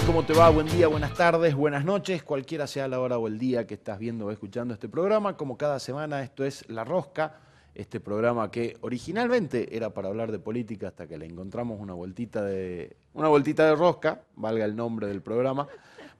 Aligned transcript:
¿Cómo 0.00 0.24
te 0.24 0.32
va? 0.32 0.48
Buen 0.48 0.68
día, 0.68 0.88
buenas 0.88 1.12
tardes, 1.12 1.54
buenas 1.54 1.84
noches, 1.84 2.22
cualquiera 2.22 2.66
sea 2.66 2.88
la 2.88 2.98
hora 2.98 3.18
o 3.18 3.26
el 3.28 3.38
día 3.38 3.66
que 3.66 3.74
estás 3.74 3.98
viendo 3.98 4.24
o 4.24 4.30
escuchando 4.30 4.72
este 4.72 4.88
programa. 4.88 5.36
Como 5.36 5.58
cada 5.58 5.78
semana, 5.78 6.22
esto 6.22 6.46
es 6.46 6.66
La 6.70 6.82
Rosca, 6.82 7.34
este 7.74 8.00
programa 8.00 8.50
que 8.50 8.78
originalmente 8.80 9.76
era 9.76 9.90
para 9.90 10.08
hablar 10.08 10.32
de 10.32 10.38
política 10.38 10.88
hasta 10.88 11.06
que 11.06 11.18
le 11.18 11.26
encontramos 11.26 11.78
una 11.78 11.92
vueltita 11.92 12.42
de, 12.42 12.96
una 13.12 13.28
vueltita 13.28 13.66
de 13.66 13.76
rosca, 13.76 14.22
valga 14.34 14.64
el 14.64 14.74
nombre 14.74 15.08
del 15.08 15.20
programa, 15.20 15.68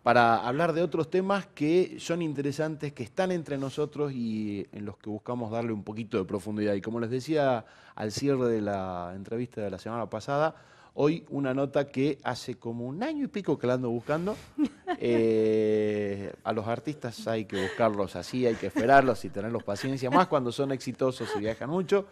para 0.02 0.46
hablar 0.46 0.74
de 0.74 0.82
otros 0.82 1.08
temas 1.08 1.46
que 1.46 1.96
son 1.98 2.20
interesantes, 2.20 2.92
que 2.92 3.04
están 3.04 3.32
entre 3.32 3.56
nosotros 3.56 4.12
y 4.12 4.66
en 4.72 4.84
los 4.84 4.98
que 4.98 5.08
buscamos 5.08 5.50
darle 5.50 5.72
un 5.72 5.82
poquito 5.82 6.18
de 6.18 6.26
profundidad. 6.26 6.74
Y 6.74 6.82
como 6.82 7.00
les 7.00 7.08
decía 7.08 7.64
al 7.94 8.12
cierre 8.12 8.48
de 8.48 8.60
la 8.60 9.12
entrevista 9.16 9.62
de 9.62 9.70
la 9.70 9.78
semana 9.78 10.10
pasada, 10.10 10.56
Hoy 10.94 11.24
una 11.30 11.54
nota 11.54 11.88
que 11.88 12.18
hace 12.22 12.56
como 12.56 12.86
un 12.86 13.02
año 13.02 13.24
y 13.24 13.28
pico 13.28 13.58
que 13.58 13.66
la 13.66 13.74
ando 13.74 13.90
buscando. 13.90 14.36
Eh, 15.04 16.32
a 16.44 16.52
los 16.52 16.68
artistas 16.68 17.26
hay 17.26 17.46
que 17.46 17.60
buscarlos 17.60 18.14
así, 18.14 18.46
hay 18.46 18.54
que 18.54 18.66
esperarlos 18.66 19.24
y 19.24 19.30
tenerlos 19.30 19.64
paciencia, 19.64 20.10
más 20.10 20.28
cuando 20.28 20.52
son 20.52 20.70
exitosos 20.70 21.28
y 21.34 21.40
viajan 21.40 21.70
mucho. 21.70 22.06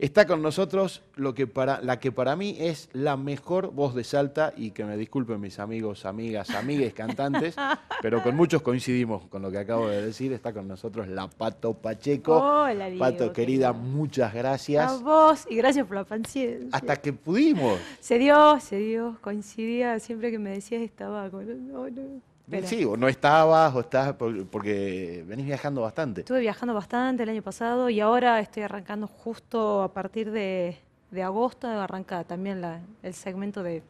Está 0.00 0.26
con 0.26 0.40
nosotros 0.40 1.02
lo 1.16 1.34
que 1.34 1.46
para, 1.46 1.82
la 1.82 2.00
que 2.00 2.10
para 2.10 2.34
mí 2.34 2.56
es 2.58 2.88
la 2.94 3.18
mejor 3.18 3.70
voz 3.70 3.94
de 3.94 4.02
Salta 4.02 4.54
y 4.56 4.70
que 4.70 4.82
me 4.84 4.96
disculpen 4.96 5.38
mis 5.38 5.58
amigos, 5.58 6.06
amigas, 6.06 6.48
amigues, 6.50 6.94
cantantes, 6.94 7.54
pero 8.00 8.22
con 8.22 8.34
muchos 8.34 8.62
coincidimos 8.62 9.26
con 9.28 9.42
lo 9.42 9.50
que 9.50 9.58
acabo 9.58 9.88
de 9.88 10.00
decir. 10.00 10.32
Está 10.32 10.54
con 10.54 10.66
nosotros 10.66 11.06
la 11.06 11.28
Pato 11.28 11.74
Pacheco. 11.74 12.34
Hola, 12.34 12.86
Diego, 12.86 12.98
Pato, 12.98 13.32
querida, 13.34 13.74
muchas 13.74 14.32
gracias. 14.32 14.90
A 14.90 14.96
vos 14.96 15.46
y 15.50 15.56
gracias 15.56 15.86
por 15.86 15.96
la 15.96 16.04
paciencia. 16.04 16.68
Hasta 16.72 16.96
que 16.96 17.12
pudimos. 17.12 17.78
Se 18.00 18.18
dio, 18.18 18.58
se 18.60 18.76
dio, 18.76 19.18
coincidía, 19.20 19.98
siempre 20.00 20.30
que 20.30 20.38
me 20.38 20.50
decías 20.50 20.82
estaba 20.82 21.28
con... 21.30 21.72
No, 21.72 21.88
no, 21.88 22.20
pero 22.48 22.66
Sí, 22.66 22.84
o 22.84 22.96
no 22.96 23.06
estabas, 23.08 23.74
o 23.74 23.80
estás, 23.80 24.14
por- 24.14 24.46
porque 24.46 25.24
venís 25.28 25.46
viajando 25.46 25.82
bastante. 25.82 26.22
Estuve 26.22 26.40
viajando 26.40 26.74
bastante 26.74 27.22
el 27.22 27.28
año 27.28 27.42
pasado 27.42 27.88
y 27.90 28.00
ahora 28.00 28.40
estoy 28.40 28.64
arrancando 28.64 29.06
justo 29.06 29.82
a 29.82 29.92
partir 29.92 30.30
de, 30.32 30.76
de 31.10 31.22
agosto, 31.22 31.68
arranca 31.68 32.24
también 32.24 32.60
la- 32.60 32.80
el 33.02 33.14
segmento 33.14 33.62
de... 33.62 33.82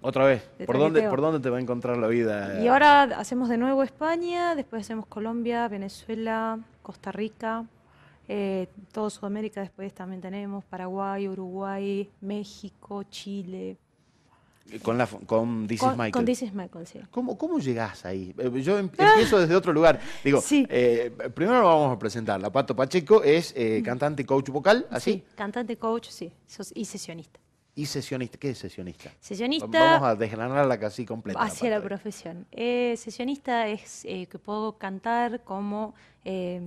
Otra 0.00 0.24
vez, 0.24 0.48
De 0.58 0.64
¿por 0.66 0.78
dónde. 0.78 1.02
¿por 1.08 1.20
dónde 1.20 1.38
te 1.38 1.48
va 1.50 1.58
a 1.58 1.60
encontrar 1.60 1.96
la 1.96 2.08
vida? 2.08 2.60
Y 2.62 2.66
ahora 2.68 3.02
hacemos 3.02 3.48
de 3.48 3.56
nuevo 3.58 3.82
España, 3.84 4.54
después 4.56 4.82
hacemos 4.82 5.06
Colombia, 5.06 5.68
Venezuela, 5.68 6.58
Costa 6.82 7.12
Rica, 7.12 7.64
eh, 8.28 8.68
todo 8.92 9.10
Sudamérica 9.10 9.60
después 9.60 9.92
también 9.94 10.20
tenemos, 10.20 10.64
Paraguay, 10.64 11.28
Uruguay, 11.28 12.10
México, 12.20 13.02
Chile. 13.04 13.76
Con, 14.82 14.96
la, 14.96 15.06
con 15.26 15.66
This 15.66 15.82
is 15.82 15.88
Michael. 15.90 16.12
con 16.12 16.24
This 16.24 16.42
is 16.42 16.54
Michael, 16.54 16.86
sí. 16.86 17.00
¿Cómo, 17.10 17.36
¿Cómo 17.36 17.58
llegás 17.58 18.04
ahí? 18.06 18.32
Eh, 18.38 18.62
Yo 18.62 18.78
em- 18.78 18.88
empiezo 18.96 19.38
desde 19.40 19.54
otro 19.56 19.72
lugar. 19.72 20.00
Digo, 20.24 20.40
Sí. 20.40 20.64
eh, 20.70 21.10
primero 21.34 21.64
vamos 21.64 21.94
a 21.94 21.98
presentar. 21.98 22.40
La 22.40 22.50
Pato 22.50 22.74
Pacheco 22.74 23.22
es 23.22 23.52
eh, 23.56 23.82
cantante 23.84 24.22
y 24.22 24.24
coach 24.24 24.48
vocal, 24.50 24.86
así, 24.90 25.12
Sí, 25.14 25.24
cantante, 25.34 25.76
coach, 25.76 26.08
sí, 26.08 26.32
y 26.74 26.84
sesionista. 26.84 27.38
y 27.74 27.86
sesionista. 27.86 28.38
¿Qué 28.38 28.50
es 28.50 28.58
sesionista? 28.58 29.10
Sesionista 29.18 29.66
Vamos 29.66 30.08
a 30.08 30.14
desgranarla 30.14 30.78
casi 30.78 31.04
completa. 31.04 31.40
hacia 31.42 31.68
la 31.68 31.82
profesión. 31.82 32.46
Eh, 32.52 32.94
sesionista 32.96 33.66
es 33.66 34.04
eh, 34.04 34.26
que 34.26 34.38
puedo 34.38 34.78
cantar 34.78 35.42
como 35.42 35.94
eh, 36.24 36.60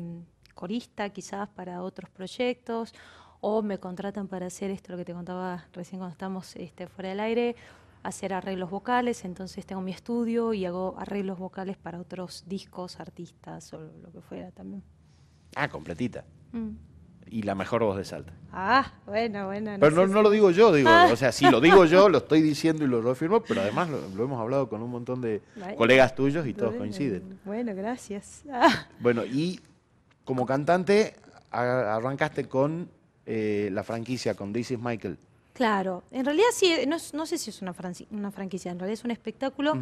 corista 0.56 1.10
quizás 1.10 1.48
para 1.50 1.84
otros 1.84 2.10
proyectos 2.10 2.94
o 3.42 3.62
me 3.62 3.78
contratan 3.78 4.28
para 4.28 4.48
hacer 4.48 4.72
esto, 4.72 4.92
lo 4.94 4.98
que 4.98 5.06
te 5.06 5.14
contaba 5.14 5.66
recién 5.74 6.00
cuando 6.00 6.14
estamos 6.14 6.56
este, 6.56 6.88
fuera 6.88 7.10
del 7.10 7.20
aire, 7.20 7.56
hacer 8.02 8.34
arreglos 8.34 8.70
vocales, 8.72 9.24
entonces 9.26 9.66
tengo 9.66 9.82
mi 9.82 9.92
estudio 9.92 10.54
y 10.54 10.66
hago 10.66 10.96
arreglos 10.98 11.38
vocales 11.38 11.78
para 11.78 12.00
otros 12.00 12.44
discos, 12.48 13.00
artistas 13.00 13.72
o 13.74 13.80
lo 14.02 14.12
que 14.12 14.22
fuera 14.22 14.52
también. 14.52 14.82
Ah, 15.56 15.68
completita. 15.70 16.24
Mm. 16.54 16.70
Y 17.28 17.42
la 17.42 17.56
mejor 17.56 17.84
voz 17.84 17.98
de 17.98 18.06
Salta. 18.06 18.34
Ah, 18.52 18.94
bueno, 19.08 19.48
bueno. 19.48 19.72
Pero 19.80 19.96
no, 19.96 20.02
sé 20.04 20.08
no 20.14 20.18
si- 20.20 20.24
lo 20.24 20.30
digo 20.30 20.52
yo, 20.52 20.72
digo, 20.72 20.90
Ah. 20.92 21.10
o 21.12 21.16
sea, 21.16 21.32
si 21.32 21.50
lo 21.50 21.60
digo 21.60 21.86
yo, 21.86 22.08
lo 22.10 22.20
estoy 22.20 22.42
diciendo 22.42 22.84
y 22.84 22.88
lo 22.88 23.02
reafirmo, 23.02 23.42
pero 23.42 23.62
además 23.62 23.90
lo, 23.90 24.08
lo 24.10 24.24
hemos 24.24 24.40
hablado 24.40 24.70
con 24.70 24.82
un 24.84 24.92
montón 24.92 25.22
de 25.22 25.42
colegas 25.76 26.14
tuyos 26.14 26.46
y 26.46 26.54
todos 26.54 26.70
Bueno, 26.72 26.80
coinciden. 26.82 27.40
Bueno, 27.44 27.74
gracias. 27.76 28.44
Ah. 28.52 28.88
Bueno, 29.00 29.26
y 29.26 29.60
como 30.26 30.46
cantante 30.46 31.16
arrancaste 31.52 32.50
con 32.50 32.90
eh, 33.26 33.70
la 33.72 33.84
franquicia, 33.84 34.36
con 34.36 34.52
This 34.52 34.72
is 34.72 34.80
Michael. 34.80 35.18
Claro, 35.54 36.04
en 36.12 36.26
realidad 36.26 36.48
sí, 36.52 36.74
no, 36.86 37.26
sé 37.26 37.38
si 37.38 37.50
es 37.50 37.62
una, 37.62 37.74
una 38.12 38.32
franquicia, 38.32 38.72
en 38.72 38.80
realidad 38.80 39.00
es 39.00 39.06
un 39.06 39.12
espectáculo 39.12 39.74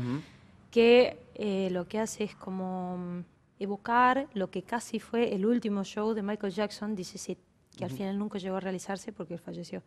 que 0.70 1.18
eh, 1.34 1.70
lo 1.72 1.88
que 1.88 2.00
hace 2.00 2.26
es 2.26 2.36
como 2.36 2.98
mm, 2.98 3.24
evocar 3.60 4.28
lo 4.34 4.52
que 4.52 4.62
casi 4.62 5.00
fue 5.00 5.34
el 5.34 5.48
último 5.48 5.84
show 5.84 6.14
de 6.14 6.22
Michael 6.22 6.54
Jackson, 6.54 6.96
Is 6.98 7.30
It, 7.30 7.40
que 7.76 7.86
al 7.86 7.92
final 7.92 8.20
nunca 8.20 8.38
llegó 8.38 8.58
a 8.58 8.60
realizarse 8.60 9.12
porque 9.12 9.34
él 9.34 9.40
falleció. 9.40 9.82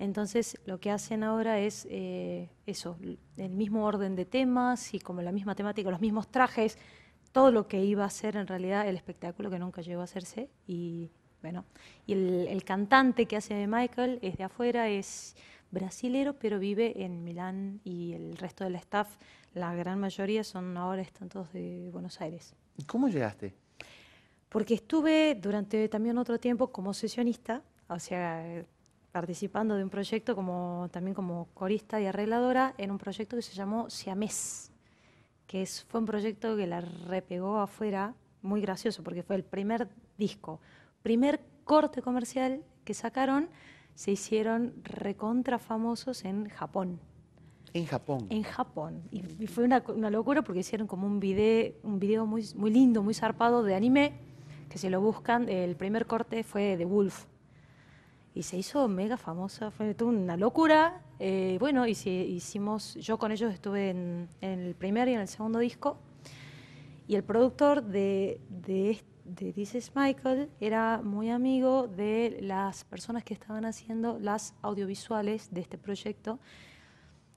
Entonces 0.00 0.58
lo 0.66 0.80
que 0.80 0.90
hacen 0.90 1.22
ahora 1.22 1.60
es 1.60 1.86
eh, 1.88 2.48
eso, 2.66 2.96
el 3.36 3.50
mismo 3.50 3.84
orden 3.84 4.16
de 4.16 4.24
temas 4.24 4.94
y 4.94 4.98
como 4.98 5.22
la 5.22 5.30
misma 5.30 5.54
temática, 5.54 5.88
los 5.90 6.00
mismos 6.00 6.26
trajes, 6.28 6.78
todo 7.32 7.50
lo 7.50 7.66
que 7.66 7.84
iba 7.84 8.04
a 8.04 8.10
ser 8.10 8.36
en 8.36 8.46
realidad 8.46 8.88
el 8.88 8.96
espectáculo 8.96 9.50
que 9.50 9.58
nunca 9.58 9.82
llegó 9.82 10.00
a 10.02 10.04
hacerse. 10.04 10.48
Y 10.66 11.10
bueno, 11.42 11.64
y 12.06 12.12
el, 12.12 12.46
el 12.48 12.64
cantante 12.64 13.26
que 13.26 13.36
hace 13.36 13.66
Michael 13.66 14.18
es 14.22 14.36
de 14.36 14.44
afuera, 14.44 14.88
es 14.88 15.34
brasilero, 15.72 16.34
pero 16.34 16.58
vive 16.58 17.02
en 17.02 17.24
Milán 17.24 17.80
y 17.82 18.12
el 18.12 18.36
resto 18.36 18.64
del 18.64 18.76
staff, 18.76 19.16
la 19.54 19.74
gran 19.74 19.98
mayoría 19.98 20.44
son 20.44 20.76
ahora 20.76 21.02
están 21.02 21.28
todos 21.28 21.52
de 21.52 21.90
Buenos 21.90 22.20
Aires. 22.20 22.54
¿Y 22.76 22.84
¿Cómo 22.84 23.08
llegaste? 23.08 23.54
Porque 24.48 24.74
estuve 24.74 25.34
durante 25.34 25.88
también 25.88 26.18
otro 26.18 26.38
tiempo 26.38 26.70
como 26.70 26.92
sesionista, 26.92 27.62
o 27.88 27.98
sea, 27.98 28.64
participando 29.10 29.74
de 29.76 29.84
un 29.84 29.90
proyecto 29.90 30.34
como 30.36 30.88
también 30.92 31.14
como 31.14 31.48
corista 31.54 32.00
y 32.00 32.06
arregladora 32.06 32.74
en 32.78 32.90
un 32.90 32.98
proyecto 32.98 33.36
que 33.36 33.42
se 33.42 33.54
llamó 33.54 33.88
Siamés, 33.88 34.71
que 35.52 35.60
es, 35.60 35.84
fue 35.84 36.00
un 36.00 36.06
proyecto 36.06 36.56
que 36.56 36.66
la 36.66 36.80
repegó 36.80 37.58
afuera, 37.58 38.14
muy 38.40 38.62
gracioso, 38.62 39.02
porque 39.02 39.22
fue 39.22 39.36
el 39.36 39.44
primer 39.44 39.86
disco, 40.16 40.60
primer 41.02 41.40
corte 41.64 42.00
comercial 42.00 42.62
que 42.86 42.94
sacaron, 42.94 43.50
se 43.94 44.12
hicieron 44.12 44.72
recontra 44.82 45.58
famosos 45.58 46.24
en 46.24 46.48
Japón 46.48 46.98
En 47.74 47.84
Japón. 47.84 48.28
en 48.30 48.42
Japón. 48.44 49.02
Y, 49.10 49.44
y 49.44 49.46
fue 49.46 49.64
una, 49.64 49.84
una 49.94 50.08
locura 50.08 50.40
porque 50.40 50.60
hicieron 50.60 50.86
como 50.86 51.06
un 51.06 51.20
video, 51.20 51.74
un 51.82 51.98
video 51.98 52.24
muy, 52.24 52.48
muy 52.56 52.70
lindo, 52.70 53.02
muy 53.02 53.12
zarpado 53.12 53.62
de 53.62 53.74
anime, 53.74 54.14
que 54.70 54.78
si 54.78 54.88
lo 54.88 55.02
buscan, 55.02 55.50
el 55.50 55.76
primer 55.76 56.06
corte 56.06 56.44
fue 56.44 56.78
de 56.78 56.86
Wolf. 56.86 57.26
Y 58.34 58.44
se 58.44 58.56
hizo 58.56 58.88
mega 58.88 59.16
famosa, 59.18 59.70
fue 59.70 59.94
una 60.02 60.36
locura. 60.36 61.02
Eh, 61.18 61.58
bueno, 61.60 61.86
y 61.86 61.94
si- 61.94 62.10
hicimos, 62.10 62.94
yo 62.94 63.18
con 63.18 63.30
ellos 63.30 63.52
estuve 63.52 63.90
en, 63.90 64.28
en 64.40 64.60
el 64.60 64.74
primer 64.74 65.08
y 65.08 65.14
en 65.14 65.20
el 65.20 65.28
segundo 65.28 65.58
disco. 65.58 65.98
Y 67.06 67.16
el 67.16 67.24
productor 67.24 67.82
de, 67.82 68.40
de, 68.48 69.02
de 69.24 69.52
This 69.52 69.74
is 69.74 69.92
Michael 69.94 70.48
era 70.60 71.02
muy 71.04 71.28
amigo 71.28 71.88
de 71.88 72.38
las 72.40 72.84
personas 72.84 73.22
que 73.22 73.34
estaban 73.34 73.66
haciendo 73.66 74.18
las 74.18 74.54
audiovisuales 74.62 75.52
de 75.52 75.60
este 75.60 75.76
proyecto. 75.76 76.38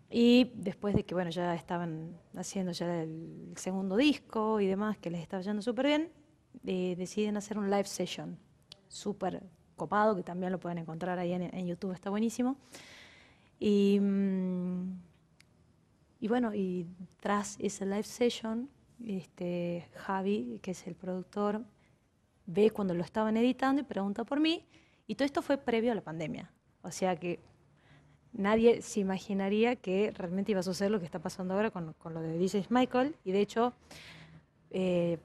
Y 0.10 0.52
después 0.56 0.96
de 0.96 1.04
que 1.04 1.14
bueno, 1.14 1.30
ya 1.32 1.56
estaban 1.56 2.16
haciendo 2.38 2.72
ya 2.72 3.02
el 3.02 3.52
segundo 3.58 3.98
disco 3.98 4.62
y 4.62 4.68
demás, 4.68 4.98
que 4.98 5.10
les 5.10 5.22
estaba 5.22 5.42
yendo 5.44 5.62
súper 5.62 5.88
bien, 5.88 6.10
eh, 6.66 6.96
deciden 6.98 7.36
hacer 7.36 7.58
un 7.58 7.70
live 7.70 7.84
session 7.86 8.38
súper 8.88 9.44
copado, 9.76 10.16
que 10.16 10.24
también 10.24 10.52
lo 10.52 10.60
pueden 10.60 10.78
encontrar 10.78 11.20
ahí 11.20 11.34
en, 11.34 11.44
en 11.44 11.68
YouTube, 11.68 11.92
está 11.92 12.10
buenísimo. 12.10 12.58
Y, 13.60 14.00
mm, 14.00 15.00
y 16.20 16.28
bueno, 16.28 16.54
y 16.54 16.88
tras 17.20 17.58
ese 17.60 17.86
live 17.86 18.04
session, 18.04 18.70
este, 19.06 19.88
Javi, 19.96 20.60
que 20.62 20.72
es 20.72 20.88
el 20.88 20.96
productor, 20.96 21.64
ve 22.46 22.72
cuando 22.72 22.94
lo 22.94 23.04
estaban 23.04 23.38
editando 23.38 23.82
y 23.82 23.84
pregunta 23.84 24.24
por 24.24 24.40
mí. 24.40 24.66
Y 25.08 25.16
todo 25.16 25.26
esto 25.26 25.42
fue 25.42 25.58
previo 25.58 25.92
a 25.92 25.96
la 25.96 26.02
pandemia. 26.02 26.52
O 26.82 26.92
sea 26.92 27.16
que 27.16 27.40
nadie 28.34 28.82
se 28.82 29.00
imaginaría 29.00 29.76
que 29.76 30.12
realmente 30.12 30.52
iba 30.52 30.60
a 30.60 30.64
suceder 30.64 30.92
lo 30.92 31.00
que 31.00 31.06
está 31.06 31.20
pasando 31.20 31.54
ahora 31.54 31.72
con, 31.72 31.94
con 31.94 32.14
lo 32.14 32.22
de 32.22 32.38
DJ 32.38 32.66
Michael. 32.70 33.16
Y 33.24 33.32
de 33.32 33.42
hecho, 33.42 33.74
eh, 34.72 35.20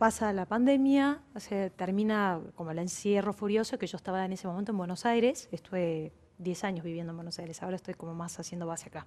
pasa 0.00 0.32
la 0.32 0.46
pandemia, 0.46 1.20
o 1.34 1.40
sea, 1.40 1.68
termina 1.68 2.40
como 2.54 2.70
el 2.70 2.78
encierro 2.78 3.34
furioso, 3.34 3.78
que 3.78 3.86
yo 3.86 3.98
estaba 3.98 4.24
en 4.24 4.32
ese 4.32 4.48
momento 4.48 4.72
en 4.72 4.78
Buenos 4.78 5.04
Aires, 5.04 5.46
estuve 5.52 6.10
10 6.38 6.64
años 6.64 6.84
viviendo 6.86 7.10
en 7.10 7.18
Buenos 7.18 7.38
Aires, 7.38 7.62
ahora 7.62 7.76
estoy 7.76 7.92
como 7.92 8.14
más 8.14 8.40
haciendo 8.40 8.66
base 8.66 8.88
acá. 8.88 9.06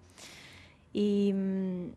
Y 0.93 1.33
mm, 1.33 1.87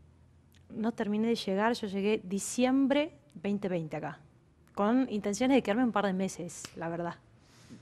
no 0.80 0.92
terminé 0.92 1.28
de 1.28 1.34
llegar, 1.34 1.74
yo 1.74 1.88
llegué 1.88 2.22
diciembre 2.24 3.12
2020 3.34 3.98
acá, 3.98 4.18
con 4.74 5.06
intenciones 5.10 5.58
de 5.58 5.62
quedarme 5.62 5.84
un 5.84 5.92
par 5.92 6.06
de 6.06 6.14
meses, 6.14 6.62
la 6.74 6.88
verdad. 6.88 7.16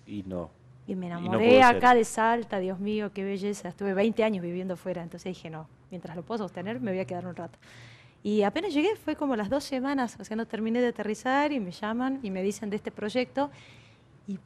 Y 0.08 0.24
no. 0.24 0.50
Y 0.88 0.96
me 0.96 1.08
no 1.08 1.18
enamoré 1.18 1.48
pudo 1.48 1.68
ser. 1.68 1.76
acá 1.76 1.94
de 1.94 2.04
Salta, 2.04 2.58
Dios 2.58 2.80
mío, 2.80 3.12
qué 3.14 3.22
belleza. 3.22 3.68
Estuve 3.68 3.94
20 3.94 4.24
años 4.24 4.42
viviendo 4.42 4.76
fuera, 4.76 5.04
entonces 5.04 5.32
dije, 5.36 5.48
no, 5.48 5.68
mientras 5.92 6.16
lo 6.16 6.24
puedo 6.24 6.38
sostener, 6.38 6.80
me 6.80 6.90
voy 6.90 6.98
a 6.98 7.04
quedar 7.04 7.24
un 7.24 7.36
rato. 7.36 7.56
Y 8.26 8.42
apenas 8.42 8.72
llegué, 8.72 8.96
fue 8.96 9.16
como 9.16 9.36
las 9.36 9.50
dos 9.50 9.64
semanas, 9.64 10.16
o 10.18 10.24
sea, 10.24 10.34
no 10.34 10.46
terminé 10.46 10.80
de 10.80 10.88
aterrizar 10.88 11.52
y 11.52 11.60
me 11.60 11.72
llaman 11.72 12.20
y 12.22 12.30
me 12.30 12.42
dicen 12.42 12.70
de 12.70 12.76
este 12.76 12.90
proyecto. 12.90 13.50
Y 14.26 14.38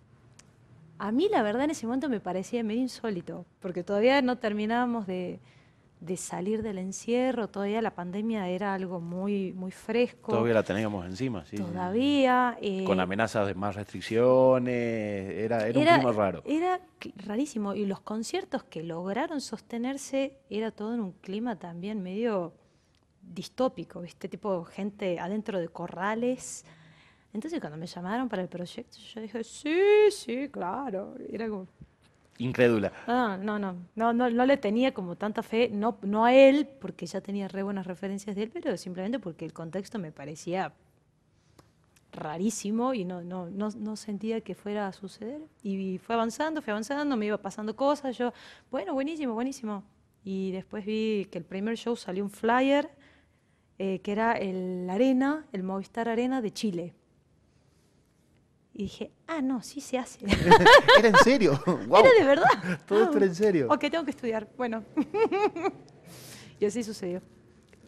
a 0.99 1.13
mí, 1.13 1.29
la 1.31 1.45
verdad, 1.45 1.63
en 1.63 1.71
ese 1.71 1.87
momento 1.87 2.09
me 2.09 2.19
parecía 2.19 2.65
medio 2.65 2.81
insólito, 2.81 3.47
porque 3.61 3.85
todavía 3.85 4.21
no 4.21 4.37
terminábamos 4.37 5.07
de, 5.07 5.39
de 6.01 6.17
salir 6.17 6.63
del 6.65 6.79
encierro, 6.79 7.47
todavía 7.47 7.81
la 7.81 7.93
pandemia 7.95 8.49
era 8.49 8.75
algo 8.75 8.99
muy, 8.99 9.53
muy 9.53 9.71
fresco. 9.71 10.33
Todavía 10.33 10.55
la 10.55 10.65
teníamos 10.65 11.07
encima, 11.07 11.45
sí. 11.45 11.59
Todavía. 11.59 12.59
eh, 12.61 12.83
Con 12.83 12.99
amenazas 12.99 13.47
de 13.47 13.55
más 13.55 13.77
restricciones, 13.77 14.75
era, 15.37 15.69
era, 15.69 15.79
un 15.79 15.87
clima 15.87 16.11
raro. 16.11 16.43
Era 16.45 16.81
rarísimo. 17.25 17.77
Y 17.77 17.87
los 17.87 18.01
conciertos 18.01 18.65
que 18.65 18.83
lograron 18.83 19.41
sostenerse 19.41 20.37
era 20.51 20.73
todo 20.73 20.95
en 20.95 21.01
un 21.01 21.13
clima 21.13 21.61
también 21.61 22.03
medio 22.03 22.55
distópico, 23.35 24.01
¿viste? 24.01 24.29
Tipo 24.29 24.65
gente 24.65 25.19
adentro 25.21 25.59
de 25.59 25.69
corrales. 25.69 26.65
Entonces 27.33 27.61
cuando 27.61 27.79
me 27.79 27.87
llamaron 27.87 28.29
para 28.29 28.43
el 28.43 28.49
proyecto, 28.49 28.99
yo 28.99 29.21
dije, 29.21 29.45
sí, 29.45 29.79
sí, 30.11 30.49
claro. 30.51 31.15
Y 31.29 31.35
Era 31.35 31.49
como, 31.49 31.67
Incrédula. 32.39 32.93
ah, 33.07 33.37
no, 33.41 33.59
no, 33.59 33.75
no, 33.97 34.13
no, 34.13 34.31
no 34.31 34.47
le 34.47 34.57
tenía 34.57 34.95
como 34.95 35.17
tanta 35.17 35.43
fe, 35.43 35.69
no, 35.73 35.99
no 36.03 36.25
a 36.25 36.33
él, 36.35 36.69
porque 36.81 37.07
ya 37.07 37.21
tenía 37.21 37.49
re 37.49 37.63
buenas 37.65 37.87
referencias 37.87 38.37
de 38.37 38.45
él, 38.45 38.51
pero 38.53 38.77
simplemente 38.77 39.19
porque 39.19 39.45
el 39.45 39.53
contexto 39.53 39.99
me 39.99 40.13
parecía 40.13 40.73
rarísimo 42.13 42.95
y 42.95 43.05
no, 43.05 43.23
no, 43.23 43.51
no, 43.51 43.69
no 43.71 43.97
sentía 43.97 44.41
que 44.41 44.55
fuera 44.55 44.87
a 44.89 44.93
suceder. 44.93 45.43
Y 45.63 45.99
fue 45.99 46.15
avanzando, 46.15 46.63
fue 46.63 46.71
avanzando, 46.73 47.17
me 47.17 47.27
iba 47.27 47.39
pasando 47.39 47.75
cosas, 47.77 48.17
yo, 48.17 48.33
bueno, 48.71 48.95
buenísimo, 48.95 49.35
buenísimo. 49.35 49.83
Y 50.25 50.53
después 50.53 50.85
vi 50.85 51.27
que 51.31 51.39
el 51.39 51.45
primer 51.45 51.77
show 51.77 51.97
salió 51.97 52.25
un 52.25 52.31
flyer, 52.31 52.91
eh, 53.79 54.01
que 54.01 54.13
era 54.13 54.33
el 54.33 54.89
Arena, 54.91 55.47
el 55.53 55.63
Movistar 55.63 56.09
Arena 56.09 56.43
de 56.43 56.53
Chile. 56.53 56.95
Y 58.75 58.83
dije, 58.85 59.11
ah, 59.27 59.41
no, 59.41 59.63
sí 59.63 59.81
se 59.81 59.99
hace. 59.99 60.21
¿Era 60.99 61.09
en 61.09 61.17
serio? 61.17 61.61
¡Guau! 61.87 62.05
Era 62.05 62.15
de 62.19 62.25
verdad. 62.25 62.81
Todo 62.87 63.05
esto 63.05 63.17
era 63.17 63.27
en 63.27 63.35
serio. 63.35 63.67
Ok, 63.71 63.81
tengo 63.91 64.05
que 64.05 64.11
estudiar. 64.11 64.49
Bueno. 64.57 64.85
y 66.61 66.65
así 66.65 66.83
sucedió. 66.83 67.23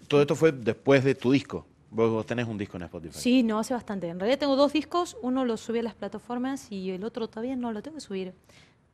Todo 0.08 0.20
esto 0.20 0.34
fue 0.34 0.52
después 0.52 1.04
de 1.04 1.14
tu 1.14 1.30
disco. 1.32 1.66
Vos, 1.90 2.10
vos 2.10 2.26
tenés 2.26 2.46
un 2.46 2.56
disco 2.56 2.76
en 2.76 2.84
Spotify. 2.84 3.18
Sí, 3.18 3.42
no, 3.42 3.58
hace 3.58 3.74
bastante. 3.74 4.08
En 4.08 4.18
realidad 4.18 4.38
tengo 4.38 4.54
dos 4.54 4.72
discos, 4.72 5.16
uno 5.22 5.44
lo 5.44 5.56
subí 5.56 5.80
a 5.80 5.82
las 5.82 5.94
plataformas 5.94 6.70
y 6.70 6.90
el 6.90 7.04
otro 7.04 7.28
todavía 7.28 7.56
no 7.56 7.72
lo 7.72 7.82
tengo 7.82 7.96
que 7.96 8.00
subir. 8.00 8.34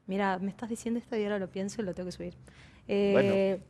Mira, 0.06 0.38
me 0.38 0.50
estás 0.50 0.70
diciendo 0.70 0.98
esto 0.98 1.16
y 1.16 1.24
ahora 1.24 1.38
lo 1.38 1.50
pienso 1.50 1.82
y 1.82 1.84
lo 1.84 1.94
tengo 1.94 2.08
que 2.08 2.12
subir. 2.12 2.34
Eh, 2.88 3.60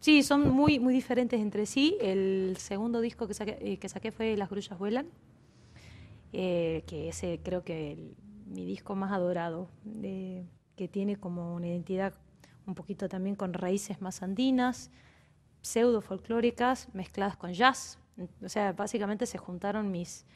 Sí, 0.00 0.22
son 0.22 0.50
muy, 0.50 0.78
muy 0.78 0.94
diferentes 0.94 1.40
entre 1.40 1.66
sí. 1.66 1.96
El 2.00 2.56
segundo 2.58 3.00
disco 3.00 3.26
que 3.26 3.34
saqué, 3.34 3.58
eh, 3.60 4.12
fue 4.12 4.36
Las 4.36 4.50
grullas 4.50 4.78
vuelan, 4.78 5.06
eh, 6.32 6.82
que 6.86 7.08
ese 7.08 7.40
creo 7.42 7.62
que 7.62 8.14
mi 8.46 8.64
disco 8.64 8.94
más 8.94 9.12
adorado, 9.12 9.68
que 9.92 10.88
tiene 10.88 11.16
como 11.16 11.54
una 11.54 11.68
identidad 11.68 12.14
un 12.66 12.74
poquito 12.74 13.08
también 13.08 13.36
con 13.36 13.52
raíces 13.52 14.00
más 14.00 14.22
andinas, 14.22 14.90
pseudo 15.60 16.00
folclóricas 16.00 16.88
mezcladas 16.94 17.36
con 17.36 17.52
jazz. 17.52 17.98
O 18.42 18.48
sea, 18.48 18.72
básicamente 18.72 19.26
se 19.26 19.38
juntaron 19.38 19.90
mis 19.90 20.26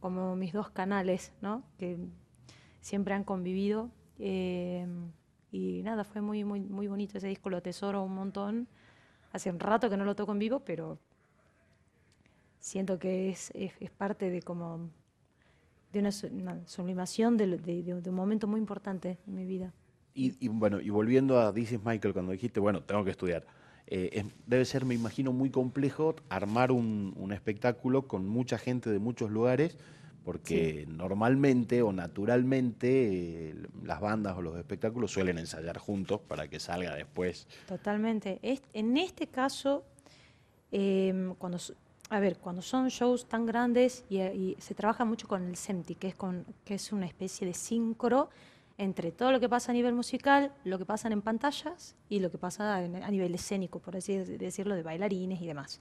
como 0.00 0.34
mis 0.34 0.52
dos 0.52 0.70
canales, 0.70 1.32
¿no? 1.40 1.62
Que 1.78 1.96
siempre 2.80 3.14
han 3.14 3.24
convivido. 3.24 3.90
Y 5.52 5.82
nada, 5.84 6.04
fue 6.04 6.22
muy, 6.22 6.44
muy, 6.44 6.60
muy 6.60 6.88
bonito 6.88 7.18
ese 7.18 7.28
disco, 7.28 7.50
lo 7.50 7.58
atesoro 7.58 8.02
un 8.04 8.14
montón. 8.14 8.68
Hace 9.32 9.50
un 9.50 9.60
rato 9.60 9.90
que 9.90 9.96
no 9.98 10.04
lo 10.06 10.16
toco 10.16 10.32
en 10.32 10.40
vivo, 10.40 10.60
pero 10.60 10.98
siento 12.60 12.98
que 12.98 13.28
es, 13.30 13.50
es, 13.54 13.72
parte 13.90 14.30
de 14.30 14.42
como 14.42 14.88
de 15.92 16.00
una, 16.00 16.10
su- 16.12 16.26
una 16.26 16.66
sublimación 16.66 17.36
de, 17.36 17.46
de- 17.58 17.82
de- 17.84 18.10
un 18.10 18.14
momento 18.16 18.46
muy 18.48 18.58
importante 18.60 19.18
en 19.26 19.34
mi 19.34 19.46
vida. 19.46 19.72
Y, 20.14 20.48
bueno, 20.48 20.80
y 20.80 20.90
volviendo 20.90 21.40
a 21.40 21.52
This 21.54 21.72
is 21.72 21.80
Michael, 21.84 22.12
cuando 22.12 22.32
dijiste, 22.32 22.60
bueno, 22.60 22.82
tengo 22.82 23.04
que 23.04 23.10
estudiar. 23.10 23.46
eh, 23.86 24.24
debe 24.46 24.64
ser, 24.64 24.84
me 24.84 24.94
imagino, 24.94 25.32
muy 25.32 25.50
complejo 25.50 26.14
armar 26.28 26.70
un, 26.72 27.14
un 27.16 27.32
espectáculo 27.32 28.06
con 28.08 28.26
mucha 28.28 28.58
gente 28.58 28.90
de 28.90 28.98
muchos 28.98 29.30
lugares, 29.30 29.76
porque 30.24 30.84
normalmente 30.88 31.82
o 31.82 31.92
naturalmente 31.92 33.50
eh, 33.50 33.54
las 33.84 34.00
bandas 34.00 34.36
o 34.36 34.42
los 34.42 34.56
espectáculos 34.56 35.10
suelen 35.12 35.38
ensayar 35.38 35.78
juntos 35.78 36.20
para 36.20 36.48
que 36.48 36.60
salga 36.60 36.94
después. 36.94 37.46
Totalmente. 37.66 38.38
En 38.72 38.96
este 38.96 39.26
caso, 39.26 39.84
em, 40.70 41.34
cuando, 41.34 41.58
a 42.10 42.20
ver, 42.20 42.38
cuando 42.38 42.62
son 42.62 42.88
shows 42.88 43.26
tan 43.28 43.46
grandes 43.46 44.04
y, 44.08 44.20
y 44.20 44.56
se 44.58 44.74
trabaja 44.74 45.04
mucho 45.04 45.26
con 45.28 45.42
el 45.46 45.56
SEMTI, 45.56 45.94
que 45.96 46.08
es, 46.08 46.14
con, 46.14 46.44
que 46.64 46.74
es 46.74 46.92
una 46.92 47.06
especie 47.06 47.46
de 47.46 47.54
síncro 47.54 48.30
entre 48.78 49.12
todo 49.12 49.32
lo 49.32 49.38
que 49.40 49.48
pasa 49.48 49.70
a 49.70 49.74
nivel 49.74 49.94
musical, 49.94 50.52
lo 50.64 50.78
que 50.78 50.86
pasa 50.86 51.08
en 51.08 51.20
pantallas 51.20 51.94
y 52.08 52.20
lo 52.20 52.30
que 52.30 52.38
pasa 52.38 52.76
a 52.76 53.10
nivel 53.10 53.34
escénico, 53.34 53.78
por 53.80 53.96
así 53.96 54.16
de- 54.16 54.38
decirlo, 54.38 54.74
de 54.74 54.82
bailarines 54.82 55.40
y 55.42 55.46
demás. 55.46 55.78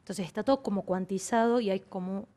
Entonces 0.00 0.26
está 0.26 0.42
todo 0.42 0.62
como 0.62 0.82
cuantizado 0.82 1.60
y 1.60 1.70
hay 1.70 1.80
como 1.80 2.28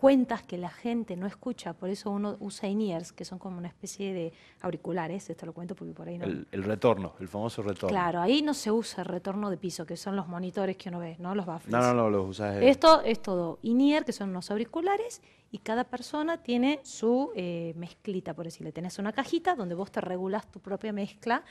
cuentas 0.00 0.42
que 0.42 0.56
la 0.56 0.70
gente 0.70 1.14
no 1.14 1.26
escucha, 1.26 1.74
por 1.74 1.90
eso 1.90 2.10
uno 2.10 2.38
usa 2.40 2.66
in-ears, 2.70 3.12
que 3.12 3.26
son 3.26 3.38
como 3.38 3.58
una 3.58 3.68
especie 3.68 4.14
de 4.14 4.32
auriculares, 4.62 5.28
esto 5.28 5.44
lo 5.44 5.52
cuento 5.52 5.74
porque 5.74 5.92
por 5.92 6.08
ahí 6.08 6.16
no, 6.16 6.24
El, 6.24 6.48
el 6.52 6.64
retorno, 6.64 7.12
el 7.20 7.28
famoso 7.28 7.60
retorno. 7.60 7.88
Claro, 7.90 8.22
ahí 8.22 8.40
no 8.40 8.54
se 8.54 8.70
usa 8.72 9.02
el 9.02 9.08
retorno 9.08 9.50
de 9.50 9.58
piso, 9.58 9.84
que 9.84 9.98
son 9.98 10.16
los 10.16 10.26
monitores 10.26 10.78
que 10.78 10.88
uno 10.88 11.00
ve, 11.00 11.16
¿no? 11.18 11.34
Los 11.34 11.44
baffles. 11.44 11.70
No, 11.70 11.82
no, 11.82 11.92
no, 11.92 12.08
los 12.08 12.30
usás. 12.30 12.56
eh, 12.56 12.70
Esto 12.70 13.02
es 13.02 13.20
todo 13.20 13.58
in-ear, 13.60 14.06
que 14.06 14.12
son 14.12 14.30
unos 14.30 14.50
auriculares, 14.50 15.20
y 15.52 15.58
cada 15.58 15.84
persona 15.84 16.42
tiene 16.42 16.80
su 16.82 17.30
eh, 17.36 17.74
mezclita, 17.76 18.32
por 18.32 18.46
decirlo. 18.46 18.72
Tenés 18.72 18.98
una 18.98 19.12
cajita 19.12 19.54
donde 19.54 19.74
vos 19.74 19.92
te 19.92 20.00
regulás 20.00 20.50
tu 20.50 20.60
propia 20.60 20.94
mezcla, 20.94 21.44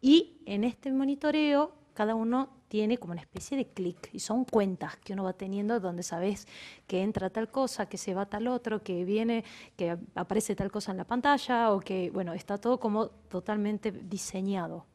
y 0.00 0.38
en 0.44 0.64
este 0.64 0.90
monitoreo 0.90 1.72
cada 1.96 2.14
uno 2.14 2.48
tiene 2.68 2.98
como 2.98 3.12
una 3.12 3.22
especie 3.22 3.56
de 3.56 3.66
clic, 3.66 4.10
y 4.12 4.20
son 4.20 4.44
cuentas 4.44 4.96
que 4.98 5.14
uno 5.14 5.24
va 5.24 5.32
teniendo 5.32 5.80
donde 5.80 6.02
sabes 6.02 6.46
que 6.86 7.02
entra 7.02 7.30
tal 7.30 7.50
cosa, 7.50 7.86
que 7.88 7.96
se 7.98 8.14
va 8.14 8.26
tal 8.26 8.46
otro, 8.46 8.82
que 8.82 9.04
viene, 9.04 9.42
que 9.76 9.96
aparece 10.14 10.54
tal 10.54 10.70
cosa 10.70 10.92
en 10.92 10.98
la 10.98 11.04
pantalla, 11.04 11.72
o 11.72 11.80
que, 11.80 12.10
bueno, 12.10 12.32
está 12.34 12.58
todo 12.58 12.78
como 12.78 13.08
totalmente 13.08 13.90
diseñado. 13.90 14.86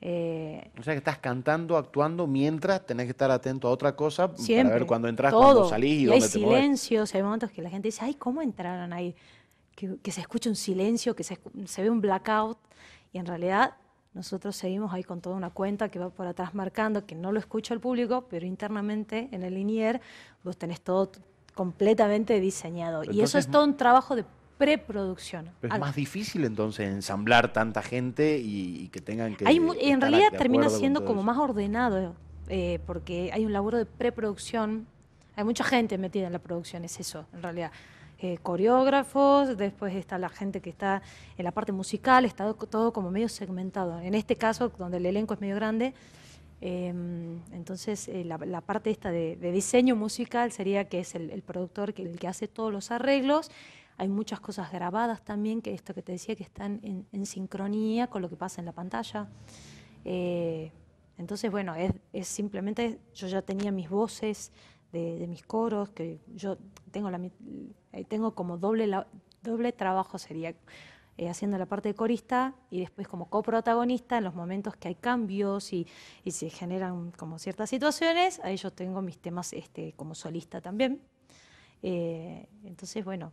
Eh, 0.00 0.70
O 0.78 0.82
sea 0.84 0.94
que 0.94 0.98
estás 0.98 1.18
cantando, 1.18 1.76
actuando, 1.76 2.28
mientras 2.28 2.86
tenés 2.86 3.06
que 3.06 3.10
estar 3.10 3.30
atento 3.32 3.66
a 3.66 3.72
otra 3.72 3.96
cosa 3.96 4.30
Siempre. 4.36 4.68
para 4.70 4.78
ver 4.78 4.86
cuándo 4.86 5.08
entras, 5.08 5.32
todo. 5.32 5.42
cuándo 5.42 5.68
salís 5.68 5.92
y, 5.92 5.94
y 5.94 5.98
hay 6.02 6.06
dónde 6.20 6.26
te 6.26 6.28
silencios, 6.28 7.14
hay 7.16 7.22
momentos 7.24 7.50
que 7.50 7.62
la 7.62 7.70
gente 7.70 7.88
dice, 7.88 8.04
ay, 8.04 8.14
¿cómo 8.14 8.40
entraron 8.40 8.92
ahí? 8.92 9.16
Que, 9.74 9.96
que 10.00 10.12
se 10.12 10.20
escucha 10.20 10.50
un 10.50 10.56
silencio, 10.56 11.16
que 11.16 11.24
se, 11.24 11.38
se 11.64 11.82
ve 11.82 11.90
un 11.90 12.00
blackout, 12.00 12.58
y 13.12 13.18
en 13.18 13.26
realidad 13.26 13.74
nosotros 14.14 14.56
seguimos 14.56 14.92
ahí 14.92 15.04
con 15.04 15.20
toda 15.20 15.36
una 15.36 15.50
cuenta 15.50 15.88
que 15.90 15.98
va 15.98 16.08
por 16.10 16.26
atrás 16.26 16.54
marcando, 16.54 17.06
que 17.06 17.14
no 17.14 17.30
lo 17.32 17.38
escucha 17.38 17.74
el 17.74 17.80
público, 17.80 18.26
pero 18.28 18.46
internamente 18.46 19.28
en 19.32 19.42
el 19.42 19.54
linier 19.54 20.00
vos 20.42 20.56
tenés 20.56 20.80
todo 20.80 21.12
completamente 21.54 22.40
diseñado. 22.40 23.02
y 23.04 23.20
eso 23.20 23.38
es 23.38 23.48
todo 23.48 23.64
un 23.64 23.76
trabajo 23.76 24.16
de 24.16 24.24
preproducción. 24.58 25.50
Pero 25.60 25.74
es 25.74 25.80
más 25.80 25.94
difícil 25.94 26.44
entonces 26.44 26.88
ensamblar 26.88 27.52
tanta 27.52 27.82
gente 27.82 28.38
y, 28.38 28.84
y 28.84 28.88
que 28.88 29.00
tengan 29.00 29.36
que. 29.36 29.46
Hay 29.46 29.60
mu- 29.60 29.74
en 29.78 30.00
realidad 30.00 30.30
termina 30.36 30.68
siendo 30.68 31.04
como 31.04 31.20
eso. 31.20 31.26
más 31.26 31.38
ordenado, 31.38 32.14
eh, 32.48 32.80
porque 32.86 33.30
hay 33.32 33.46
un 33.46 33.52
laburo 33.52 33.78
de 33.78 33.86
preproducción. 33.86 34.86
Hay 35.36 35.44
mucha 35.44 35.62
gente 35.62 35.96
metida 35.98 36.26
en 36.26 36.32
la 36.32 36.40
producción, 36.40 36.84
es 36.84 36.98
eso, 36.98 37.24
en 37.32 37.42
realidad. 37.42 37.70
Eh, 38.20 38.38
coreógrafos, 38.42 39.56
después 39.56 39.94
está 39.94 40.18
la 40.18 40.28
gente 40.28 40.60
que 40.60 40.70
está 40.70 41.02
en 41.36 41.44
la 41.44 41.52
parte 41.52 41.70
musical, 41.70 42.24
está 42.24 42.52
todo 42.52 42.92
como 42.92 43.10
medio 43.10 43.28
segmentado. 43.28 44.00
En 44.00 44.14
este 44.14 44.34
caso, 44.34 44.70
donde 44.76 44.96
el 44.96 45.06
elenco 45.06 45.34
es 45.34 45.40
medio 45.40 45.54
grande, 45.54 45.94
eh, 46.60 46.92
entonces 47.52 48.08
eh, 48.08 48.24
la, 48.24 48.60
parte 48.60 48.90
esta 48.90 49.12
de, 49.12 49.36
diseño 49.36 49.94
musical 49.94 50.50
sería 50.50 50.88
que 50.88 51.00
es 51.00 51.14
el, 51.14 51.42
productor 51.42 51.94
que, 51.94 52.02
el 52.02 52.18
que 52.18 52.26
hace 52.26 52.48
todos 52.48 52.72
los 52.72 52.90
arreglos. 52.90 53.50
Hay 53.96 54.08
muchas 54.08 54.40
cosas 54.40 54.72
grabadas 54.72 55.24
también, 55.24 55.62
que 55.62 55.72
esto 55.74 55.94
que 55.94 56.02
te 56.02 56.12
decía, 56.12 56.34
que 56.36 56.42
están 56.42 56.80
en, 56.82 57.06
en 57.12 57.26
sincronía 57.26 58.08
con 58.08 58.22
lo 58.22 58.28
que 58.28 58.36
pasa 58.36 58.60
en 58.60 58.66
la 58.66 58.72
pantalla. 58.72 59.28
Eh, 60.04 60.72
entonces, 61.18 61.50
bueno, 61.50 61.74
es, 61.74 61.92
es 62.12 62.28
simplemente, 62.28 62.98
yo 63.14 63.26
ya 63.26 63.42
tenía 63.42 63.72
mis 63.72 63.88
voces 63.88 64.52
de, 64.92 65.26
mis 65.26 65.42
coros, 65.42 65.90
que 65.90 66.20
yo 66.34 66.56
tengo, 66.90 67.10
la, 67.10 67.20
tengo 68.08 68.34
como 68.34 68.58
doble, 68.58 68.90
doble 69.42 69.72
trabajo, 69.72 70.18
sería 70.18 70.54
eh, 71.16 71.28
haciendo 71.28 71.58
la 71.58 71.66
parte 71.66 71.88
de 71.88 71.94
corista 71.94 72.54
y 72.70 72.80
después 72.80 73.08
como 73.08 73.28
coprotagonista 73.28 74.18
en 74.18 74.24
los 74.24 74.34
momentos 74.34 74.76
que 74.76 74.88
hay 74.88 74.94
cambios 74.94 75.72
y, 75.72 75.86
y 76.24 76.30
se 76.30 76.48
generan 76.48 77.10
como 77.10 77.38
ciertas 77.38 77.70
situaciones, 77.70 78.40
ahí 78.44 78.56
yo 78.56 78.70
tengo 78.70 79.02
mis 79.02 79.18
temas 79.18 79.52
este, 79.52 79.92
como 79.94 80.14
solista 80.14 80.60
también. 80.60 81.00
Eh, 81.82 82.48
entonces, 82.64 83.04
bueno, 83.04 83.32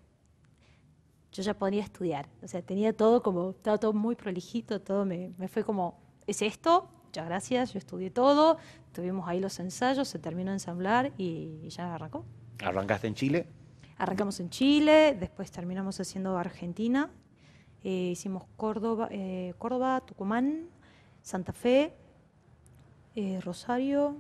yo 1.32 1.44
ya 1.44 1.54
podía 1.54 1.84
estudiar. 1.84 2.28
O 2.42 2.48
sea, 2.48 2.62
tenía 2.62 2.96
todo 2.96 3.22
como, 3.22 3.52
estaba 3.52 3.78
todo 3.78 3.94
muy 3.94 4.16
prolijito, 4.16 4.82
todo 4.82 5.06
me, 5.06 5.34
me 5.38 5.48
fue 5.48 5.64
como, 5.64 6.00
¿es 6.28 6.42
esto? 6.42 6.90
Muchas 7.16 7.30
gracias, 7.30 7.72
yo 7.72 7.80
estudié 7.80 8.10
todo, 8.10 8.58
tuvimos 8.92 9.26
ahí 9.30 9.40
los 9.40 9.58
ensayos, 9.62 10.06
se 10.06 10.20
terminó 10.20 10.52
de 10.52 10.56
ensamblar 10.58 11.14
y, 11.18 11.66
ya 11.70 11.96
arrancó. 11.96 12.26
¿Arrancaste 12.62 13.08
en 13.08 13.16
Chile? 13.16 13.48
Arrancamos 13.98 14.42
en 14.42 14.50
Chile, 14.50 15.16
después 15.18 15.50
terminamos 15.50 15.98
haciendo 15.98 16.38
Argentina, 16.38 17.10
eh, 17.86 18.10
hicimos 18.12 18.44
Córdoba, 18.58 19.08
eh, 19.12 19.54
Córdoba, 19.58 20.02
Tucumán, 20.06 20.68
Santa 21.22 21.54
Fe, 21.54 21.94
eh, 23.16 23.40
Rosario 23.40 24.18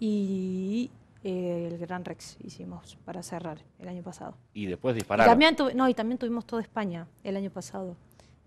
y 0.00 0.90
el 1.22 1.78
Gran 1.78 2.04
Rex 2.04 2.38
hicimos 2.42 2.98
para 3.04 3.22
cerrar 3.22 3.58
el 3.78 3.86
año 3.86 4.02
pasado. 4.02 4.36
Y 4.52 4.66
después 4.66 4.96
dispararon. 4.96 5.30
también 5.30 5.56
no, 5.76 5.88
y 5.88 5.94
también 5.94 6.18
tuvimos 6.18 6.44
toda 6.44 6.60
España 6.60 7.06
el 7.22 7.36
año 7.36 7.50
pasado. 7.50 7.96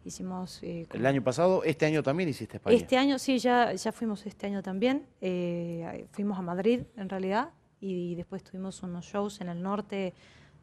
Hicimos... 0.06 0.62
Eh, 0.62 0.88
el 0.94 1.06
año 1.08 1.24
pasado, 1.24 1.64
este 1.64 1.88
año 1.88 2.04
también 2.04 2.30
hiciste 2.30 2.58
España. 2.58 2.76
Este 2.76 2.96
año, 2.96 3.18
sí, 3.18 3.40
ya, 3.40 3.74
ya 3.74 3.92
fuimos 3.92 4.24
este 4.28 4.46
año 4.46 4.62
también. 4.62 5.08
Eh, 5.20 6.08
fuimos 6.12 6.38
a 6.38 6.44
Madrid, 6.44 6.84
en 6.96 7.10
realidad, 7.10 7.50
y, 7.82 8.14
después 8.14 8.44
tuvimos 8.44 8.84
unos 8.84 9.04
shows 9.06 9.42
en 9.42 9.50
el 9.50 9.62
norte 9.62 10.14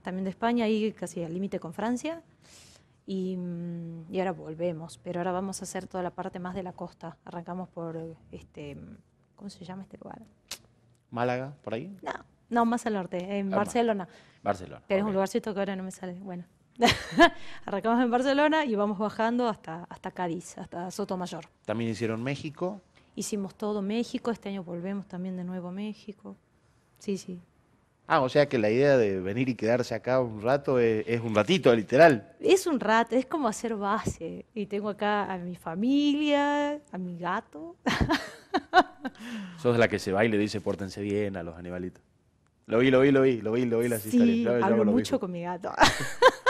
también 0.03 0.25
de 0.25 0.31
España, 0.31 0.65
ahí 0.65 0.93
casi 0.93 1.25
al 1.25 1.35
límite 1.35 1.59
con 1.59 1.75
Francia. 1.75 2.23
Y, 3.05 3.37
y, 4.11 4.19
ahora 4.21 4.31
volvemos, 4.31 4.99
pero 4.99 5.19
ahora 5.19 5.33
vamos 5.33 5.61
a 5.61 5.65
hacer 5.65 5.89
toda 5.89 6.05
la 6.05 6.11
parte 6.11 6.39
más 6.39 6.55
de 6.55 6.63
la 6.63 6.73
costa. 6.73 7.17
Arrancamos 7.25 7.69
por, 7.69 8.17
este, 8.31 8.77
¿cómo 9.35 9.51
se 9.51 9.65
llama 9.65 9.83
este 9.83 9.99
lugar? 9.99 10.23
Málaga, 11.11 11.53
por 11.63 11.75
ahí. 11.75 11.97
No, 12.01 12.13
no 12.49 12.65
más 12.65 12.87
al 12.87 12.95
norte, 12.95 13.39
en 13.39 13.53
ah, 13.53 13.57
Barcelona. 13.57 14.09
Barcelona. 14.41 14.83
Pero 14.87 15.01
es 15.01 15.07
un 15.07 15.13
lugarcito 15.13 15.53
que 15.53 15.59
ahora 15.59 15.75
no 15.75 15.83
me 15.83 15.91
sale. 15.91 16.15
Bueno, 16.21 16.45
Arrancamos 17.65 18.03
en 18.03 18.11
Barcelona 18.11 18.65
y 18.65 18.75
vamos 18.75 18.99
bajando 18.99 19.49
hasta, 19.49 19.85
hasta 19.85 20.11
Cádiz, 20.11 20.59
hasta 20.59 20.91
Sotomayor. 20.91 21.47
¿También 21.65 21.91
hicieron 21.91 22.23
México? 22.23 22.81
Hicimos 23.15 23.55
todo 23.55 23.83
México, 23.83 24.31
este 24.31 24.49
año 24.49 24.65
volvemos 24.65 25.07
también 25.07 25.37
de 25.37 25.45
nuevo 25.45 25.69
a 25.69 25.73
México. 25.73 26.37
Sí, 26.99 27.19
sí. 27.19 27.41
Ah, 28.07 28.21
o 28.21 28.29
sea 28.29 28.49
que 28.49 28.59
la 28.59 28.69
idea 28.71 28.97
de 28.97 29.21
venir 29.21 29.49
y 29.49 29.55
quedarse 29.55 29.95
acá 29.95 30.21
un 30.21 30.43
rato 30.43 30.79
es, 30.79 31.21
un 31.21 31.35
ratito, 31.35 31.75
literal. 31.75 32.35
Es 32.41 32.67
un 32.67 32.81
rato, 32.81 33.17
es 33.17 33.27
como 33.27 33.49
hacer 33.49 33.77
base. 33.77 34.45
Y 34.55 34.67
tengo 34.67 34.89
acá 34.89 35.33
a 35.33 35.39
mi 35.39 35.57
familia, 35.57 36.81
a 36.91 36.99
mi 36.99 37.17
gato. 37.17 37.77
Sos 39.63 39.79
la 39.79 39.89
que 39.89 39.99
se 39.99 40.13
va 40.13 40.25
y 40.25 40.29
le 40.29 40.37
dice 40.37 40.61
pórtense 40.61 41.01
bien 41.01 41.37
a 41.37 41.43
los 41.43 41.57
animalitos. 41.57 42.03
Lo 42.67 42.79
vi, 42.79 42.91
lo 42.91 43.01
vi, 43.01 43.11
lo 43.13 43.23
vi, 43.23 43.41
lo 43.41 43.53
vi, 43.53 43.65
lo 43.65 43.79
vi 43.79 43.89
las 43.89 44.03
sí, 44.03 44.47
hablo 44.47 44.85
mucho 44.85 45.19
con 45.19 45.31
mi 45.31 45.43
gato. 45.43 45.73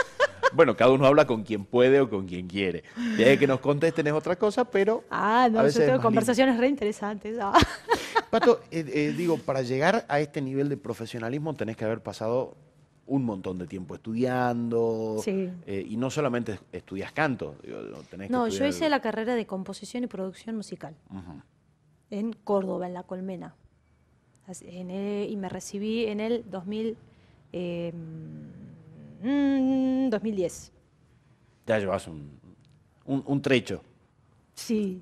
Bueno, 0.55 0.75
cada 0.75 0.91
uno 0.91 1.05
habla 1.05 1.25
con 1.25 1.43
quien 1.43 1.65
puede 1.65 1.99
o 1.99 2.09
con 2.09 2.27
quien 2.27 2.47
quiere. 2.47 2.83
De 3.17 3.37
que 3.37 3.47
nos 3.47 3.59
contesten 3.59 4.07
es 4.07 4.13
otra 4.13 4.35
cosa, 4.35 4.65
pero. 4.65 5.03
Ah, 5.09 5.49
no, 5.51 5.67
yo 5.67 5.79
tengo 5.79 6.01
conversaciones 6.01 6.57
re 6.57 6.67
interesantes. 6.67 7.37
Ah. 7.41 7.53
Pato, 8.29 8.61
eh, 8.71 8.85
eh, 8.87 9.13
digo, 9.15 9.37
para 9.37 9.61
llegar 9.61 10.05
a 10.07 10.19
este 10.19 10.41
nivel 10.41 10.69
de 10.69 10.77
profesionalismo 10.77 11.53
tenés 11.53 11.77
que 11.77 11.85
haber 11.85 12.01
pasado 12.01 12.55
un 13.05 13.25
montón 13.25 13.57
de 13.57 13.67
tiempo 13.67 13.95
estudiando. 13.95 15.17
Sí. 15.23 15.49
Eh, 15.67 15.85
y 15.87 15.97
no 15.97 16.09
solamente 16.09 16.59
estudias 16.71 17.11
canto. 17.11 17.57
no, 18.29 18.47
yo 18.47 18.65
hice 18.65 18.89
la 18.89 19.01
carrera 19.01 19.35
de 19.35 19.45
composición 19.45 20.03
y 20.03 20.07
producción 20.07 20.55
musical 20.55 20.95
en 22.09 22.33
Córdoba, 22.33 22.87
en 22.87 22.93
La 22.93 23.03
Colmena. 23.03 23.55
y 24.61 25.35
me 25.35 25.49
recibí 25.49 26.05
en 26.05 26.19
el 26.19 26.43
2000. 26.49 26.97
2010. 29.23 30.71
Mm, 30.71 31.67
ya 31.67 31.79
llevas 31.79 32.07
un, 32.07 32.39
un, 33.05 33.41
trecho. 33.41 33.81
Sí. 34.53 35.01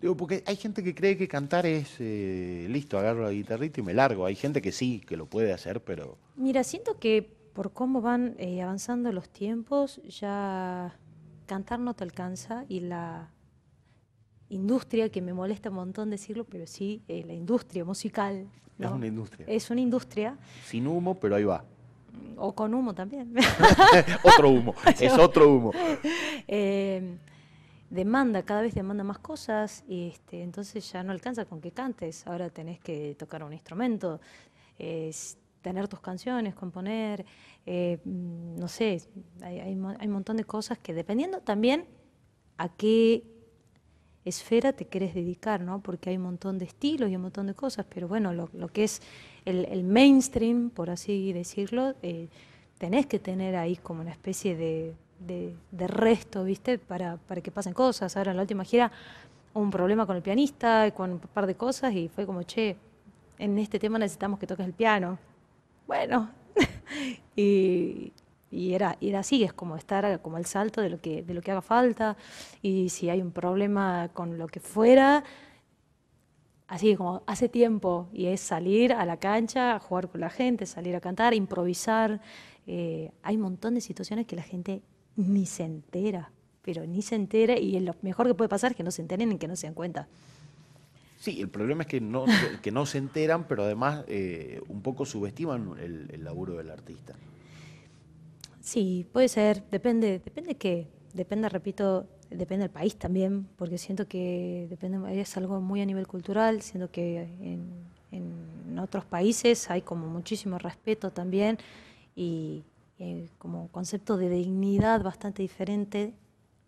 Digo, 0.00 0.16
porque 0.16 0.44
hay 0.46 0.56
gente 0.56 0.82
que 0.82 0.94
cree 0.94 1.16
que 1.16 1.26
cantar 1.26 1.64
es 1.66 1.96
eh, 1.98 2.66
listo, 2.68 2.98
agarro 2.98 3.24
la 3.24 3.30
guitarrita 3.30 3.80
y 3.80 3.82
me 3.82 3.94
largo. 3.94 4.26
Hay 4.26 4.34
gente 4.34 4.60
que 4.60 4.70
sí, 4.70 5.00
que 5.00 5.16
lo 5.16 5.26
puede 5.26 5.52
hacer, 5.52 5.82
pero. 5.82 6.18
Mira, 6.36 6.62
siento 6.62 6.98
que 6.98 7.22
por 7.54 7.72
cómo 7.72 8.02
van 8.02 8.34
eh, 8.38 8.60
avanzando 8.60 9.12
los 9.12 9.28
tiempos, 9.30 10.02
ya 10.08 10.94
cantar 11.46 11.80
no 11.80 11.94
te 11.94 12.04
alcanza 12.04 12.64
y 12.68 12.80
la 12.80 13.30
industria, 14.48 15.08
que 15.08 15.22
me 15.22 15.32
molesta 15.32 15.70
un 15.70 15.76
montón 15.76 16.10
decirlo, 16.10 16.44
pero 16.44 16.66
sí, 16.66 17.02
eh, 17.08 17.24
la 17.26 17.32
industria 17.32 17.84
musical. 17.84 18.46
Es 18.78 18.90
una 18.90 19.06
industria. 19.06 19.46
Es 19.48 19.70
una 19.70 19.80
industria. 19.80 20.36
Sin 20.66 20.86
humo, 20.86 21.18
pero 21.18 21.36
ahí 21.36 21.44
va. 21.44 21.64
O 22.36 22.54
con 22.54 22.74
humo 22.74 22.94
también. 22.94 23.34
otro 24.22 24.50
humo, 24.50 24.74
es 25.00 25.12
otro 25.18 25.52
humo. 25.52 25.72
Eh, 26.46 27.16
demanda, 27.88 28.42
cada 28.42 28.60
vez 28.62 28.74
demanda 28.74 29.02
más 29.02 29.18
cosas 29.18 29.82
y 29.88 30.08
este, 30.08 30.42
entonces 30.42 30.92
ya 30.92 31.02
no 31.02 31.12
alcanza 31.12 31.46
con 31.46 31.60
que 31.60 31.70
cantes, 31.70 32.26
ahora 32.26 32.50
tenés 32.50 32.80
que 32.80 33.14
tocar 33.18 33.42
un 33.42 33.52
instrumento, 33.52 34.20
tener 35.64 35.88
tus 35.88 36.00
canciones, 36.00 36.54
componer, 36.54 37.24
eh, 37.64 37.98
no 38.04 38.68
sé, 38.68 39.00
hay, 39.40 39.60
hay, 39.60 39.72
un 39.74 40.10
montón 40.10 40.36
de 40.36 40.44
cosas 40.44 40.78
que 40.78 40.92
dependiendo 40.92 41.40
también 41.40 41.86
a 42.58 42.68
qué 42.68 43.24
esfera 44.24 44.72
te 44.72 44.86
querés 44.86 45.14
dedicar, 45.14 45.60
¿no? 45.60 45.80
Porque 45.80 46.10
hay 46.10 46.16
un 46.16 46.22
montón 46.22 46.58
de 46.58 46.64
estilos 46.64 47.10
y 47.10 47.16
un 47.16 47.22
montón 47.22 47.46
de 47.46 47.54
cosas, 47.54 47.86
pero 47.88 48.08
bueno, 48.08 48.32
lo, 48.32 48.68
que 48.68 48.84
es 48.84 49.02
el, 49.44 49.84
mainstream, 49.84 50.70
por 50.70 50.90
así 50.90 51.32
decirlo, 51.32 51.94
eh, 52.02 52.28
tenés 52.78 53.06
que 53.06 53.18
tener 53.18 53.56
ahí 53.56 53.76
como 53.76 54.00
una 54.00 54.10
especie 54.10 54.56
de, 54.56 54.94
de, 55.18 55.86
resto, 55.86 56.44
¿viste? 56.44 56.78
Para, 56.78 57.16
para 57.16 57.40
que 57.40 57.50
pasen 57.50 57.72
cosas. 57.72 58.16
Ahora 58.16 58.30
en 58.30 58.36
la 58.36 58.42
última 58.42 58.64
gira 58.64 58.90
un 59.54 59.70
problema 59.70 60.06
con 60.06 60.16
el 60.16 60.22
pianista, 60.22 60.90
con 60.92 61.12
un 61.12 61.18
par 61.18 61.46
de 61.46 61.54
cosas 61.54 61.94
y 61.94 62.08
fue 62.08 62.26
como, 62.26 62.42
che, 62.42 62.76
en 63.38 63.58
este 63.58 63.78
tema 63.78 63.98
necesitamos 63.98 64.38
que 64.38 64.46
toques 64.46 64.66
el 64.66 64.72
piano. 64.72 65.18
Bueno, 65.86 66.30
y, 67.36 68.12
y 68.54 68.74
era, 68.74 68.96
era 69.00 69.20
así, 69.20 69.42
es 69.42 69.52
como 69.52 69.76
estar 69.76 70.20
como 70.22 70.36
al 70.36 70.46
salto 70.46 70.80
de 70.80 70.90
lo 70.90 71.00
que, 71.00 71.22
de 71.22 71.34
lo 71.34 71.42
que 71.42 71.50
haga 71.50 71.62
falta 71.62 72.16
y 72.62 72.88
si 72.88 73.10
hay 73.10 73.20
un 73.20 73.32
problema 73.32 74.10
con 74.12 74.38
lo 74.38 74.46
que 74.46 74.60
fuera, 74.60 75.24
así 76.68 76.96
como 76.96 77.22
hace 77.26 77.48
tiempo, 77.48 78.08
y 78.12 78.26
es 78.26 78.40
salir 78.40 78.92
a 78.92 79.04
la 79.04 79.18
cancha, 79.18 79.76
a 79.76 79.80
jugar 79.80 80.08
con 80.08 80.20
la 80.20 80.30
gente, 80.30 80.66
salir 80.66 80.96
a 80.96 81.00
cantar, 81.00 81.34
improvisar. 81.34 82.20
Eh, 82.66 83.10
hay 83.22 83.36
un 83.36 83.42
montón 83.42 83.74
de 83.74 83.80
situaciones 83.80 84.26
que 84.26 84.36
la 84.36 84.42
gente 84.42 84.82
ni 85.16 85.46
se 85.46 85.64
entera, 85.64 86.30
pero 86.62 86.86
ni 86.86 87.02
se 87.02 87.14
entera, 87.14 87.58
y 87.58 87.78
lo 87.80 87.94
mejor 88.02 88.26
que 88.26 88.34
puede 88.34 88.48
pasar 88.48 88.72
es 88.72 88.76
que 88.76 88.82
no 88.82 88.90
se 88.90 89.02
enteren 89.02 89.32
y 89.32 89.38
que 89.38 89.48
no 89.48 89.56
se 89.56 89.66
den 89.66 89.74
cuenta. 89.74 90.08
Sí, 91.18 91.40
el 91.40 91.48
problema 91.48 91.82
es 91.82 91.88
que 91.88 92.00
no, 92.00 92.24
que 92.62 92.70
no 92.70 92.86
se 92.86 92.98
enteran, 92.98 93.44
pero 93.44 93.64
además 93.64 94.04
eh, 94.08 94.60
un 94.68 94.82
poco 94.82 95.06
subestiman 95.06 95.76
el, 95.80 96.10
el, 96.12 96.24
laburo 96.24 96.56
del 96.56 96.70
artista. 96.70 97.14
Sí, 98.64 99.06
puede 99.12 99.28
ser, 99.28 99.62
depende, 99.70 100.20
depende 100.20 100.54
qué, 100.54 100.88
depende, 101.12 101.50
repito, 101.50 102.06
depende 102.30 102.62
del 102.62 102.70
país 102.70 102.96
también, 102.96 103.46
porque 103.56 103.76
siento 103.76 104.08
que 104.08 104.66
depende, 104.70 105.20
es 105.20 105.36
algo 105.36 105.60
muy 105.60 105.82
a 105.82 105.86
nivel 105.86 106.06
cultural, 106.06 106.62
siento 106.62 106.90
que 106.90 107.28
en, 107.42 107.84
otros 108.80 109.04
países 109.04 109.70
hay 109.70 109.82
como 109.82 110.06
muchísimo 110.08 110.58
respeto 110.58 111.10
también 111.10 111.58
y, 112.16 112.64
como 113.38 113.68
concepto 113.68 114.16
de 114.16 114.30
dignidad 114.30 115.02
bastante 115.02 115.42
diferente 115.42 116.14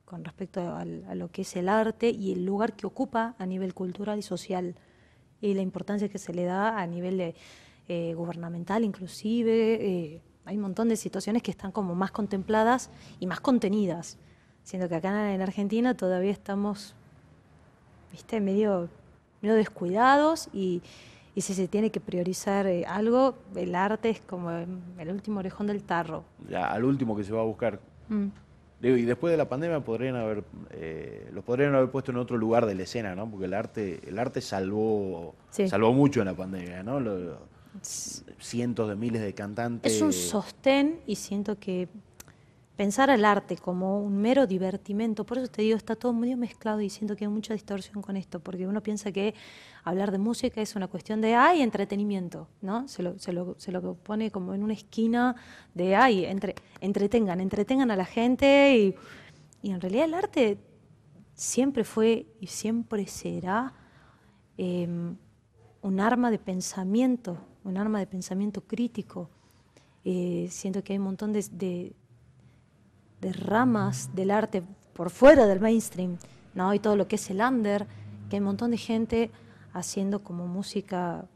con 0.04 0.22
respecto 0.24 0.60
a, 0.60 0.84
lo 0.84 1.30
que 1.30 1.42
es 1.42 1.56
el 1.56 1.68
arte 1.68 2.10
y 2.10 2.32
el 2.32 2.44
lugar 2.44 2.74
que 2.76 2.86
ocupa 2.86 3.34
a 3.38 3.46
nivel 3.46 3.72
cultural 3.74 4.18
y 4.18 4.22
social 4.22 4.76
y 5.40 5.54
la 5.54 5.62
importancia 5.62 6.08
que 6.10 6.18
se 6.18 6.34
le 6.34 6.44
da 6.44 6.78
a 6.78 6.86
nivel 6.86 7.34
eh, 7.88 8.14
gubernamental 8.14 8.84
inclusive. 8.84 9.78
Eh, 9.80 10.20
hay 10.46 10.56
un 10.56 10.62
montón 10.62 10.88
de 10.88 10.96
situaciones 10.96 11.42
que 11.42 11.50
están 11.50 11.72
como 11.72 11.94
más 11.94 12.12
contempladas 12.12 12.90
y 13.18 13.26
más 13.26 13.40
contenidas. 13.40 14.16
Siendo 14.62 14.88
que 14.88 14.94
acá 14.94 15.34
en 15.34 15.42
Argentina 15.42 15.96
todavía 15.96 16.30
estamos, 16.30 16.94
viste, 18.12 18.40
medio, 18.40 18.88
medio 19.42 19.56
descuidados 19.56 20.48
y, 20.52 20.82
si 21.36 21.52
se 21.52 21.68
tiene 21.68 21.90
que 21.90 22.00
priorizar 22.00 22.66
eh, 22.66 22.86
algo, 22.86 23.34
el 23.56 23.74
arte 23.74 24.08
es 24.08 24.20
como 24.20 24.50
el 24.50 25.10
último 25.10 25.40
orejón 25.40 25.66
del 25.66 25.82
tarro. 25.82 26.24
Ya, 26.48 26.72
al 26.72 26.84
último 26.84 27.14
que 27.14 27.24
se 27.24 27.32
va 27.32 27.42
a 27.42 27.44
buscar. 27.44 27.78
Mm. 28.08 28.28
y 28.80 29.02
después 29.02 29.32
de 29.32 29.36
la 29.36 29.48
pandemia 29.48 29.80
podrían 29.80 30.16
haber, 30.16 30.44
eh, 30.70 31.28
los 31.34 31.44
podrían 31.44 31.74
haber 31.74 31.90
puesto 31.90 32.12
en 32.12 32.18
otro 32.18 32.38
lugar 32.38 32.64
de 32.64 32.74
la 32.74 32.84
escena, 32.84 33.14
¿no? 33.14 33.28
Porque 33.28 33.46
el 33.46 33.54
arte, 33.54 34.00
el 34.06 34.18
arte 34.18 34.40
salvó, 34.40 35.34
salvó 35.50 35.92
mucho 35.92 36.20
en 36.20 36.26
la 36.26 36.34
pandemia, 36.34 36.82
¿no? 36.82 37.00
Cientos 37.82 38.88
de 38.88 38.96
miles 38.96 39.22
de 39.22 39.34
cantantes. 39.34 39.92
Es 39.92 40.02
un 40.02 40.12
sostén 40.12 41.00
y 41.06 41.16
siento 41.16 41.58
que 41.58 41.88
pensar 42.76 43.08
al 43.10 43.24
arte 43.24 43.56
como 43.56 44.00
un 44.00 44.18
mero 44.18 44.46
divertimento, 44.46 45.24
por 45.24 45.38
eso 45.38 45.48
te 45.48 45.62
digo, 45.62 45.76
está 45.76 45.96
todo 45.96 46.12
medio 46.12 46.36
mezclado 46.36 46.82
y 46.82 46.90
siento 46.90 47.16
que 47.16 47.24
hay 47.24 47.30
mucha 47.30 47.54
distorsión 47.54 48.02
con 48.02 48.16
esto, 48.16 48.38
porque 48.40 48.66
uno 48.66 48.82
piensa 48.82 49.10
que 49.12 49.34
hablar 49.82 50.12
de 50.12 50.18
música 50.18 50.60
es 50.60 50.76
una 50.76 50.86
cuestión 50.86 51.22
de, 51.22 51.34
ay, 51.34 51.62
entretenimiento, 51.62 52.48
¿no? 52.60 52.86
Se 52.86 53.02
lo, 53.02 53.18
se 53.18 53.32
lo, 53.32 53.54
se 53.58 53.72
lo 53.72 53.94
pone 53.94 54.30
como 54.30 54.52
en 54.52 54.62
una 54.62 54.74
esquina 54.74 55.36
de, 55.74 55.96
ay, 55.96 56.26
entre, 56.26 56.54
entretengan, 56.80 57.40
entretengan 57.40 57.90
a 57.90 57.96
la 57.96 58.04
gente 58.04 58.76
y, 58.76 58.94
y 59.62 59.70
en 59.70 59.80
realidad 59.80 60.04
el 60.04 60.14
arte 60.14 60.58
siempre 61.34 61.84
fue 61.84 62.26
y 62.40 62.48
siempre 62.48 63.06
será 63.06 63.72
em, 64.58 65.16
un 65.86 66.00
arma 66.00 66.32
de 66.32 66.40
pensamiento, 66.40 67.38
un 67.62 67.76
arma 67.76 68.00
de 68.00 68.08
pensamiento 68.08 68.60
crítico. 68.62 69.30
Eh, 70.04 70.48
siento 70.50 70.82
que 70.82 70.92
hay 70.92 70.98
un 70.98 71.04
montón 71.04 71.32
de 71.32 71.94
ramas 73.20 74.10
del 74.12 74.32
arte 74.32 74.64
por 74.92 75.10
fuera 75.10 75.46
del 75.46 75.60
mainstream, 75.60 76.18
¿no? 76.54 76.74
Y 76.74 76.80
todo 76.80 76.96
lo 76.96 77.06
que 77.06 77.14
es 77.14 77.30
el 77.30 77.40
under, 77.40 77.86
que 78.28 78.34
hay 78.34 78.40
un 78.40 78.46
montón 78.46 78.72
de 78.72 78.78
gente 78.78 79.30
haciendo 79.72 80.24
como 80.24 80.48
música 80.48 81.28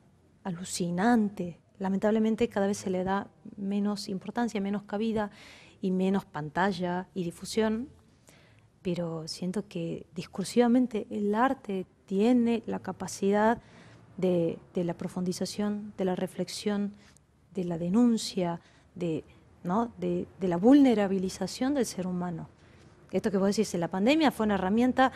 alucinante. 0.43 1.61
Lamentablemente 1.79 2.49
cada 2.49 2.67
vez 2.67 2.79
se 2.79 2.91
le 2.91 3.05
da 3.05 3.29
menos 3.57 4.09
importancia, 4.09 4.61
menos 4.61 4.83
cabida 4.83 5.31
y 5.81 5.93
menos 5.93 6.25
pantalla 6.25 7.07
y 7.15 7.23
difusión, 7.23 7.89
pero 8.83 9.29
siento 9.29 9.69
que 9.69 10.07
discursivamente 10.13 11.07
el 11.09 11.37
arte 11.37 11.87
tiene 12.07 12.65
la 12.67 12.81
capacidad 12.81 13.63
de, 14.21 14.59
la 14.75 14.95
profundización, 14.95 15.93
de 15.97 16.05
la 16.05 16.15
reflexión, 16.15 16.93
de 17.55 17.65
la 17.65 17.79
denuncia, 17.79 18.61
de, 18.95 19.25
¿no? 19.65 19.93
de, 19.99 20.27
la 20.41 20.57
vulnerabilización 20.57 21.75
del 21.75 21.87
ser 21.87 22.07
humano. 22.07 22.49
Esto 23.11 23.31
que 23.31 23.39
vos 23.39 23.49
decís, 23.49 23.75
la 23.75 23.89
pandemia 23.89 24.31
fue 24.31 24.47
una 24.47 24.55
herramienta 24.55 25.13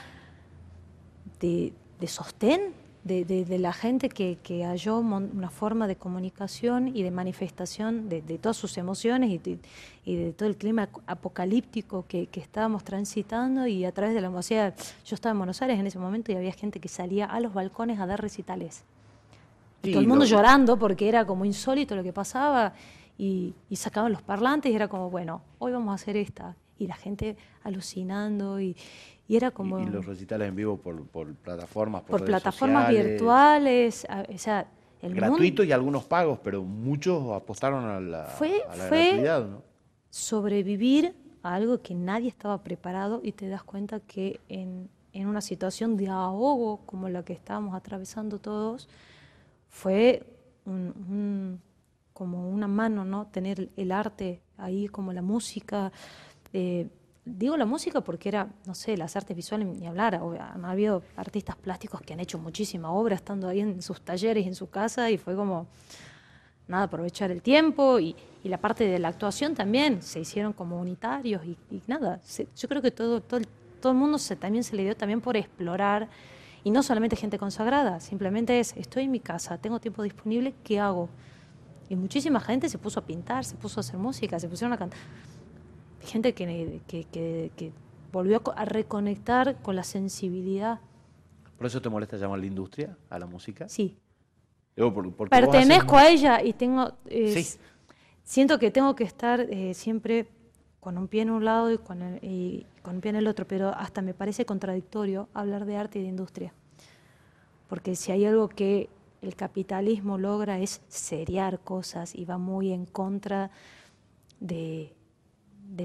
de, 1.40 1.73
sostén 2.06 2.75
de, 3.04 3.58
la 3.58 3.73
gente 3.73 4.08
que, 4.08 4.64
halló 4.64 4.99
una 4.99 5.50
forma 5.50 5.87
de 5.87 5.96
comunicación 5.96 6.88
y 6.88 7.02
de 7.02 7.11
manifestación 7.11 8.08
de, 8.08 8.23
todas 8.38 8.56
sus 8.56 8.78
emociones 8.78 9.30
y, 9.30 9.58
de, 10.16 10.32
todo 10.32 10.49
el 10.49 10.56
clima 10.56 10.88
apocalíptico 11.06 12.04
que, 12.08 12.28
estábamos 12.32 12.82
transitando 12.82 13.66
y 13.66 13.84
a 13.84 13.92
través 13.92 14.14
de 14.14 14.20
la 14.20 14.30
música. 14.30 14.75
Yo 15.04 15.14
estaba 15.14 15.32
en 15.32 15.38
Buenos 15.38 15.62
Aires 15.62 15.78
en 15.78 15.87
ese 15.87 15.99
momento 15.99 16.32
y 16.32 16.37
había 16.37 16.52
gente 16.52 16.80
que 16.80 16.88
salía 16.88 17.26
a 17.26 17.38
los 17.40 17.52
balcones 17.52 18.00
a 18.00 18.06
dar 18.06 18.20
recitales. 18.20 18.84
Todo 19.91 20.00
el 20.00 20.09
mundo 20.09 20.25
llorando 20.25 20.79
porque 20.79 21.09
era 21.09 21.25
como 21.25 21.45
insólito 21.45 21.95
lo 21.97 22.03
que 22.03 22.12
pasaba 22.12 22.73
y, 23.19 23.55
sacaban 23.75 24.12
los 24.12 24.23
parlantes 24.23 24.73
y 24.73 24.75
era 24.75 24.88
como, 24.88 25.11
bueno, 25.11 25.43
hoy 25.59 25.73
vamos 25.73 25.93
a 25.93 25.95
hacer 25.95 26.17
esta. 26.17 26.57
Y 26.79 26.87
la 26.87 26.97
gente 26.97 27.37
alucinando 27.62 28.61
y, 28.61 28.76
era 29.29 29.50
como... 29.50 29.79
Y, 29.79 29.87
los 29.87 30.05
recitales 30.05 30.49
en 30.49 30.57
vivo 30.57 30.76
por, 30.76 31.35
plataformas, 31.37 32.03
por, 32.03 32.19
por 32.19 32.26
plataformas 32.26 32.88
virtuales, 32.88 34.07
o 34.33 34.38
sea... 34.38 34.69
El 35.03 35.14
Gratuito 35.14 35.62
y 35.62 35.71
algunos 35.71 36.05
pagos, 36.05 36.38
pero 36.43 36.62
muchos 36.62 37.31
apostaron 37.31 37.85
a 37.85 38.00
la, 38.00 38.25
fue, 38.25 38.62
a 38.67 38.75
la 38.75 38.85
fue 38.85 39.09
gratuidad, 39.09 39.47
¿no? 39.47 39.62
sobrevivir 40.09 41.14
a 41.43 41.57
algo 41.57 41.83
que 41.83 41.95
nadie 41.95 42.29
estaba 42.29 42.62
preparado 42.62 43.21
y 43.23 43.33
te 43.33 43.49
das 43.49 43.62
cuenta 43.62 44.00
que 44.00 44.41
en, 44.49 44.88
en 45.12 45.26
una 45.26 45.41
situación 45.41 45.97
de 45.97 46.09
ahogo 46.09 46.81
como 46.87 47.09
la 47.09 47.25
que 47.25 47.33
estábamos 47.33 47.75
atravesando 47.75 48.38
todos, 48.38 48.88
fue 49.75 50.25
un 50.64 51.61
como 52.14 52.49
una 52.49 52.69
mano, 52.69 53.04
¿no? 53.04 53.26
Tener 53.26 53.69
el 53.76 53.93
arte 53.93 54.40
ahí 54.57 54.88
como 54.88 55.12
la 55.12 55.21
música. 55.21 55.93
Eh, 56.52 56.88
digo 57.25 57.57
la 57.57 57.66
música 57.66 58.00
porque 58.00 58.28
era, 58.28 58.49
no 58.66 58.75
sé, 58.75 58.97
las 58.97 59.16
artes 59.16 59.37
visuales 59.37 59.66
ni 59.66 59.87
hablar. 59.87 60.14
Han 60.14 60.64
habido 60.64 61.02
artistas 61.16 61.57
plásticos 61.57 62.00
que 62.00 62.14
han 62.14 62.21
hecho 62.21 62.38
muchísima 62.38 62.90
obra 62.93 63.16
estando 63.16 63.49
ahí 63.49 63.61
en 63.61 63.83
sus 63.83 64.00
talleres, 64.00 64.46
en 64.46 64.55
su 64.55 64.70
casa, 64.70 65.11
y 65.11 65.18
fue 65.18 65.35
como, 65.35 65.66
nada, 66.68 66.85
aprovechar 66.85 67.33
el 67.33 67.42
tiempo. 67.42 67.98
Y, 67.98 68.16
la 68.44 68.59
parte 68.59 68.85
de 68.87 68.98
la 68.98 69.09
actuación 69.09 69.55
también, 69.55 70.03
se 70.03 70.20
hicieron 70.20 70.53
como 70.53 70.79
unitarios 70.79 71.42
y, 71.46 71.83
nada. 71.87 72.20
yo 72.55 72.68
creo 72.68 72.83
que 72.83 72.90
todo, 72.90 73.22
todo, 73.22 73.40
todo 73.81 73.92
el 73.92 73.98
mundo 73.98 74.18
se, 74.18 74.37
también 74.37 74.62
se 74.62 74.77
le 74.77 74.85
dio 74.85 74.94
también 74.94 75.22
por 75.22 75.35
explorar. 75.35 76.11
Y 76.64 76.70
no 76.70 76.83
solamente 76.83 77.14
gente 77.14 77.38
consagrada, 77.38 78.00
simplemente 78.00 78.59
es, 78.59 78.74
estoy 78.77 79.05
en 79.05 79.11
mi 79.11 79.20
casa, 79.20 79.59
tengo 79.59 79.81
tiempo 79.81 80.03
disponible, 80.03 80.55
¿qué 80.64 80.81
hago? 80.81 81.11
Y 81.90 81.96
muchísima 81.96 82.40
gente 82.40 82.70
se 82.70 82.79
puso 82.79 83.00
a 83.00 83.05
pintar, 83.05 83.44
se 83.44 83.55
puso 83.55 83.79
a 83.79 83.83
hacer 83.83 83.98
música, 83.98 84.40
se 84.40 84.48
pusieron 84.48 84.72
a 84.72 84.79
cantar. 84.79 84.98
Gente 86.00 86.33
que, 86.33 86.81
que, 86.87 87.72
volvió 88.11 88.40
a 88.57 88.64
reconectar 88.64 89.61
con 89.61 89.77
la 89.77 89.85
sensibilidad. 89.85 90.81
¿Por 91.59 91.66
eso 91.66 91.83
te 91.83 91.90
molesta 91.90 92.16
llamar 92.16 92.38
la 92.38 92.46
industria 92.46 92.96
a 93.11 93.18
la 93.18 93.27
música? 93.27 93.68
Sí. 93.68 93.98
Pertenezco 95.29 95.96
a 95.96 96.09
ella 96.09 96.42
y 96.42 96.55
tengo... 96.55 96.94
Siento 98.22 98.59
que 98.59 98.70
tengo 98.70 98.94
que 98.94 99.05
estar 99.05 99.40
eh, 99.40 99.74
siempre 99.74 100.29
con 100.85 100.99
un 100.99 101.09
pie 101.09 101.23
en 101.23 101.31
un 101.31 101.47
lado 101.47 101.73
y 101.73 101.79
con, 101.79 102.18
y 102.20 102.66
con 102.83 102.97
un 102.97 103.01
pie 103.01 103.09
en 103.09 103.16
el 103.16 103.27
otro, 103.27 103.49
pero 103.49 103.70
hasta 103.70 104.03
me 104.03 104.12
parece 104.12 104.44
contradictorio 104.44 105.31
hablar 105.33 105.64
de 105.64 105.79
arte 105.79 105.99
y 105.99 106.03
de 106.03 106.09
industria. 106.09 106.53
Porque 107.70 107.97
si 107.97 108.12
hay 108.12 108.27
algo 108.27 108.51
que 108.51 108.90
el 109.23 109.35
capitalismo 109.35 110.18
logra 110.18 110.59
es 110.59 110.83
seriar 110.88 111.61
cosas 111.61 112.14
y 112.14 112.27
va 112.27 112.37
muy 112.37 112.70
en 112.70 112.85
contra 112.85 113.51
de, 114.40 114.94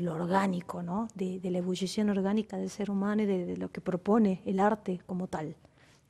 lo 0.01 0.15
orgánico, 0.15 0.83
¿no? 0.83 1.07
de, 1.15 1.39
la 1.45 1.59
ebullición 1.59 2.09
orgánica 2.09 2.57
del 2.57 2.69
ser 2.69 2.91
humano 2.91 3.21
y 3.21 3.25
de, 3.25 3.55
lo 3.55 3.71
que 3.71 3.79
propone 3.79 4.41
el 4.45 4.59
arte 4.59 4.99
como 5.05 5.27
tal. 5.27 5.55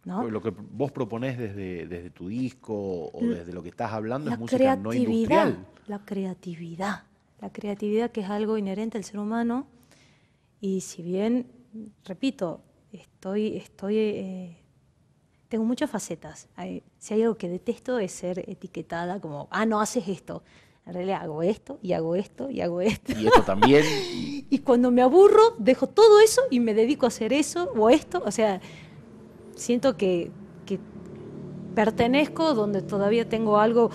¿no? 0.03 0.27
Lo 0.27 0.41
que 0.41 0.49
vos 0.49 0.91
proponés 0.91 1.37
desde, 1.37 1.85
desde 1.85 2.09
tu 2.09 2.27
disco 2.27 3.11
o 3.13 3.19
desde 3.21 3.53
lo 3.53 3.61
que 3.61 3.69
estás 3.69 3.93
hablando 3.93 4.31
es 4.31 4.39
música 4.39 4.75
no 4.75 4.91
industrial. 4.91 5.67
La 5.85 5.99
creatividad, 5.99 7.03
la 7.41 7.51
creatividad 7.51 8.11
que 8.11 8.21
es 8.21 8.29
algo 8.29 8.57
inherente 8.57 8.97
al 8.97 9.03
ser 9.03 9.19
humano 9.19 9.67
y 10.61 10.81
si 10.81 11.01
bien, 11.01 11.47
repito, 12.03 12.61
estoy, 12.91 13.57
estoy 13.57 13.97
eh, 13.97 14.57
tengo 15.49 15.65
muchas 15.65 15.89
facetas. 15.89 16.47
si 16.99 17.13
hay 17.13 17.23
algo 17.23 17.35
que 17.35 17.49
detesto 17.49 17.99
es 17.99 18.11
ser 18.11 18.47
etiquetada 18.47 19.19
como, 19.19 19.47
ah, 19.51 19.65
no 19.65 19.81
haces 19.81 20.07
esto. 20.07 20.43
En 20.85 20.93
realidad 20.93 21.21
hago 21.21 21.43
esto 21.43 21.77
y 21.81 21.93
hago 21.93 22.15
esto 22.15 22.49
y 22.49 22.61
hago 22.61 22.81
esto. 22.81 23.13
Y 23.19 23.27
esto 23.27 23.43
también. 23.43 23.83
y 24.49 24.59
cuando 24.59 24.91
me 24.91 25.01
aburro, 25.01 25.55
dejo 25.57 25.87
todo 25.87 26.19
eso 26.19 26.41
y 26.49 26.59
me 26.59 26.73
dedico 26.73 27.05
a 27.05 27.09
hacer 27.09 27.33
eso 27.33 27.71
o 27.75 27.89
esto. 27.89 28.23
O 28.25 28.31
sea, 28.31 28.61
siento 29.55 29.97
que, 29.97 30.31
pertenezco 31.75 32.55
donde 32.55 32.81
todavía 32.81 33.29
tengo 33.29 33.57
algo 33.57 33.89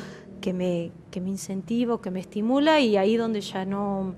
que 0.44 0.52
me, 0.52 0.92
que 1.10 1.22
me 1.22 1.30
incentiva, 1.30 2.02
que 2.02 2.10
me 2.10 2.20
estimula 2.20 2.78
y 2.78 2.98
ahí 2.98 3.16
donde 3.16 3.40
ya 3.40 3.64
no, 3.64 4.14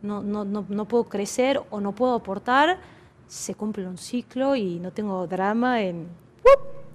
no, 0.00 0.22
no, 0.22 0.44
no 0.44 0.88
puedo 0.88 1.04
crecer 1.04 1.60
o 1.68 1.80
no 1.80 1.94
puedo 1.94 2.14
aportar, 2.14 2.78
se 3.26 3.54
cumple 3.54 3.86
un 3.86 3.98
ciclo 3.98 4.56
y 4.56 4.80
no 4.80 4.92
tengo 4.92 5.26
drama 5.26 5.82
en 5.82 6.08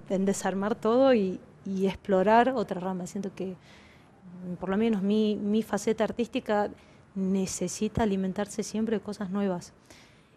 en 0.08 0.24
desarmar 0.24 0.74
todo 0.74 1.14
y, 1.14 1.40
explorar 1.64 2.52
otra 2.56 2.80
rama. 2.80 3.06
Siento 3.06 3.32
que, 3.34 3.54
por 4.58 4.68
lo 4.68 4.76
menos 4.76 5.02
mi, 5.02 5.64
faceta 5.66 6.04
artística 6.04 6.70
necesita 7.14 8.02
alimentarse 8.02 8.62
siempre 8.62 8.98
de 8.98 9.02
cosas 9.02 9.30
nuevas. 9.30 9.72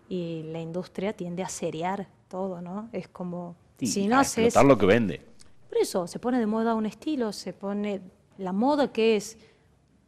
Y 0.07 0.43
la 0.51 0.61
industria 0.61 1.13
tiende 1.13 1.41
a 1.41 1.49
seriar 1.49 2.07
todo, 2.27 2.61
¿no? 2.61 2.89
Es 2.91 3.07
como, 3.07 3.55
si 3.79 4.07
no 4.07 4.19
haces... 4.19 4.55
lo 4.55 4.77
que 4.77 4.85
vende. 4.85 5.21
Por 5.69 5.77
eso, 5.77 6.07
se 6.07 6.19
pone 6.19 6.39
de 6.39 6.45
moda 6.45 6.75
un 6.75 6.85
estilo, 6.85 7.31
se 7.31 7.53
pone... 7.53 8.01
La 8.37 8.51
moda 8.51 8.91
que 8.91 9.15
es, 9.15 9.37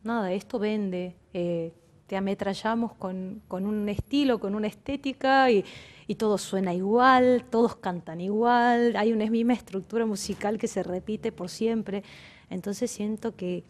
nada, 0.03 0.33
esto 0.33 0.59
vende, 0.59 1.15
eh, 1.33 1.71
te 2.07 2.17
ametrallamos 2.17 2.93
con, 2.93 3.41
con 3.47 3.65
un 3.65 3.87
estilo, 3.87 4.39
con 4.39 4.53
una 4.53 4.67
estética 4.67 5.49
y 5.49 5.63
y 6.07 6.15
todo 6.15 6.37
suena 6.37 6.73
igual, 6.73 7.43
todos 7.49 7.75
cantan 7.75 8.21
igual, 8.21 8.95
hay 8.95 9.11
una 9.11 9.29
misma 9.29 9.53
estructura 9.53 10.05
musical 10.05 10.57
que 10.57 10.67
se 10.67 10.81
repite 10.81 11.33
por 11.33 11.49
siempre. 11.49 12.03
Entonces 12.49 12.89
siento 12.89 13.35
que, 13.35 13.65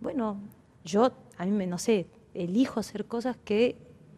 bueno, 0.00 0.40
yo, 0.82 1.12
a 1.36 1.44
mí 1.44 1.50
me, 1.50 1.66
no 1.66 1.76
sé, 1.76 2.06
elijo 2.32 2.80
hacer 2.80 3.04
cosas 3.04 3.36
que, 3.44 3.76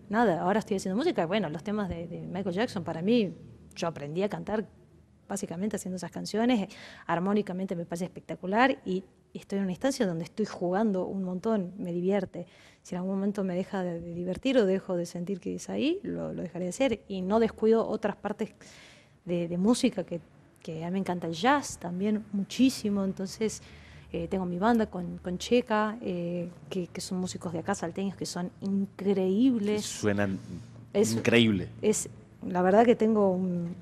nada, 0.08 0.42
ahora 0.42 0.60
estoy 0.60 0.76
haciendo 0.76 0.96
música, 0.96 1.26
bueno, 1.26 1.48
los 1.50 1.64
temas 1.64 1.88
de, 1.88 2.06
de 2.06 2.20
Michael 2.20 2.54
Jackson, 2.54 2.84
para 2.84 3.02
mí, 3.02 3.34
yo 3.74 3.88
aprendí 3.88 4.22
a 4.22 4.28
cantar 4.28 4.68
básicamente 5.28 5.76
haciendo 5.76 5.96
esas 5.96 6.10
canciones, 6.10 6.68
armónicamente 7.06 7.76
me 7.76 7.84
parece 7.84 8.04
espectacular 8.04 8.78
y 8.84 9.04
estoy 9.32 9.58
en 9.58 9.64
una 9.64 9.72
instancia 9.72 10.06
donde 10.06 10.24
estoy 10.24 10.46
jugando 10.46 11.06
un 11.06 11.24
montón, 11.24 11.72
me 11.78 11.92
divierte. 11.92 12.46
Si 12.82 12.94
en 12.94 12.98
algún 13.00 13.16
momento 13.16 13.42
me 13.44 13.54
deja 13.54 13.82
de, 13.82 14.00
divertir 14.00 14.56
o 14.58 14.66
dejo 14.66 14.96
de 14.96 15.06
sentir 15.06 15.40
que 15.40 15.54
es 15.56 15.68
ahí, 15.70 15.98
lo, 16.02 16.32
dejaré 16.34 16.64
de 16.66 16.70
hacer. 16.70 17.00
Y 17.08 17.22
no 17.22 17.40
descuido 17.40 17.86
otras 17.86 18.14
partes 18.16 18.50
de, 19.24 19.56
música 19.58 20.04
que, 20.04 20.20
a 20.84 20.86
mí 20.86 20.92
me 20.92 20.98
encanta 20.98 21.26
el 21.26 21.34
jazz 21.34 21.78
también 21.78 22.24
muchísimo. 22.32 23.04
Entonces, 23.04 23.62
Eh, 24.16 24.28
tengo 24.28 24.46
mi 24.46 24.60
banda 24.60 24.86
con, 24.86 25.18
con 25.18 25.38
Checa, 25.38 25.98
eh, 26.00 26.48
que, 26.70 26.86
que 26.86 27.00
son 27.00 27.18
músicos 27.18 27.52
de 27.52 27.58
acá, 27.58 27.74
salteños, 27.74 28.14
que 28.14 28.26
son 28.26 28.48
increíbles. 28.60 29.84
Suenan 29.84 30.38
Es- 30.92 31.14
increíble. 31.14 31.68
Es, 31.82 32.08
la 32.46 32.62
verdad 32.62 32.84
que 32.84 32.94
tengo 32.94 33.32
un, 33.32 33.74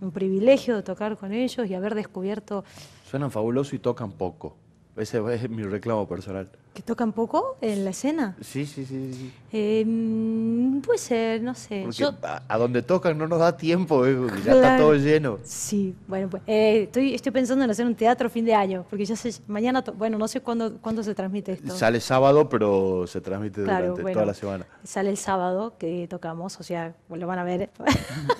un 0.00 0.10
privilegio 0.10 0.76
de 0.76 0.82
tocar 0.82 1.16
con 1.16 1.32
ellos 1.32 1.68
y 1.68 1.74
haber 1.74 1.94
descubierto 1.94 2.64
Suenan 3.08 3.30
fabuloso 3.30 3.76
y 3.76 3.78
tocan 3.78 4.12
poco. 4.12 4.56
Ese 4.96 5.22
es 5.34 5.48
mi 5.48 5.62
reclamo 5.62 6.08
personal. 6.08 6.50
Que 6.74 6.82
tocan 6.82 7.12
poco 7.12 7.56
en 7.60 7.84
la 7.84 7.90
escena. 7.90 8.36
Sí, 8.40 8.66
sí, 8.66 8.84
sí. 8.84 9.12
sí. 9.14 9.32
Eh, 9.52 9.84
mm, 9.86 10.80
puede 10.80 10.98
ser, 10.98 11.40
no 11.42 11.54
sé. 11.54 11.82
Porque 11.84 11.96
Yo- 11.98 12.12
a, 12.24 12.42
a 12.48 12.58
donde 12.58 12.82
tocan 12.82 13.16
no 13.16 13.28
nos 13.28 13.38
da 13.38 13.56
tiempo, 13.56 14.04
eh, 14.04 14.16
ya 14.44 14.52
está 14.54 14.76
todo 14.78 14.94
lleno. 14.94 15.38
Sí, 15.44 15.94
bueno, 16.08 16.28
pues 16.28 16.42
eh, 16.48 16.82
estoy, 16.84 17.14
estoy 17.14 17.30
pensando 17.30 17.64
en 17.64 17.70
hacer 17.70 17.86
un 17.86 17.94
teatro 17.94 18.28
fin 18.28 18.44
de 18.44 18.54
año, 18.54 18.84
porque 18.90 19.04
ya 19.04 19.14
sé, 19.14 19.32
mañana, 19.46 19.84
bueno, 19.96 20.18
no 20.18 20.26
sé 20.26 20.40
cuándo, 20.40 20.76
cuándo 20.78 21.02
se 21.04 21.14
transmite 21.14 21.52
esto. 21.52 21.76
Sale 21.76 22.00
sábado, 22.00 22.48
pero 22.48 23.06
se 23.06 23.20
transmite 23.20 23.62
Claro, 23.62 23.82
durante 23.84 24.02
bueno. 24.02 24.14
toda 24.14 24.26
la 24.26 24.34
semana. 24.34 24.66
Sale 24.82 25.10
el 25.10 25.16
sábado 25.16 25.74
que 25.78 26.08
tocamos, 26.08 26.58
o 26.58 26.62
sea, 26.64 26.92
lo 27.08 27.26
van 27.26 27.38
a 27.38 27.44
ver. 27.44 27.70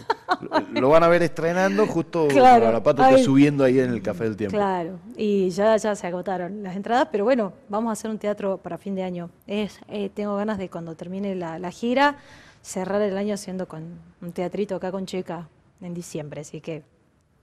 Lo, 0.74 0.80
lo 0.80 0.88
van 0.88 1.02
a 1.04 1.08
ver 1.08 1.22
estrenando 1.22 1.86
justo 1.86 2.26
Claro, 2.30 2.70
la 2.72 2.82
pata 2.82 3.04
esté 3.04 3.20
ay. 3.20 3.24
subiendo 3.24 3.62
ahí 3.62 3.78
en 3.78 3.90
el 3.90 4.02
Café 4.02 4.24
del 4.24 4.36
Tiempo. 4.36 4.56
Claro, 4.56 4.98
y 5.16 5.48
ya, 5.50 5.76
ya 5.76 5.94
se 5.94 6.06
agotaron 6.06 6.62
las 6.62 6.74
entradas, 6.76 7.08
pero 7.12 7.24
bueno, 7.24 7.52
vamos 7.68 7.90
a 7.90 7.92
hacer 7.92 8.10
un 8.10 8.18
teatro 8.24 8.56
para 8.56 8.78
fin 8.78 8.94
de 8.94 9.02
año. 9.02 9.28
Es, 9.46 9.80
eh, 9.86 10.08
tengo 10.08 10.34
ganas 10.36 10.56
de 10.56 10.70
cuando 10.70 10.94
termine 10.96 11.34
la, 11.34 11.58
la 11.58 11.70
gira, 11.70 12.16
cerrar 12.62 13.02
el 13.02 13.18
año 13.18 13.34
haciendo 13.34 13.68
con 13.68 13.82
un 14.22 14.32
teatrito 14.32 14.76
acá 14.76 14.90
con 14.90 15.04
Checa 15.04 15.46
en 15.82 15.92
diciembre, 15.92 16.40
así 16.40 16.62
que 16.62 16.82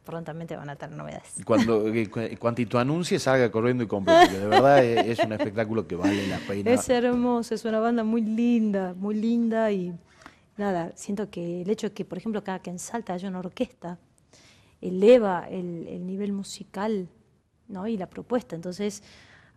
prontamente 0.03 0.55
van 0.55 0.71
a 0.71 0.75
tener 0.75 0.97
novedades. 0.97 1.35
Cuando 1.45 1.87
eh, 1.87 2.09
cu- 2.09 2.35
cuantito 2.39 2.79
anuncie, 2.79 3.19
salga 3.19 3.51
corriendo 3.51 3.83
y 3.83 3.87
compre, 3.87 4.15
porque 4.23 4.39
de 4.39 4.47
verdad 4.47 4.83
es, 4.83 5.19
es 5.19 5.23
un 5.23 5.33
espectáculo 5.33 5.85
que 5.85 5.95
vale 5.95 6.25
la 6.27 6.39
pena. 6.39 6.71
Es 6.71 6.89
hermoso, 6.89 7.53
es 7.53 7.63
una 7.63 7.79
banda 7.79 8.03
muy 8.03 8.21
linda, 8.23 8.95
muy 8.97 9.13
linda 9.13 9.71
y 9.71 9.93
nada, 10.57 10.91
siento 10.95 11.29
que 11.29 11.61
el 11.61 11.69
hecho 11.69 11.89
de 11.89 11.93
que, 11.93 12.05
por 12.05 12.17
ejemplo, 12.17 12.39
acá 12.39 12.57
que 12.57 12.71
en 12.71 12.79
Salta 12.79 13.13
haya 13.13 13.29
una 13.29 13.37
orquesta, 13.37 13.99
eleva 14.81 15.47
el, 15.47 15.87
el 15.87 16.07
nivel 16.07 16.33
musical 16.33 17.07
¿no? 17.67 17.87
y 17.87 17.97
la 17.97 18.07
propuesta. 18.09 18.55
Entonces, 18.55 19.03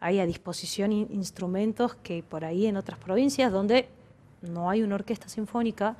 hay 0.04 0.20
a 0.20 0.26
disposición 0.26 0.92
in- 0.92 1.08
instrumentos 1.10 1.94
que 2.02 2.22
por 2.22 2.44
ahí 2.44 2.66
en 2.66 2.76
otras 2.76 2.98
provincias 2.98 3.50
donde 3.50 3.88
no 4.42 4.68
hay 4.68 4.82
una 4.82 4.96
orquesta 4.96 5.30
sinfónica, 5.30 5.96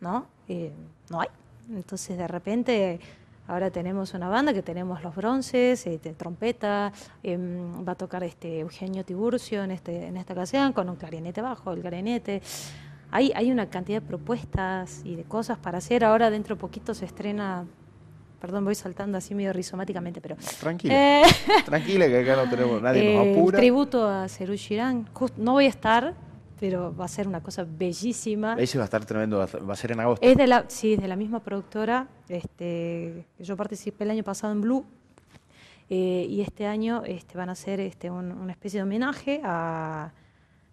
¿no? 0.00 0.24
Eh, 0.48 0.72
no 1.10 1.20
hay. 1.20 1.28
Entonces, 1.68 2.16
de 2.16 2.26
repente, 2.26 3.00
ahora 3.46 3.70
tenemos 3.70 4.14
una 4.14 4.28
banda 4.30 4.54
que 4.54 4.62
tenemos 4.62 5.02
los 5.02 5.14
bronces, 5.14 5.86
eh, 5.86 5.98
trompeta, 6.16 6.90
em, 7.22 7.86
va 7.86 7.92
a 7.92 7.94
tocar 7.94 8.24
este 8.24 8.60
Eugenio 8.60 9.04
Tiburcio 9.04 9.62
en, 9.62 9.72
este, 9.72 10.06
en 10.06 10.16
esta 10.16 10.32
ocasión 10.32 10.72
con 10.72 10.88
un 10.88 10.96
clarinete 10.96 11.42
bajo, 11.42 11.72
el 11.72 11.82
clarinete. 11.82 12.40
Hay, 13.10 13.30
hay 13.34 13.52
una 13.52 13.66
cantidad 13.68 14.00
de 14.00 14.08
propuestas 14.08 15.02
y 15.04 15.16
de 15.16 15.24
cosas 15.24 15.58
para 15.58 15.78
hacer. 15.78 16.02
Ahora, 16.02 16.30
dentro 16.30 16.54
de 16.56 16.60
poquito, 16.62 16.94
se 16.94 17.04
estrena. 17.04 17.66
Perdón, 18.44 18.66
voy 18.66 18.74
saltando 18.74 19.16
así 19.16 19.34
medio 19.34 19.54
rizomáticamente, 19.54 20.20
pero. 20.20 20.36
Tranquila, 20.60 20.94
Eh, 20.94 21.22
tranquila 21.64 22.06
que 22.08 22.18
acá 22.18 22.44
no 22.44 22.50
tenemos, 22.50 22.82
nadie 22.82 23.14
nos 23.14 23.24
eh, 23.26 23.32
apura. 23.32 23.58
tributo 23.58 24.06
a 24.06 24.28
Cerú 24.28 24.52
Girán. 24.54 25.08
Just- 25.14 25.38
no 25.38 25.52
voy 25.52 25.64
a 25.64 25.68
estar, 25.70 26.12
pero 26.60 26.94
va 26.94 27.06
a 27.06 27.08
ser 27.08 27.26
una 27.26 27.42
cosa 27.42 27.64
bellísima. 27.66 28.54
Ese 28.58 28.76
va 28.76 28.84
a 28.84 28.86
estar 28.86 29.02
tremendo, 29.06 29.38
va 29.38 29.72
a- 29.72 29.76
ser 29.76 29.92
en 29.92 30.00
agosto. 30.00 30.26
Es 30.26 30.36
de 30.36 30.46
la, 30.46 30.66
sí, 30.68 30.92
es 30.92 31.00
de 31.00 31.08
la 31.08 31.16
misma 31.16 31.40
productora. 31.40 32.06
Este, 32.28 33.24
yo 33.38 33.56
participé 33.56 34.04
el 34.04 34.10
año 34.10 34.22
pasado 34.24 34.52
en 34.52 34.60
Blue. 34.60 34.84
eh, 35.88 36.26
y 36.28 36.42
este 36.42 36.66
año 36.66 37.02
este, 37.06 37.38
van 37.38 37.48
a 37.48 37.52
hacer 37.52 37.80
este, 37.80 38.10
un- 38.10 38.32
una 38.32 38.52
especie 38.52 38.78
de 38.80 38.82
homenaje 38.82 39.40
a, 39.42 40.12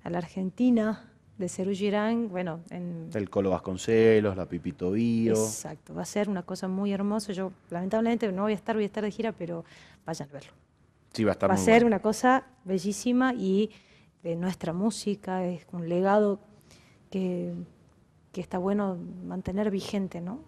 a 0.04 0.10
la 0.10 0.18
Argentina 0.18 1.10
de 1.42 1.50
Cerú 1.50 1.72
Girán. 1.74 2.30
Bueno, 2.30 2.62
en, 2.70 3.10
El 3.14 3.30
Colo 3.30 3.50
Vasconcelos, 3.50 4.38
la 4.38 4.46
Pipito 4.46 4.92
Bío. 4.92 5.34
Exacto, 5.34 5.94
va 5.94 6.04
a 6.04 6.06
ser 6.06 6.30
una 6.30 6.44
cosa 6.44 6.68
muy 6.70 6.94
hermosa. 6.94 7.34
Yo 7.34 7.52
lamentablemente 7.70 8.32
no 8.32 8.44
voy 8.44 8.54
a 8.54 8.56
estar, 8.56 8.76
voy 8.76 8.84
a 8.84 8.86
estar 8.86 9.04
de 9.04 9.12
gira, 9.12 9.32
pero 9.34 9.66
vayan 10.06 10.30
a 10.30 10.32
verlo. 10.34 10.52
Sí, 11.12 11.24
va 11.26 11.32
a 11.32 11.34
estar 11.34 11.50
Va 11.50 11.56
a 11.56 11.58
ser 11.58 11.82
bueno. 11.84 11.88
una 11.88 12.00
cosa 12.00 12.46
bellísima 12.64 13.34
y 13.34 13.72
de 14.24 14.36
nuestra 14.36 14.72
música 14.72 15.44
es 15.46 15.66
un 15.74 15.90
legado 15.90 16.40
que, 17.10 17.54
que 18.32 18.40
está 18.40 18.58
bueno 18.60 18.98
mantener 19.26 19.72
vigente, 19.72 20.22
¿no? 20.22 20.40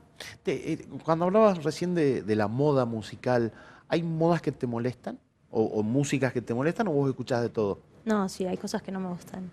Te- 0.44 0.74
eh, 0.74 0.88
cuando 1.04 1.26
hablabas 1.26 1.64
recién 1.64 1.96
de, 1.96 2.22
de 2.22 2.36
la 2.36 2.48
moda 2.48 2.86
musical, 2.86 3.52
¿hay 3.90 4.04
modas 4.04 4.42
que 4.42 4.52
te 4.52 4.68
molestan? 4.68 5.20
¿O, 5.50 5.64
o 5.64 5.84
músicas 5.84 6.32
que 6.34 6.42
te 6.42 6.54
molestan 6.54 6.88
o 6.88 6.92
vos 6.92 7.10
escuchás 7.10 7.42
de 7.42 7.50
todo? 7.50 7.80
No, 8.06 8.28
sí, 8.28 8.46
hay 8.46 8.58
cosas 8.58 8.82
que 8.82 8.92
no 8.92 9.00
me 9.00 9.10
gustan. 9.10 9.50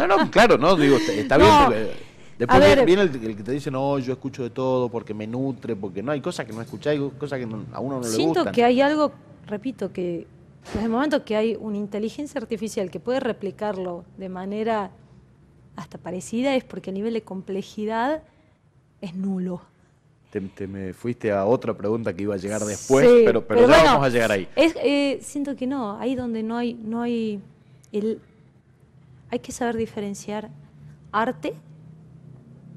No, 0.00 0.06
no, 0.06 0.30
claro, 0.30 0.56
no, 0.56 0.74
digo, 0.76 0.96
está, 0.96 1.36
No, 1.36 1.44
bien. 1.44 1.64
porque 1.66 2.08
Después 2.38 2.60
ver- 2.60 2.86
viene 2.86 3.02
el, 3.02 3.08
el 3.26 3.36
que 3.36 3.42
te 3.42 3.52
dice, 3.52 3.70
no, 3.70 3.98
yo 3.98 4.12
escucho 4.12 4.42
de 4.44 4.50
todo 4.50 4.88
porque 4.88 5.12
me 5.12 5.26
nutre, 5.26 5.74
porque 5.76 6.02
no, 6.02 6.12
hay 6.12 6.20
cosas 6.20 6.46
que 6.46 6.52
no 6.52 6.62
escuchás, 6.62 6.92
hay 6.92 7.10
cosas 7.18 7.38
que 7.40 7.46
no- 7.46 7.64
a 7.72 7.80
uno 7.80 7.96
no 7.96 8.02
le 8.02 8.08
Siento 8.08 8.34
gustan. 8.40 8.54
que 8.54 8.64
hay 8.64 8.80
algo, 8.80 9.12
repito, 9.46 9.92
que 9.92 10.26
desde 10.72 10.84
el 10.84 10.90
momento 10.90 11.24
que 11.24 11.36
hay 11.36 11.56
una 11.60 11.76
inteligencia 11.76 12.40
artificial 12.40 12.90
que 12.90 13.00
puede 13.00 13.20
replicarlo 13.20 14.04
de 14.16 14.28
manera 14.28 14.90
hasta 15.76 15.98
parecida, 15.98 16.54
es 16.54 16.64
porque 16.64 16.90
el 16.90 16.94
nivel 16.94 17.14
de 17.14 17.22
complejidad 17.22 18.22
es 19.00 19.14
nulo. 19.14 19.60
Te, 20.30 20.40
te 20.40 20.66
me 20.66 20.92
fuiste 20.92 21.32
a 21.32 21.44
otra 21.46 21.74
pregunta 21.76 22.12
que 22.14 22.22
iba 22.22 22.34
a 22.34 22.38
llegar 22.38 22.60
después, 22.62 23.08
Sí, 23.08 23.22
pero, 23.24 23.46
pero, 23.46 23.62
ya 23.62 23.66
bueno, 23.66 23.84
vamos 23.84 24.06
a 24.06 24.08
llegar 24.10 24.30
ahí. 24.30 24.46
Es, 24.56 24.74
eh, 24.82 25.18
siento 25.22 25.56
que 25.56 25.66
no, 25.66 25.98
ahí 25.98 26.14
donde 26.14 26.42
no 26.42 26.56
hay, 26.56 26.74
no 26.74 27.00
hay 27.02 27.40
el, 27.92 28.20
hay 29.30 29.38
que 29.40 29.52
saber 29.52 29.76
diferenciar 29.76 30.50
arte 31.12 31.54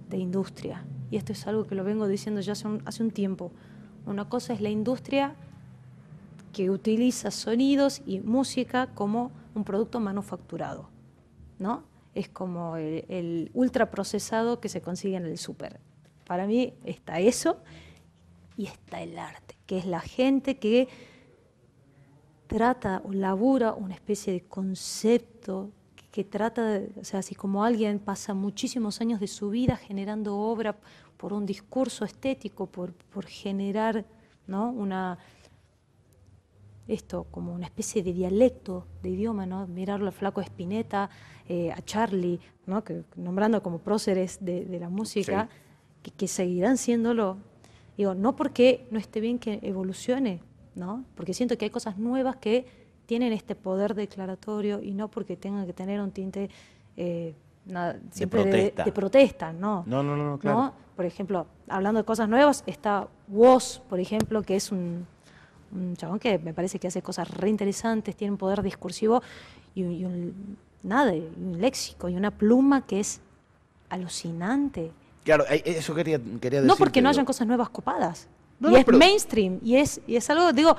de 0.10 0.18
industria. 0.18 0.86
Y 1.10 1.18
esto 1.18 1.34
es 1.34 1.46
algo 1.48 1.66
que 1.68 1.76
lo 1.76 1.84
vengo 1.84 2.08
diciendo 2.08 2.42
ya 2.42 2.54
hace 2.54 2.68
un, 2.68 2.82
hace 2.86 3.04
un 3.04 3.12
tiempo. 3.12 3.52
Una 4.06 4.30
cosa 4.30 4.54
es 4.54 4.62
la 4.62 4.70
industria 4.70 5.36
que 6.54 6.70
utiliza 6.70 7.32
sonidos 7.32 8.02
y 8.06 8.20
música 8.20 8.88
como 8.88 9.32
un 9.56 9.64
producto 9.64 10.00
manufacturado, 10.00 10.90
¿no? 11.60 11.84
Es 12.14 12.28
como 12.28 12.76
el, 12.78 13.06
el 13.08 13.52
ultraprocesado 13.54 14.60
que 14.60 14.70
se 14.70 14.82
consigue 14.82 15.16
en 15.16 15.26
el 15.26 15.38
súper. 15.38 15.80
Para 16.26 16.46
mí 16.46 16.74
está 16.84 17.20
eso 17.20 17.58
y 18.58 18.66
está 18.66 19.02
el 19.02 19.18
arte, 19.18 19.56
que 19.66 19.78
es 19.78 19.86
la 19.86 20.02
gente 20.02 20.58
que 20.58 20.90
trata 22.52 23.02
o 23.06 23.14
labura 23.14 23.74
una 23.74 23.94
especie 23.94 24.34
de 24.34 24.42
concepto 24.42 25.72
que, 25.96 26.06
que 26.10 26.24
trata, 26.26 26.66
de, 26.66 26.92
o 27.00 27.06
sea, 27.06 27.22
así 27.22 27.34
como 27.34 27.64
alguien 27.64 27.98
pasa 27.98 28.34
muchísimos 28.34 29.00
años 29.00 29.22
de 29.22 29.28
su 29.28 29.50
vida 29.52 29.78
generando 29.78 30.38
obra 30.38 30.76
por 31.16 31.32
un 31.32 31.46
discurso 31.46 32.04
estético, 32.04 32.68
por, 32.68 32.92
por 32.94 33.26
generar 33.26 34.04
¿no? 34.48 34.70
una 34.70 35.18
esto 36.90 37.26
como 37.32 37.54
una 37.54 37.68
especie 37.68 38.04
de 38.04 38.12
dialecto 38.12 38.86
de 39.02 39.12
idioma, 39.12 39.46
¿no? 39.46 39.66
Mirarlo 39.68 40.08
al 40.08 40.14
flaco 40.14 40.42
Spinetta, 40.42 41.10
eh, 41.48 41.72
a 41.72 41.82
Charlie, 41.84 42.38
¿no? 42.66 42.84
que, 42.84 43.04
nombrando 43.16 43.64
como 43.64 43.80
próceres 43.80 44.40
de, 44.42 44.66
de 44.66 44.78
la 44.78 44.90
música, 44.90 45.48
que, 46.02 46.12
que 46.12 46.28
seguirán 46.28 46.78
siéndolo. 46.78 47.38
Digo, 47.96 48.14
no 48.14 48.36
porque 48.36 48.88
no 48.92 49.00
esté 49.00 49.22
bien 49.22 49.40
que 49.40 49.60
evolucione, 49.62 50.42
¿no? 50.76 51.04
Porque 51.16 51.34
siento 51.34 51.58
que 51.58 51.66
hay 51.66 51.72
cosas 51.72 51.98
nuevas 51.98 52.36
que 52.38 52.66
tienen 53.06 53.34
este 53.34 53.56
poder 53.56 53.94
declaratorio 53.96 54.82
y 54.82 54.92
no 54.94 55.10
porque 55.10 55.36
tengan 55.36 55.66
que 55.66 55.74
tener 55.74 56.00
un 56.02 56.12
tinte 56.12 56.50
eh, 56.98 57.34
nada, 57.66 57.98
siempre 58.12 58.42
protesta. 58.44 58.84
de 58.84 58.92
protesta, 58.92 59.54
¿no? 59.54 59.84
No, 59.86 60.02
no, 60.04 60.16
no, 60.16 60.32
no, 60.32 60.40
claro. 60.40 60.58
¿no? 60.58 60.74
Por 60.96 61.06
ejemplo, 61.06 61.48
hablando 61.68 62.00
de 62.00 62.06
cosas 62.06 62.30
nuevas, 62.30 62.64
está 62.68 63.08
Woz, 63.28 63.80
por 63.90 64.00
ejemplo, 64.00 64.42
que 64.44 64.56
es 64.56 64.72
un, 64.72 65.06
un 65.74 65.96
chabón 65.96 66.20
que 66.20 66.38
me 66.40 66.54
parece 66.54 66.80
que 66.80 66.88
hace 66.88 67.02
cosas 67.02 67.30
re 67.30 67.50
interesantes, 67.50 68.16
tiene 68.16 68.32
un 68.32 68.38
poder 68.38 68.62
discursivo 68.62 69.22
y, 69.76 69.84
un- 69.84 69.92
y 69.92 70.06
un, 70.06 70.58
nada, 70.84 71.14
y 71.16 71.20
un 71.38 71.60
léxico 71.60 72.08
y 72.08 72.16
una 72.16 72.32
pluma 72.32 72.86
que 72.86 73.00
es 73.00 73.20
alucinante. 73.90 74.92
Claro, 75.24 75.46
eso 75.50 75.94
quería, 75.94 76.20
quería 76.40 76.62
decir. 76.62 76.68
No 76.68 76.76
porque 76.78 77.02
no 77.02 77.10
hayan 77.10 77.26
cosas 77.26 77.46
nuevas 77.48 77.70
copadas. 77.70 78.28
No, 78.62 78.70
y 78.70 78.72
no, 78.72 78.78
es 78.78 78.86
pero- 78.86 78.98
mainstream 78.98 79.60
y 79.62 79.76
es, 79.76 80.00
y 80.08 80.16
es 80.16 80.30
algo, 80.30 80.54
digo, 80.54 80.78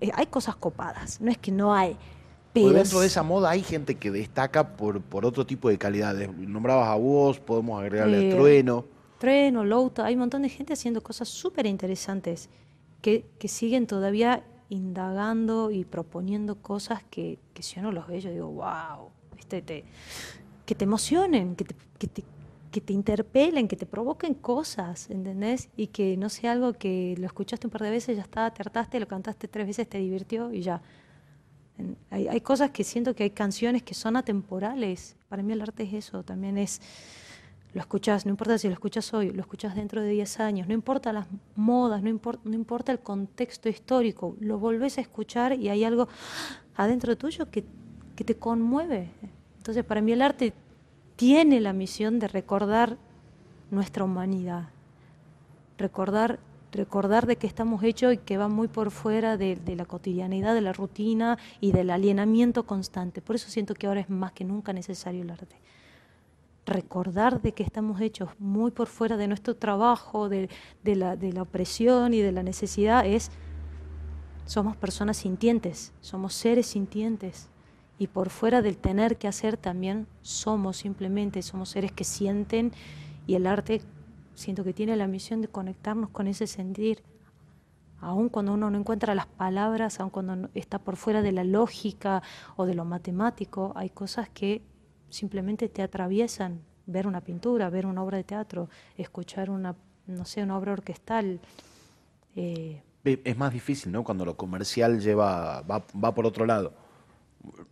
eh, 0.00 0.10
hay 0.14 0.26
cosas 0.26 0.56
copadas, 0.56 1.20
no 1.20 1.30
es 1.30 1.36
que 1.36 1.52
no 1.52 1.74
hay. 1.74 1.96
Pero 2.54 2.70
dentro 2.70 3.00
de 3.00 3.08
esa 3.08 3.22
moda 3.22 3.50
hay 3.50 3.62
gente 3.62 3.96
que 3.96 4.10
destaca 4.10 4.76
por, 4.78 5.02
por 5.02 5.26
otro 5.26 5.44
tipo 5.44 5.68
de 5.68 5.76
calidades. 5.76 6.30
Nombrabas 6.38 6.88
a 6.88 6.94
vos, 6.94 7.38
podemos 7.38 7.78
agregarle 7.82 8.30
Eh, 8.30 8.32
a 8.32 8.34
Trueno. 8.36 8.84
Treno, 9.18 9.62
Louta, 9.62 10.06
hay 10.06 10.14
un 10.14 10.20
montón 10.20 10.40
de 10.40 10.48
gente 10.48 10.72
haciendo 10.72 11.02
cosas 11.02 11.28
súper 11.28 11.66
interesantes 11.66 12.48
que, 13.02 13.26
que 13.38 13.48
siguen 13.48 13.86
todavía 13.86 14.42
indagando 14.70 15.70
y 15.70 15.84
proponiendo 15.84 16.56
cosas 16.62 17.02
que, 17.10 17.38
que 17.52 17.62
si 17.62 17.78
uno 17.78 17.92
los 17.92 18.06
ve, 18.06 18.20
yo 18.20 18.30
digo, 18.30 18.48
wow, 18.48 19.10
este, 19.38 19.60
te, 19.62 19.84
que 20.64 20.74
te 20.74 20.84
emocionen, 20.84 21.56
que 21.56 21.64
te, 21.64 21.74
que, 21.98 22.06
te, 22.06 22.24
que 22.76 22.82
te 22.82 22.92
interpelen, 22.92 23.68
que 23.68 23.76
te 23.76 23.86
provoquen 23.86 24.34
cosas, 24.34 25.08
¿entendés? 25.08 25.70
Y 25.78 25.86
que 25.86 26.18
no 26.18 26.28
sea 26.28 26.52
algo 26.52 26.74
que 26.74 27.14
lo 27.18 27.24
escuchaste 27.24 27.66
un 27.66 27.70
par 27.70 27.80
de 27.82 27.90
veces, 27.90 28.16
ya 28.18 28.22
está, 28.22 28.50
te 28.52 28.60
hartaste, 28.60 29.00
lo 29.00 29.08
cantaste 29.08 29.48
tres 29.48 29.66
veces, 29.66 29.88
te 29.88 29.96
divirtió 29.96 30.52
y 30.52 30.60
ya. 30.60 30.82
Hay, 32.10 32.28
hay 32.28 32.40
cosas 32.42 32.72
que 32.72 32.84
siento 32.84 33.14
que 33.14 33.22
hay 33.24 33.30
canciones 33.30 33.82
que 33.82 33.94
son 33.94 34.14
atemporales. 34.16 35.16
Para 35.30 35.42
mí 35.42 35.54
el 35.54 35.62
arte 35.62 35.84
es 35.84 35.94
eso, 35.94 36.22
también 36.22 36.58
es, 36.58 36.82
lo 37.72 37.80
escuchas, 37.80 38.26
no 38.26 38.30
importa 38.30 38.58
si 38.58 38.66
lo 38.68 38.74
escuchas 38.74 39.14
hoy, 39.14 39.30
lo 39.30 39.40
escuchas 39.40 39.74
dentro 39.74 40.02
de 40.02 40.10
10 40.10 40.38
años, 40.40 40.68
no 40.68 40.74
importa 40.74 41.14
las 41.14 41.26
modas, 41.54 42.02
no, 42.02 42.10
impor- 42.10 42.40
no 42.44 42.54
importa 42.54 42.92
el 42.92 42.98
contexto 43.00 43.70
histórico, 43.70 44.36
lo 44.40 44.58
volvés 44.58 44.98
a 44.98 45.00
escuchar 45.00 45.54
y 45.58 45.70
hay 45.70 45.82
algo 45.82 46.08
adentro 46.76 47.16
tuyo 47.16 47.50
que, 47.50 47.64
que 48.14 48.24
te 48.24 48.34
conmueve. 48.36 49.08
Entonces 49.56 49.82
para 49.82 50.02
mí 50.02 50.12
el 50.12 50.20
arte 50.20 50.52
tiene 51.16 51.60
la 51.60 51.72
misión 51.72 52.18
de 52.18 52.28
recordar 52.28 52.98
nuestra 53.70 54.04
humanidad, 54.04 54.68
recordar, 55.78 56.38
recordar 56.72 57.26
de 57.26 57.36
qué 57.36 57.46
estamos 57.46 57.82
hechos 57.82 58.12
y 58.12 58.18
que 58.18 58.36
va 58.36 58.48
muy 58.48 58.68
por 58.68 58.90
fuera 58.90 59.36
de, 59.36 59.58
la 59.76 59.86
cotidianidad, 59.86 60.54
de 60.54 60.60
la 60.60 60.72
rutina 60.72 61.38
y 61.60 61.72
del 61.72 61.90
alienamiento 61.90 62.66
constante. 62.66 63.22
Por 63.22 63.36
eso 63.36 63.48
siento 63.48 63.74
que 63.74 63.86
ahora 63.86 64.00
es 64.00 64.10
más 64.10 64.32
que 64.32 64.44
nunca 64.44 64.72
necesario 64.72 65.22
el 65.22 65.30
arte. 65.30 65.56
Recordar 66.66 67.40
de 67.40 67.52
que 67.52 67.62
estamos 67.62 68.00
hechos 68.00 68.30
muy 68.38 68.70
por 68.70 68.88
fuera 68.88 69.16
de 69.16 69.28
nuestro 69.28 69.56
trabajo, 69.56 70.28
de 70.28 70.48
la, 70.84 71.16
de 71.16 71.32
la 71.32 71.42
opresión 71.42 72.12
y 72.12 72.20
de 72.20 72.32
la 72.32 72.42
necesidad, 72.42 73.06
es 73.06 73.30
somos 74.44 74.76
personas 74.76 75.16
sintientes, 75.16 75.92
somos 76.00 76.34
seres 76.34 76.66
sintientes. 76.66 77.48
Y 77.98 78.08
por 78.08 78.30
fuera 78.30 78.60
del 78.62 78.76
tener 78.76 79.16
que 79.16 79.28
hacer 79.28 79.56
también 79.56 80.06
somos 80.20 80.76
simplemente, 80.76 81.42
somos 81.42 81.70
seres 81.70 81.92
que 81.92 82.04
sienten 82.04 82.72
y 83.26 83.34
el 83.36 83.46
arte 83.46 83.80
siento 84.34 84.64
que 84.64 84.74
tiene 84.74 84.96
la 84.96 85.06
misión 85.06 85.40
de 85.40 85.48
conectarnos 85.48 86.10
con 86.10 86.26
ese 86.26 86.46
sentir. 86.46 87.02
Aun 87.98 88.28
cuando 88.28 88.52
uno 88.52 88.70
no 88.70 88.78
encuentra 88.78 89.14
las 89.14 89.26
palabras, 89.26 89.98
aun 89.98 90.10
cuando 90.10 90.50
está 90.54 90.78
por 90.78 90.96
fuera 90.96 91.22
de 91.22 91.32
la 91.32 91.44
lógica 91.44 92.22
o 92.56 92.66
de 92.66 92.74
lo 92.74 92.84
matemático, 92.84 93.72
hay 93.74 93.88
cosas 93.88 94.28
que 94.28 94.60
simplemente 95.08 95.70
te 95.70 95.82
atraviesan. 95.82 96.60
Ver 96.84 97.06
una 97.06 97.22
pintura, 97.22 97.70
ver 97.70 97.86
una 97.86 98.02
obra 98.02 98.18
de 98.18 98.24
teatro, 98.24 98.68
escuchar 98.96 99.48
una, 99.50 99.74
no 100.06 100.24
sé, 100.26 100.42
una 100.42 100.58
obra 100.58 100.72
orquestal. 100.72 101.40
eh, 102.36 102.82
Es 103.04 103.36
más 103.38 103.52
difícil, 103.52 103.90
¿no? 103.90 104.04
Cuando 104.04 104.24
lo 104.26 104.36
comercial 104.36 105.00
lleva, 105.00 105.62
va, 105.62 105.84
va 106.04 106.14
por 106.14 106.26
otro 106.26 106.44
lado. 106.44 106.74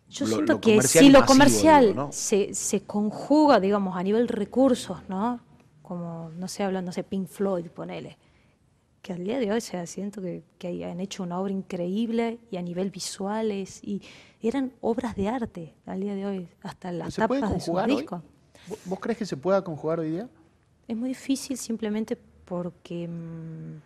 Yo 0.08 0.26
Lo- 0.26 0.34
siento 0.34 0.52
lo 0.54 0.60
que 0.60 0.82
si 0.82 1.08
lo 1.10 1.20
masivo, 1.20 1.26
comercial 1.26 1.86
digo, 1.88 1.94
¿no? 2.06 2.12
se, 2.12 2.54
se 2.54 2.82
conjuga, 2.82 3.58
digamos, 3.60 3.96
a 3.96 4.02
nivel 4.02 4.28
recursos, 4.28 4.98
¿no? 5.08 5.40
Como, 5.82 6.30
no 6.38 6.48
sé, 6.48 6.62
hablando, 6.62 6.88
no 6.90 6.92
sé, 6.92 7.02
Pink 7.02 7.26
Floyd, 7.28 7.66
ponele. 7.66 8.16
Que 9.02 9.12
al 9.12 9.22
día 9.24 9.38
de 9.38 9.50
hoy, 9.50 9.58
o 9.58 9.60
sea, 9.60 9.86
siento 9.86 10.22
que, 10.22 10.42
que 10.58 10.84
han 10.84 11.00
hecho 11.00 11.22
una 11.22 11.38
obra 11.38 11.52
increíble 11.52 12.38
y 12.50 12.56
a 12.56 12.62
nivel 12.62 12.90
visuales 12.90 13.80
y 13.82 14.00
eran 14.40 14.72
obras 14.80 15.14
de 15.16 15.28
arte 15.28 15.74
al 15.84 16.00
día 16.00 16.14
de 16.14 16.24
hoy, 16.26 16.48
hasta 16.62 16.90
las 16.92 17.12
¿Se 17.14 17.26
puede 17.28 17.40
tapas 17.42 17.54
de 17.54 17.60
sus 17.60 17.74
hoy? 17.74 17.96
discos. 17.96 18.22
¿Vos- 18.66 18.78
¿Vos 18.86 19.00
crees 19.00 19.18
que 19.18 19.26
se 19.26 19.36
pueda 19.36 19.62
conjugar 19.62 20.00
hoy 20.00 20.10
día? 20.12 20.28
Es 20.88 20.96
muy 20.96 21.08
difícil 21.10 21.58
simplemente 21.58 22.16
porque 22.44 23.08
mm, 23.08 23.80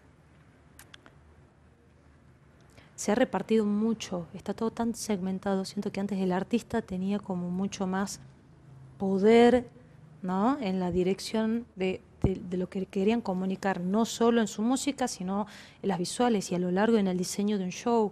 se 2.99 3.13
ha 3.13 3.15
repartido 3.15 3.65
mucho, 3.65 4.27
está 4.35 4.55
todo 4.55 4.73
tan 4.73 4.93
segmentado. 4.93 5.65
Siento 5.65 5.93
que 5.93 6.01
antes 6.01 6.19
el 6.19 6.33
artista 6.33 6.83
tenía 6.83 7.21
como 7.21 7.49
mucho 7.49 7.87
más 7.87 8.19
poder 8.99 9.69
¿no? 10.21 10.59
en 10.61 10.81
la 10.81 10.91
dirección 10.91 11.65
de, 11.77 12.01
lo 12.51 12.69
que 12.69 12.87
querían 12.87 13.21
comunicar, 13.21 13.81
no 13.81 14.05
solo 14.05 14.41
en 14.41 14.49
su 14.49 14.63
música, 14.63 15.07
sino 15.07 15.47
en 15.81 15.91
las 15.91 15.99
visuales 16.01 16.51
y 16.51 16.57
a 16.57 16.59
lo 16.59 16.73
largo 16.73 16.97
en 16.97 17.07
el 17.07 17.17
diseño 17.17 17.57
de 17.57 17.67
un 17.67 17.71
show. 17.71 18.11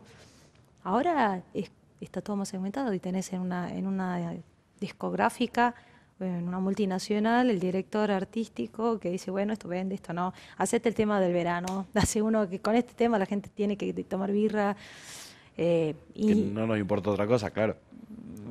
Ahora 0.85 1.43
es- 1.53 1.73
está 2.01 2.21
todo 2.21 2.37
más 2.37 2.49
segmentado 2.51 2.95
y 2.95 3.01
tenés 3.01 3.33
en 3.33 3.41
una, 3.41 3.75
en 3.75 3.89
una 3.89 4.37
discográfica, 4.79 5.75
en 6.21 6.49
una 6.49 6.59
multinacional, 6.59 7.51
el 7.51 7.61
director 7.61 8.11
artístico 8.11 8.99
que 8.99 9.11
dice, 9.11 9.31
bueno, 9.31 9.53
esto 9.53 9.69
vende, 9.69 9.95
esto 9.95 10.13
no, 10.13 10.33
hacete 10.57 10.89
el 10.89 10.95
tema 10.95 11.21
del 11.21 11.33
verano, 11.33 11.87
hace 11.95 12.23
uno 12.23 12.49
que 12.49 12.61
con 12.61 12.75
este 12.75 12.95
tema 12.95 13.19
la 13.19 13.27
gente 13.27 13.51
tiene 13.55 13.77
que 13.77 13.93
tomar 14.05 14.33
birra. 14.33 14.77
eh, 15.57 15.95
y 16.15 16.29
Que 16.29 16.35
no 16.35 16.67
nos 16.67 16.79
importa 16.79 17.11
otra 17.11 17.27
cosa, 17.27 17.51
claro. 17.51 17.77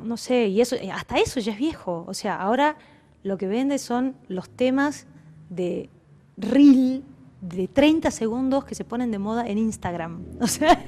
no 0.03 0.17
sé, 0.17 0.47
y 0.47 0.61
eso, 0.61 0.75
hasta 0.93 1.17
eso 1.17 1.39
ya 1.39 1.53
es 1.53 1.57
viejo. 1.57 2.05
O 2.07 2.13
sea, 2.13 2.35
ahora 2.35 2.77
lo 3.23 3.37
que 3.37 3.47
vende 3.47 3.79
son 3.79 4.15
los 4.27 4.49
temas 4.49 5.07
de 5.49 5.89
reel 6.37 7.03
de 7.41 7.67
30 7.67 8.11
segundos 8.11 8.65
que 8.65 8.75
se 8.75 8.83
ponen 8.83 9.11
de 9.11 9.19
moda 9.19 9.47
en 9.47 9.57
Instagram. 9.57 10.23
O 10.41 10.47
sea, 10.47 10.83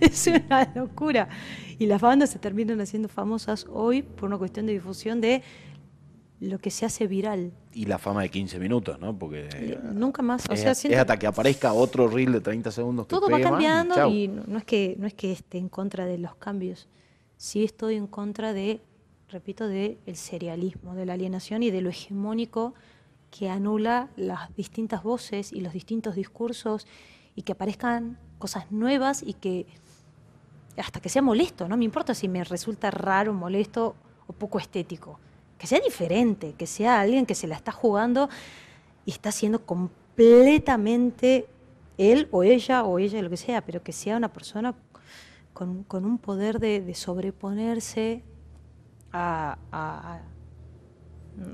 es 0.00 0.26
una 0.26 0.70
locura. 0.74 1.28
Y 1.78 1.86
las 1.86 2.00
bandas 2.00 2.30
se 2.30 2.38
terminan 2.38 2.80
haciendo 2.80 3.08
famosas 3.08 3.66
hoy 3.70 4.02
por 4.02 4.28
una 4.28 4.36
cuestión 4.36 4.66
de 4.66 4.72
difusión 4.72 5.20
de 5.20 5.42
lo 6.42 6.58
que 6.58 6.70
se 6.70 6.84
hace 6.84 7.06
viral. 7.06 7.52
Y 7.72 7.84
la 7.86 7.98
fama 7.98 8.22
de 8.22 8.28
15 8.28 8.58
minutos, 8.58 8.98
¿no? 8.98 9.16
Porque 9.16 9.48
Eh, 9.54 9.78
Nunca 9.92 10.22
más. 10.22 10.44
O 10.50 10.52
es, 10.52 10.60
sea, 10.60 10.72
es 10.72 10.78
siento- 10.78 10.98
hasta 11.00 11.16
que 11.18 11.26
aparezca 11.28 11.72
otro 11.72 12.08
reel 12.08 12.32
de 12.32 12.40
30 12.40 12.70
segundos 12.72 13.06
que 13.06 13.10
todo 13.10 13.30
va 13.30 13.40
cambiando 13.40 13.94
chau. 13.94 14.10
y 14.10 14.26
no 14.28 14.58
es 14.58 14.64
que 14.64 14.96
no 14.98 15.06
es 15.06 15.14
que 15.14 15.30
esté 15.32 15.58
en 15.58 15.68
contra 15.68 16.04
de 16.04 16.18
los 16.18 16.34
cambios 16.36 16.88
sí 17.36 17.62
estoy 17.64 17.94
en 17.96 18.06
contra 18.06 18.52
de 18.52 18.80
repito 19.28 19.66
de 19.68 19.98
el 20.06 20.16
serialismo 20.16 20.94
de 20.94 21.06
la 21.06 21.12
alienación 21.14 21.62
y 21.62 21.70
de 21.70 21.80
lo 21.80 21.90
hegemónico 21.90 22.74
que 23.30 23.48
anula 23.48 24.08
las 24.16 24.54
distintas 24.56 25.02
voces 25.02 25.52
y 25.52 25.60
los 25.60 25.72
distintos 25.72 26.14
discursos 26.16 26.86
y 27.36 27.42
que 27.42 27.52
aparezcan 27.52 28.18
cosas 28.38 28.70
nuevas 28.72 29.22
y 29.22 29.34
que 29.34 29.66
hasta 30.76 31.00
que 31.00 31.08
sea 31.08 31.22
molesto 31.22 31.68
no 31.68 31.76
me 31.76 31.84
importa 31.84 32.14
si 32.14 32.28
me 32.28 32.42
resulta 32.44 32.90
raro 32.90 33.32
molesto 33.32 33.94
o 34.26 34.32
poco 34.32 34.58
estético 34.58 35.18
que 35.62 35.68
sea 35.68 35.78
diferente 35.78 36.54
que 36.58 36.66
sea 36.66 37.00
alguien 37.00 37.24
que 37.24 37.36
se 37.36 37.46
la 37.46 37.54
está 37.54 37.70
jugando 37.70 38.28
y 39.06 39.12
está 39.12 39.30
siendo 39.30 39.64
completamente 39.64 41.46
él 41.98 42.26
o 42.32 42.42
ella 42.42 42.82
o 42.82 42.98
ella, 42.98 43.22
lo 43.22 43.30
que 43.30 43.36
sea, 43.36 43.60
pero 43.64 43.80
que 43.80 43.92
sea 43.92 44.16
una 44.16 44.32
persona 44.32 44.74
con, 45.52 45.84
con 45.84 46.04
un 46.04 46.18
poder 46.18 46.58
de, 46.58 46.80
de 46.80 46.94
sobreponerse 46.96 48.24
a, 49.12 49.56
a- 49.70 50.20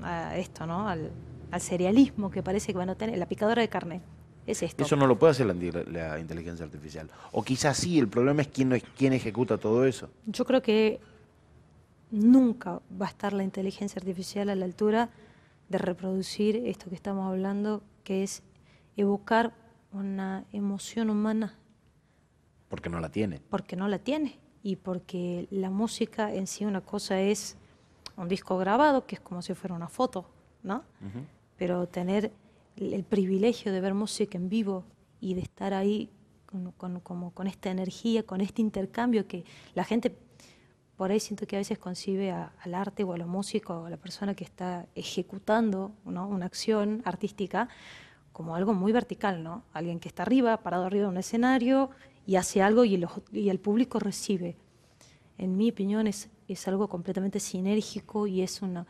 a 0.03 0.37
esto, 0.39 0.67
¿no? 0.67 0.89
Al, 0.89 1.11
al 1.51 1.61
serialismo 1.61 2.31
que 2.31 2.43
parece 2.43 2.73
que 2.73 2.79
van 2.79 2.89
a 2.89 2.95
tener, 2.95 3.19
la 3.19 3.27
picadora 3.29 3.61
de 3.61 3.69
carne. 3.69 4.01
Es 4.47 4.63
esto. 4.63 4.83
Eso 4.85 4.97
no 4.97 5.07
lo 5.07 5.19
puede 5.19 5.33
hacer 5.33 5.45
la, 5.47 5.55
la 5.85 6.19
inteligencia 6.19 6.65
artificial. 6.65 7.11
O 7.33 7.43
quizás 7.43 7.77
sí, 7.77 7.99
el 7.99 8.09
problema 8.09 8.41
es 8.41 8.49
quién, 8.49 8.71
no 8.71 8.75
es 8.75 8.85
quién 8.97 9.13
ejecuta 9.13 9.59
todo 9.59 9.85
eso. 9.85 10.09
Yo 10.25 10.47
creo 10.47 10.63
que 10.63 10.99
nunca 12.11 12.81
va 13.01 13.07
a 13.07 13.09
estar 13.11 13.33
la 13.33 13.45
inteligencia 13.45 13.99
artificial 13.99 14.49
a 14.49 14.55
la 14.55 14.65
altura 14.65 15.11
de 15.69 15.79
reproducir 15.79 16.57
esto 16.67 16.89
que 16.89 16.95
estamos 16.95 17.27
hablando, 17.29 17.83
que 18.05 18.23
es 18.23 18.43
evocar 18.97 19.53
una 19.93 20.45
emoción 20.53 21.11
humana 21.11 21.57
Porque 22.69 22.89
no 22.89 23.01
la 23.01 23.11
tiene. 23.11 23.41
porque 23.51 23.77
no 23.77 23.89
la 23.89 23.99
tiene 23.99 24.39
y 24.63 24.77
porque 24.77 25.47
la 25.51 25.71
música 25.71 26.33
en 26.35 26.47
sí 26.47 26.65
una 26.65 26.81
cosa 26.81 27.21
es 27.21 27.57
un 28.17 28.29
disco 28.29 28.59
grabado 28.59 29.07
que 29.07 29.15
es 29.17 29.21
como 29.21 29.43
si 29.43 29.55
fuera 29.55 29.75
una 29.75 29.89
foto, 29.89 30.27
¿no? 30.63 30.83
Pero 31.57 31.87
tener 31.87 32.33
el, 32.77 32.93
el 32.95 33.05
privilegio 33.05 33.73
de 33.73 33.81
ver 33.81 33.95
música 33.95 34.37
en 34.37 34.49
vivo 34.49 34.85
y 35.21 35.35
de 35.35 35.41
estar 35.43 35.73
ahí 35.75 36.11
con, 36.47 36.73
con- 36.73 37.01
como 37.01 37.31
con 37.33 37.47
esta 37.47 37.71
energía, 37.71 38.23
con 38.25 38.41
este 38.41 38.61
intercambio 38.63 39.27
que 39.27 39.45
la 39.75 39.85
gente 39.85 40.11
por 40.99 41.13
ahí 41.13 41.21
siento 41.21 41.47
que 41.47 41.55
a 41.55 41.61
veces 41.61 41.79
concibe 41.79 42.33
a- 42.33 42.53
al 42.61 42.75
arte 42.75 43.05
o 43.05 43.13
a 43.13 43.17
la 43.17 43.25
música 43.25 43.73
o 43.73 43.87
a 43.87 43.91
la 43.91 43.97
persona 43.97 44.35
que 44.35 44.43
está 44.43 44.87
ejecutando 44.97 45.93
una 46.05 46.45
acción 46.45 47.03
artística 47.05 47.69
como 48.33 48.57
algo 48.57 48.75
muy 48.75 48.91
vertical, 48.91 49.45
¿no? 49.45 49.63
Alguien 49.73 50.01
que 50.01 50.09
está 50.09 50.25
arriba, 50.25 50.57
parado 50.59 50.85
arriba 50.85 51.05
de 51.05 51.11
un 51.11 51.17
escenario 51.17 51.91
y 52.27 52.35
hace 52.35 52.63
algo 52.63 52.85
y 52.85 52.95
el, 53.49 53.61
público 53.61 54.01
recibe. 54.01 54.57
En 55.39 55.57
mi 55.57 55.71
opinión 55.71 56.09
es, 56.09 56.31
es 56.49 56.67
algo 56.67 56.89
completamente 56.89 57.39
sinérgico 57.39 58.27
y 58.27 58.43
es, 58.43 58.61
una, 58.61 58.85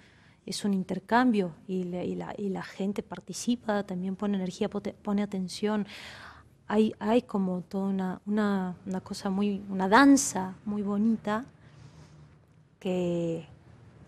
es 0.47 0.65
un 0.65 0.73
intercambio 0.73 1.55
y 1.67 1.85
la, 1.85 2.05
y, 2.05 2.15
la, 2.15 2.35
y 2.39 2.49
la 2.49 2.63
gente 2.63 3.03
participa, 3.03 3.83
también 3.85 4.17
pone 4.17 4.39
energía, 4.39 4.71
pone 4.71 5.23
atención. 5.23 5.87
Hay, 6.67 6.95
hay 6.99 7.21
como 7.21 7.61
toda 7.63 7.89
una, 8.27 8.77
una 8.87 9.01
cosa 9.03 9.29
muy, 9.29 9.63
una 9.69 9.89
danza 9.91 10.57
muy 10.65 10.81
bonita 10.81 11.45
que, 12.81 13.47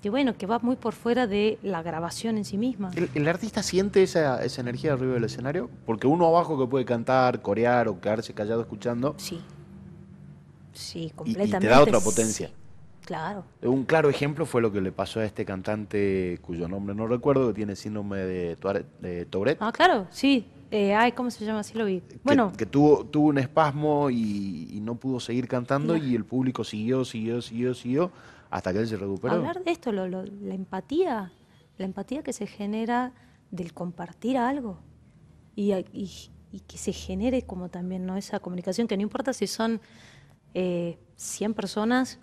que 0.03 0.11
bueno, 0.11 0.37
que 0.37 0.47
va 0.47 0.59
muy 0.61 0.77
por 0.77 0.95
fuera 0.95 1.27
de 1.27 1.59
la 1.63 1.83
grabación 1.83 2.37
en 2.39 2.45
sí 2.45 2.57
misma. 2.59 2.91
¿El, 2.97 3.11
el 3.15 3.29
artista 3.29 3.63
siente 3.63 4.03
esa, 4.03 4.45
esa 4.45 4.61
energía 4.61 4.93
arriba 4.93 5.15
del 5.15 5.25
escenario? 5.25 5.71
Porque 5.87 6.07
uno 6.07 6.27
abajo 6.27 6.59
que 6.59 6.67
puede 6.69 6.85
cantar, 6.85 7.43
corear 7.43 7.89
o 7.89 8.01
quedarse 8.01 8.33
callado 8.35 8.61
escuchando, 8.61 9.15
Sí. 9.19 9.41
Sí, 10.73 10.99
y- 11.01 11.07
y, 11.07 11.11
completamente. 11.11 11.59
te 11.59 11.67
da 11.67 11.81
otra 11.83 11.99
sí. 11.99 12.05
potencia. 12.05 12.51
Claro. 13.05 13.45
Un 13.63 13.85
claro 13.85 14.09
ejemplo 14.09 14.47
fue 14.47 14.63
lo 14.63 14.71
que 14.71 14.81
le 14.81 14.93
pasó 14.93 15.19
a 15.19 15.25
este 15.25 15.45
cantante 15.45 16.39
cuyo 16.43 16.69
nombre 16.69 16.95
no 16.95 17.09
recuerdo, 17.09 17.49
que 17.49 17.55
tiene 17.55 17.75
síndrome 17.75 18.19
de, 18.19 18.57
de 19.01 19.25
Tourette. 19.27 19.59
Ah, 19.61 19.73
claro, 19.73 20.07
sí. 20.11 20.47
Eh, 20.71 20.95
ay, 20.95 21.11
¿cómo 21.11 21.29
se 21.33 21.45
llama? 21.45 21.65
Sí 21.65 21.77
lo 21.77 21.85
vi. 21.87 22.01
Que- 22.03 22.21
Bueno, 22.23 22.53
Que, 22.57 22.67
tuvo, 22.67 23.05
tuvo 23.05 23.27
un 23.29 23.39
espasmo 23.39 24.11
y, 24.11 24.69
y 24.73 24.81
no 24.81 24.95
pudo 24.95 25.19
seguir 25.19 25.49
cantando 25.49 25.97
y 25.97 26.15
el 26.15 26.25
público 26.25 26.63
siguió, 26.63 27.05
siguió, 27.05 27.43
siguió, 27.43 27.75
siguió 27.75 28.13
hasta 28.51 28.73
que 28.73 28.81
él 28.81 28.89
se 28.89 28.97
recuperó. 28.97 29.35
hablar 29.35 29.63
de 29.63 29.71
esto, 29.71 29.93
la 29.93 30.25
empatía, 30.55 31.33
la 31.79 31.85
empatía 31.85 32.23
que 32.23 32.33
se 32.33 32.47
genera 32.47 33.13
del 33.51 33.73
compartir 33.73 34.37
algo 34.37 34.79
y, 35.55 35.73
que 36.67 36.79
se 36.79 36.93
genere 36.93 37.43
como 37.43 37.69
también 37.69 38.07
no 38.07 38.17
esa 38.17 38.41
comunicación, 38.41 38.89
que 38.89 38.97
no 38.97 39.03
importa 39.03 39.33
si 39.33 39.47
son 39.47 39.81
eh, 40.55 40.99
100 41.17 41.55
personas 41.55 42.19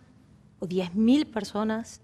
o 0.60 0.66
10.000 0.66 1.32
personas, 1.32 2.02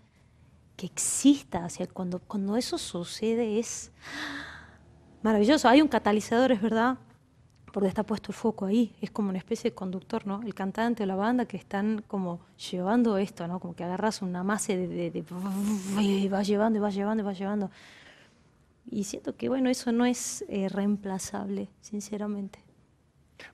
que 0.75 0.85
exista, 0.85 1.67
o 1.67 1.93
cuando, 1.93 2.19
cuando 2.19 2.55
eso 2.55 2.77
sucede 2.77 3.59
es 3.59 3.91
maravilloso. 5.21 5.67
Hay 5.67 5.81
un 5.81 5.87
catalizador, 5.87 6.51
es 6.51 6.61
verdad, 6.61 6.97
porque 7.73 7.89
está 7.89 8.03
puesto 8.03 8.31
el 8.31 8.35
foco 8.35 8.65
ahí. 8.67 8.93
Es 9.01 9.09
como 9.11 9.29
una 9.29 9.39
especie 9.39 9.71
de 9.71 9.75
conductor, 9.75 10.25
¿no? 10.27 10.41
El 10.43 10.53
cantante 10.53 11.03
o 11.03 11.05
la 11.07 11.15
banda 11.15 11.45
que 11.45 11.57
están 11.57 12.03
como 12.07 12.39
llevando 12.71 13.17
esto, 13.17 13.47
¿no? 13.47 13.59
Como 13.59 13.75
que 13.75 13.83
agarras 13.83 14.21
una 14.21 14.43
masa 14.43 14.73
de, 14.73 14.87
de, 14.87 15.11
de- 15.11 15.23
y 16.01 16.29
vas 16.29 16.47
llevando 16.47 16.77
y 16.77 16.81
vas 16.81 16.93
llevando 16.93 17.23
y 17.23 17.25
vas 17.25 17.37
llevando. 17.37 17.71
Y 18.89 19.05
siento 19.05 19.35
que, 19.35 19.49
bueno, 19.49 19.69
eso 19.69 19.91
no 19.91 20.05
es 20.05 20.45
eh, 20.49 20.69
reemplazable, 20.69 21.67
sinceramente. 21.81 22.59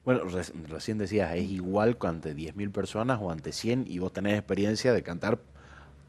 Bueno, 0.04 0.26
re- 0.26 0.44
recién 0.68 0.98
decías, 0.98 1.34
es 1.36 1.50
igual 1.50 1.98
que 1.98 2.08
ante 2.08 2.34
10.000 2.34 2.72
personas 2.72 3.20
o 3.22 3.32
ante 3.32 3.54
100 3.54 3.86
y 3.88 4.00
vos 4.00 4.12
tenés 4.12 4.34
experiencia 4.38 4.92
de 4.92 5.02
cantar 5.02 5.40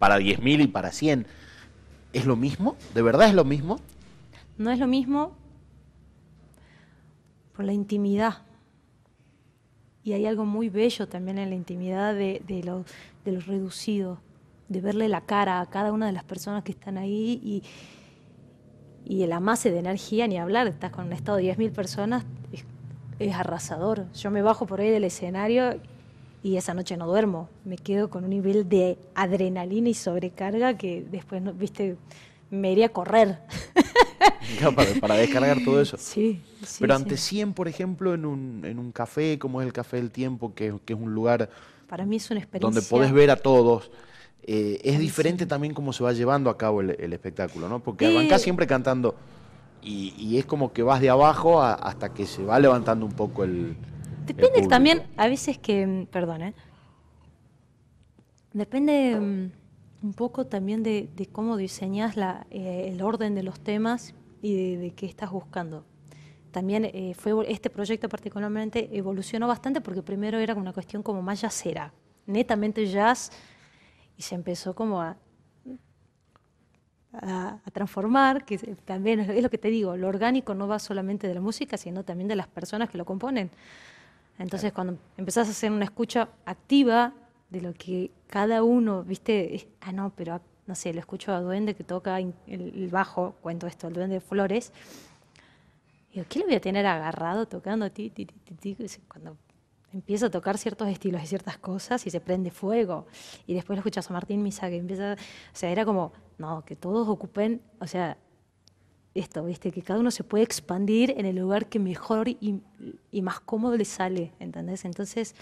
para 0.01 0.17
10.000 0.19 0.61
y 0.63 0.67
para 0.67 0.91
100. 0.91 1.27
¿Es 2.13 2.27
lo 2.27 2.35
mismo? 2.35 2.77
¿De 2.93 3.03
verdad 3.03 3.29
es 3.29 3.35
lo 3.35 3.45
mismo? 3.45 3.79
No 4.59 4.71
es 4.73 4.79
lo 4.81 4.89
mismo 4.89 5.37
la 7.67 7.73
intimidad. 7.73 8.43
Y 10.03 10.13
hay 10.13 10.27
algo 10.27 10.47
muy 10.47 10.69
bello 10.69 11.09
también 11.09 11.39
en 11.39 11.51
la 11.51 11.57
intimidad 11.57 12.15
de, 12.15 12.43
de 12.47 12.63
lo, 12.63 12.85
de 14.71 14.81
verle 14.81 15.09
la 15.09 15.21
cara 15.21 15.61
a 15.61 15.67
cada 15.67 15.93
una 15.93 16.07
de 16.07 16.13
las 16.13 16.25
personas 16.25 16.63
que 16.63 16.73
están 16.73 16.97
ahí 16.97 17.41
y, 17.45 17.63
el 19.23 19.33
amase 19.33 19.73
de 19.73 19.81
energía, 19.81 20.29
ni 20.29 20.39
hablar, 20.39 20.69
estás 20.69 20.93
con 20.93 21.07
un 21.07 21.13
estado 21.13 21.39
de 21.39 21.45
10.000 21.57 21.73
personas, 21.73 22.25
es, 23.19 23.35
arrasador. 23.35 24.11
Yo 24.13 24.31
me 24.31 24.41
bajo 24.41 24.67
por 24.67 24.81
ahí 24.81 24.89
del 24.89 25.05
escenario 25.05 25.81
y 26.45 26.57
esa 26.57 26.75
noche 26.75 26.97
no 26.97 27.07
duermo, 27.07 27.49
me 27.65 27.77
quedo 27.77 28.09
con 28.09 28.23
un 28.25 28.31
nivel 28.31 28.69
de 28.69 28.99
adrenalina 29.15 29.89
y 29.89 29.95
sobrecarga 29.95 30.77
que 30.79 31.03
después, 31.03 31.43
viste, 31.59 31.97
me 32.51 32.73
iría 32.73 32.87
a 32.87 32.89
correr. 32.91 33.39
Para, 34.75 34.95
para 34.95 35.15
descargar 35.17 35.61
todo 35.61 35.81
eso. 35.81 35.97
Sí, 35.97 36.41
sí, 36.63 36.79
Pero 36.81 36.95
sí. 36.95 36.97
ante 36.97 37.17
100, 37.17 37.53
por 37.55 37.69
ejemplo, 37.69 38.15
en 38.15 38.25
un, 38.25 38.63
en 38.65 38.79
un 38.79 38.93
café, 38.93 39.39
como 39.39 39.61
es 39.61 39.67
el 39.67 39.73
Café 39.73 39.97
del 39.99 40.11
Tiempo, 40.11 40.55
que, 40.55 40.75
que 40.85 40.95
es 40.95 40.99
un 40.99 41.15
lugar 41.15 41.51
Para 41.89 42.05
mí 42.07 42.17
es 42.17 42.31
una 42.31 42.41
experiencia. 42.41 42.81
donde 42.81 42.89
podés 42.89 43.13
ver 43.13 43.31
a 43.31 43.37
todos, 43.37 43.91
eh, 44.43 44.81
es 44.85 44.99
diferente 44.99 45.47
también 45.47 45.75
cómo 45.75 45.93
se 45.93 46.03
va 46.05 46.13
llevando 46.13 46.51
a 46.51 46.57
cabo 46.59 46.81
el, 46.81 46.97
el 46.99 47.13
espectáculo, 47.13 47.69
¿no? 47.69 47.81
Porque 47.81 48.07
Eh. 48.07 48.09
arrancás 48.09 48.43
siempre 48.43 48.67
cantando 48.67 49.15
y, 49.83 50.15
y 50.19 50.39
es 50.39 50.47
como 50.47 50.73
que 50.73 50.83
vas 50.83 51.01
de 51.01 51.11
abajo 51.11 51.63
a- 51.63 51.75
hasta 51.75 52.13
que 52.13 52.27
se 52.27 52.45
va 52.45 52.59
levantando 52.59 53.07
un 53.07 53.13
poco 53.13 53.45
el. 53.45 53.77
Depende 54.27 54.69
también, 54.69 55.03
a 55.17 55.29
veces 55.29 55.59
que, 55.59 55.87
mm, 55.87 56.07
perdón, 56.07 56.43
¿eh? 56.43 56.55
depende 58.53 59.17
mm, 59.17 59.51
un 60.03 60.15
poco 60.15 60.47
también 60.47 60.83
de, 60.83 61.09
de 61.15 61.27
cómo 61.27 61.57
diseñas 61.57 62.17
la, 62.17 62.47
eh, 62.51 62.91
el 62.93 63.03
orden 63.03 63.35
de 63.35 63.43
los 63.43 63.61
temas 63.61 64.15
y 64.43 64.55
de, 64.55 64.79
de 64.79 64.91
qué 64.93 65.07
estás 65.07 65.31
buscando. 65.31 65.85
También 66.51 66.85
eh, 66.87 67.15
fue 67.15 67.33
este 67.51 67.71
proyecto 67.71 68.09
particularmente 68.09 68.89
evolucionó 68.93 69.47
bastante 69.47 69.81
porque 69.81 70.03
primero 70.03 70.39
era 70.39 70.55
una 70.55 70.73
cuestión 70.73 71.03
como 71.03 71.23
más 71.23 71.41
jazzera, 71.41 71.93
netamente 72.27 72.87
jazz, 72.87 73.31
y 74.17 74.23
se 74.23 74.35
empezó 74.35 74.75
como 74.75 75.01
a, 75.01 75.17
a, 77.13 77.61
a 77.65 77.71
transformar, 77.71 78.45
que 78.45 78.59
también 78.85 79.21
es 79.21 79.43
lo 79.43 79.49
que 79.49 79.59
te 79.59 79.69
digo, 79.69 79.97
lo 79.97 80.09
orgánico 80.09 80.55
no 80.55 80.67
va 80.67 80.79
solamente 80.79 81.29
de 81.29 81.35
la 81.35 81.41
música, 81.41 81.77
sino 81.77 82.05
también 82.05 82.29
de 82.29 82.37
las 82.37 82.49
personas 82.49 82.91
que 82.91 82.99
lo 82.99 83.05
componen. 83.05 83.51
Entonces, 84.39 84.73
cuando 84.73 84.99
empezás 85.17 85.49
a 85.49 85.51
hacer 85.51 85.71
una 85.71 85.85
escucha 85.85 86.29
activa 86.47 87.13
de 87.51 87.61
lo 87.61 87.75
que 87.75 88.11
cada 88.29 88.63
uno, 88.63 89.03
viste, 89.03 89.69
ah, 89.81 89.93
no, 89.93 90.13
pero 90.15 90.41
no 90.67 90.75
sé, 90.75 90.93
lo 90.95 91.01
escucho 91.01 91.33
a 91.33 91.41
Duende 91.41 91.75
que 91.75 91.85
toca 91.85 92.19
el, 92.21 92.89
bajo, 92.91 93.35
cuento 93.41 93.67
esto, 93.67 93.89
el 93.89 93.95
Duende 93.95 94.15
de 94.15 94.21
Flores. 94.21 94.73
Digo, 96.13 96.27
¿qué 96.29 96.39
le 96.39 96.45
voy 96.45 96.55
a 96.55 96.61
tener 96.61 96.87
agarrado 96.87 97.47
tocando? 97.47 97.91
Ti, 97.91 98.11
ti, 98.11 98.27
ti, 98.27 98.55
ti, 98.55 98.77
Cuando 99.09 99.37
empieza 99.93 100.27
a 100.27 100.31
tocar 100.31 100.59
ciertos 100.59 100.89
estilos 100.89 101.23
y 101.23 101.27
ciertas 101.27 101.59
cosas 101.59 102.07
y 102.07 102.11
se 102.11 102.21
prende 102.21 102.53
fuego. 102.53 103.07
Y 103.47 103.55
después 103.55 103.77
lo 103.77 103.81
escuchas 103.81 104.09
a 104.11 104.13
Martín 104.13 104.43
Misa 104.43 104.69
que 104.69 104.77
empieza. 104.77 105.15
O 105.15 105.57
sea, 105.57 105.71
era 105.71 105.85
como, 105.85 106.13
no, 106.39 106.65
que 106.65 106.77
todos 106.77 107.09
ocupen, 107.09 107.61
o 107.81 107.87
sea, 107.89 108.17
esto, 109.13 109.45
¿viste? 109.45 109.73
Que 109.73 109.83
cada 109.83 109.99
uno 109.99 110.13
se 110.13 110.23
puede 110.23 110.45
expandir 110.45 111.15
en 111.17 111.27
el 111.27 111.35
lugar 111.37 111.67
que 111.67 111.81
mejor 111.81 112.29
y, 112.29 112.61
y 113.11 113.23
más 113.23 113.41
cómodo 113.41 113.77
le 113.77 113.85
sale, 113.85 114.33
¿entendés? 114.39 114.85
Entonces, 114.85 115.35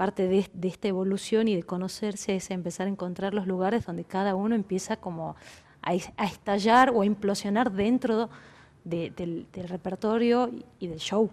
parte 0.00 0.28
de, 0.28 0.46
de 0.54 0.68
esta 0.68 0.88
evolución 0.88 1.46
y 1.46 1.54
de 1.54 1.62
conocerse 1.62 2.34
es 2.34 2.50
empezar 2.50 2.86
a 2.86 2.90
encontrar 2.90 3.34
los 3.34 3.46
lugares 3.46 3.84
donde 3.84 4.04
cada 4.04 4.34
uno 4.34 4.54
empieza 4.54 4.96
como 4.96 5.36
a, 5.82 5.92
es- 5.92 6.10
a 6.16 6.24
estallar 6.24 6.88
o 6.88 7.02
a 7.02 7.04
implosionar 7.04 7.70
dentro 7.70 8.30
de- 8.82 9.10
del, 9.14 9.46
del 9.52 9.68
repertorio 9.68 10.50
y, 10.78 10.86
del 10.86 11.00
show. 11.00 11.28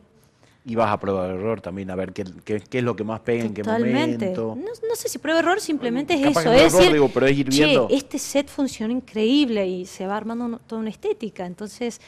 Y 0.65 0.75
vas 0.75 0.91
a 0.91 0.99
prueba 0.99 1.29
de 1.29 1.35
error 1.35 1.61
también, 1.61 1.89
a 1.91 1.95
ver 1.95 2.11
qué, 2.11 2.25
qué- 2.43 2.59
qué 2.59 2.79
es 2.79 2.83
lo 2.83 2.93
que 2.93 3.05
más 3.05 3.21
pega, 3.21 3.45
en 3.45 3.53
qué 3.53 3.63
momento. 3.63 4.53
No, 4.57 4.65
no 4.89 4.95
sé 4.95 5.07
si 5.07 5.17
prueba 5.17 5.39
error, 5.39 5.61
simplemente 5.61 6.15
es 6.15 6.25
eso. 6.27 6.39
es 6.41 6.45
error, 6.45 6.61
decir, 6.81 6.91
digo, 6.91 7.09
pero 7.13 7.25
es 7.25 7.37
ir 7.37 7.47
"Che, 7.47 7.63
viendo". 7.67 7.87
este 7.89 8.19
set 8.19 8.49
funciona 8.49 8.91
increíble 8.91 9.65
y 9.65 9.85
se 9.85 10.05
va 10.07 10.17
armando 10.17 10.59
toda 10.67 10.81
una 10.81 10.89
estética. 10.89 11.45
Entonces, 11.45 12.01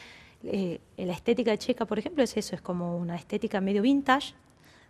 eh, 0.44 0.82
la 0.98 1.14
estética 1.14 1.56
Checa, 1.56 1.86
por 1.86 2.00
ejemplo, 2.00 2.22
es 2.22 2.36
eso, 2.36 2.54
es 2.54 2.62
como 2.62 2.98
una 2.98 3.16
estética 3.16 3.62
medio 3.62 3.82
vintage, 3.82 4.34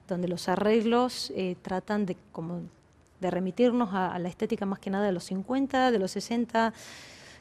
donde 0.09 0.27
los 0.27 0.49
arreglos 0.49 1.31
eh, 1.35 1.55
tratan 1.61 2.05
de 2.05 2.17
como 2.31 2.61
de 3.19 3.31
remitirnos 3.31 3.93
a, 3.93 4.13
a 4.13 4.19
la 4.19 4.29
estética 4.29 4.65
más 4.65 4.79
que 4.79 4.89
nada 4.89 5.05
de 5.05 5.11
los 5.11 5.25
50, 5.25 5.91
de 5.91 5.99
los 5.99 6.11
60, 6.11 6.73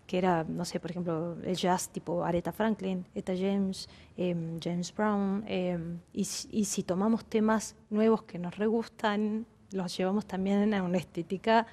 que 0.09 0.19
era, 0.19 0.43
no 0.45 0.65
sé, 0.65 0.81
por 0.81 0.91
ejemplo, 0.91 1.37
el 1.45 1.55
jazz 1.55 1.91
tipo 1.91 2.25
Aretha 2.25 2.51
Franklin, 2.51 3.05
Etta 3.15 3.35
James, 3.37 3.89
em, 4.17 4.59
James 4.59 4.93
Brown, 4.95 5.45
em, 5.47 5.99
y, 6.15 6.27
y 6.51 6.65
si 6.65 6.83
tomamos 6.83 7.27
temas 7.27 7.77
nuevos 7.91 8.23
que 8.23 8.39
nos 8.39 8.57
re 8.57 8.67
gustan, 8.67 9.47
los 9.71 9.97
llevamos 9.97 10.25
también 10.27 10.73
a 10.73 10.83
una 10.83 10.97
estética 10.97 11.67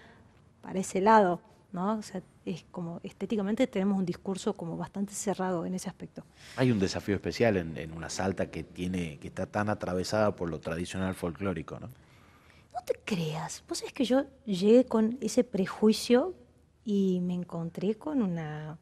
para 0.62 0.80
ese 0.80 1.00
lado, 1.00 1.40
¿no? 1.72 1.98
O 1.98 2.02
sea, 2.02 2.22
es 2.46 2.66
como 2.72 3.00
estéticamente 3.04 3.68
tenemos 3.68 3.98
un 3.98 4.06
discurso 4.06 4.56
como 4.56 4.78
bastante 4.78 5.14
cerrado 5.14 5.66
en 5.66 5.74
ese 5.74 5.90
aspecto. 5.90 6.24
Hay 6.56 6.72
un 6.72 6.80
desafío 6.80 7.16
especial 7.16 7.58
en, 7.58 7.78
en 7.78 7.92
una 7.92 8.10
salta 8.10 8.52
que 8.52 8.64
tiene, 8.64 9.18
que 9.18 9.28
está 9.28 9.48
tan 9.48 9.70
atravesada 9.70 10.36
por 10.36 10.50
lo 10.50 10.60
tradicional 10.60 11.16
folclórico, 11.16 11.80
¿no? 11.80 11.88
No 11.88 12.82
te 12.86 13.00
creas, 13.04 13.64
vos 13.68 13.80
sabés 13.80 13.94
que 13.94 14.06
yo 14.06 14.26
llegué 14.46 14.86
con 14.86 15.18
ese 15.22 15.44
prejuicio 15.44 16.36
y 16.84 17.20
me 17.22 17.34
encontré 17.34 17.96
con 17.96 18.22
una, 18.22 18.78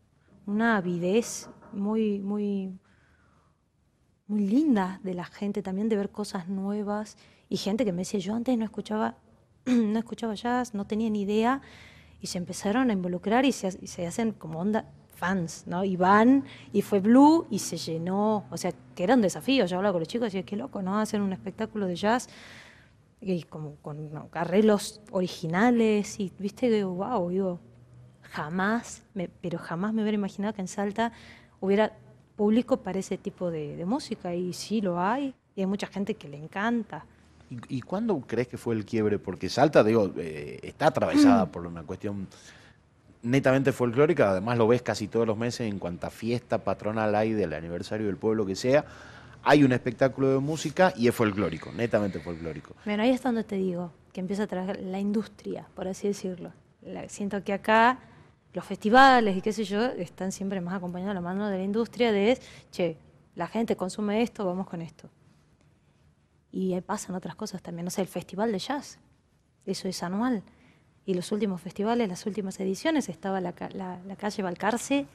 una 0.45 0.77
avidez 0.77 1.47
muy, 1.71 2.19
muy, 2.19 2.77
muy 4.27 4.47
linda 4.47 4.99
de 5.03 5.13
la 5.13 5.25
gente 5.25 5.61
también 5.61 5.89
de 5.89 5.95
ver 5.95 6.09
cosas 6.09 6.49
nuevas 6.49 7.17
y 7.49 7.57
gente 7.57 7.85
que 7.85 7.93
me 7.93 7.99
decía, 7.99 8.19
yo 8.19 8.35
antes 8.35 8.57
no 8.57 8.65
escuchaba, 8.65 9.17
no 9.65 9.99
escuchaba 9.99 10.33
jazz, 10.33 10.73
no 10.73 10.85
tenía 10.85 11.09
ni 11.09 11.21
idea 11.21 11.61
y 12.23 12.27
se 12.27 12.39
empezaron 12.39 12.89
a 12.89 12.93
involucrar 12.93 13.45
y 13.45 13.51
se, 13.51 13.77
y 13.81 13.87
se 13.87 14.07
hacen 14.07 14.31
como 14.33 14.59
onda 14.61 14.85
fans, 15.15 15.65
¿no? 15.67 15.83
Y 15.83 15.97
van, 15.97 16.45
y 16.73 16.81
fue 16.81 17.01
Blue 17.01 17.45
y 17.51 17.59
se 17.59 17.77
llenó, 17.77 18.45
o 18.49 18.57
sea, 18.57 18.73
que 18.95 19.03
era 19.03 19.15
un 19.15 19.21
desafío, 19.21 19.65
yo 19.67 19.77
hablaba 19.77 19.93
con 19.93 19.99
los 20.01 20.07
chicos 20.07 20.27
y 20.27 20.37
decía, 20.37 20.43
qué 20.45 20.55
loco, 20.57 20.81
¿no? 20.81 20.99
Hacer 20.99 21.21
un 21.21 21.33
espectáculo 21.33 21.85
de 21.87 21.95
jazz 21.97 22.29
y 23.21 23.43
como 23.43 23.75
con 23.77 24.11
no, 24.13 24.29
arreglos 24.33 25.01
originales 25.11 26.19
y 26.19 26.31
viste 26.39 26.69
que 26.69 26.83
wow 26.83 27.29
digo 27.29 27.59
jamás 28.21 29.03
me- 29.13 29.29
pero 29.29 29.57
jamás 29.59 29.93
me 29.93 30.01
hubiera 30.01 30.15
imaginado 30.17 30.53
que 30.53 30.61
en 30.61 30.67
Salta 30.67 31.11
hubiera 31.61 31.97
público 32.35 32.77
para 32.83 32.99
ese 32.99 33.17
tipo 33.17 33.51
de 33.51 33.83
música 33.85 34.33
y 34.35 34.53
sí 34.53 34.81
lo 34.81 34.99
hay 34.99 35.35
y 35.55 35.61
hay 35.61 35.67
mucha 35.67 35.87
gente 35.87 36.15
que 36.15 36.27
le 36.27 36.37
encanta 36.37 37.05
¿Y, 37.69 37.77
y 37.77 37.81
cuándo 37.81 38.19
crees 38.21 38.47
que 38.47 38.57
fue 38.57 38.75
el 38.75 38.85
quiebre? 38.85 39.19
Porque 39.19 39.49
Salta, 39.49 39.83
digo, 39.83 40.11
eh, 40.17 40.59
está 40.63 40.87
atravesada 40.87 41.45
por 41.51 41.65
una 41.67 41.83
cuestión 41.83 42.27
netamente 43.21 43.71
folclórica, 43.71 44.31
además 44.31 44.57
lo 44.57 44.67
ves 44.67 44.81
casi 44.81 45.07
todos 45.07 45.25
los 45.25 45.37
meses 45.37 45.61
en 45.71 45.79
cuanta 45.79 46.09
fiesta 46.09 46.57
patronal 46.57 47.15
hay 47.15 47.31
del 47.31 47.53
aniversario 47.53 48.07
del 48.07 48.17
pueblo 48.17 48.45
que 48.45 48.55
sea, 48.55 48.83
hay 49.43 49.63
un 49.63 49.71
espectáculo 49.71 50.31
de 50.33 50.39
música 50.39 50.93
y 50.97 51.07
es 51.07 51.15
folclórico, 51.15 51.71
netamente 51.71 52.19
folclórico. 52.19 52.75
bueno 52.85 53.03
ahí 53.03 53.11
es 53.11 53.21
donde 53.23 53.43
te 53.45 53.55
digo 53.55 53.91
que 54.11 54.19
empieza 54.19 54.43
a 54.43 54.47
trabajar 54.47 54.79
la 54.81 54.99
industria 54.99 55.65
por 55.73 55.87
así 55.87 56.07
decirlo 56.07 56.51
La- 56.81 57.07
siento 57.07 57.41
que 57.43 57.53
acá 57.53 57.99
los 58.53 58.65
festivales 58.65 59.37
y 59.37 59.41
qué 59.41 59.53
sé 59.53 59.63
yo 59.63 59.81
están 59.85 60.31
siempre 60.33 60.59
más 60.59 60.73
acompañados 60.75 61.11
de 61.11 61.15
la 61.15 61.21
mano 61.21 61.47
de 61.47 61.57
la 61.59 61.63
industria 61.63 62.11
de 62.11 62.37
che 62.71 62.97
la 63.35 63.47
gente 63.47 63.75
consume 63.77 64.21
esto, 64.21 64.45
vamos 64.45 64.67
con 64.67 64.81
esto. 64.81 65.09
Y 66.53 66.79
pasan 66.81 67.15
otras 67.15 67.35
cosas 67.35 67.61
también, 67.61 67.83
no 67.83 67.91
sé, 67.91 68.01
el 68.01 68.07
Festival 68.07 68.51
de 68.53 68.59
Jazz, 68.59 68.99
eso 69.65 69.89
es 69.89 70.01
anual. 70.03 70.43
Y 71.05 71.15
los 71.15 71.33
últimos 71.33 71.59
festivales, 71.59 72.07
las 72.07 72.25
últimas 72.25 72.57
ediciones, 72.61 73.09
estaba 73.09 73.41
la, 73.41 73.53
la 74.05 74.15
calle 74.15 74.43
Balcarce 74.43 75.05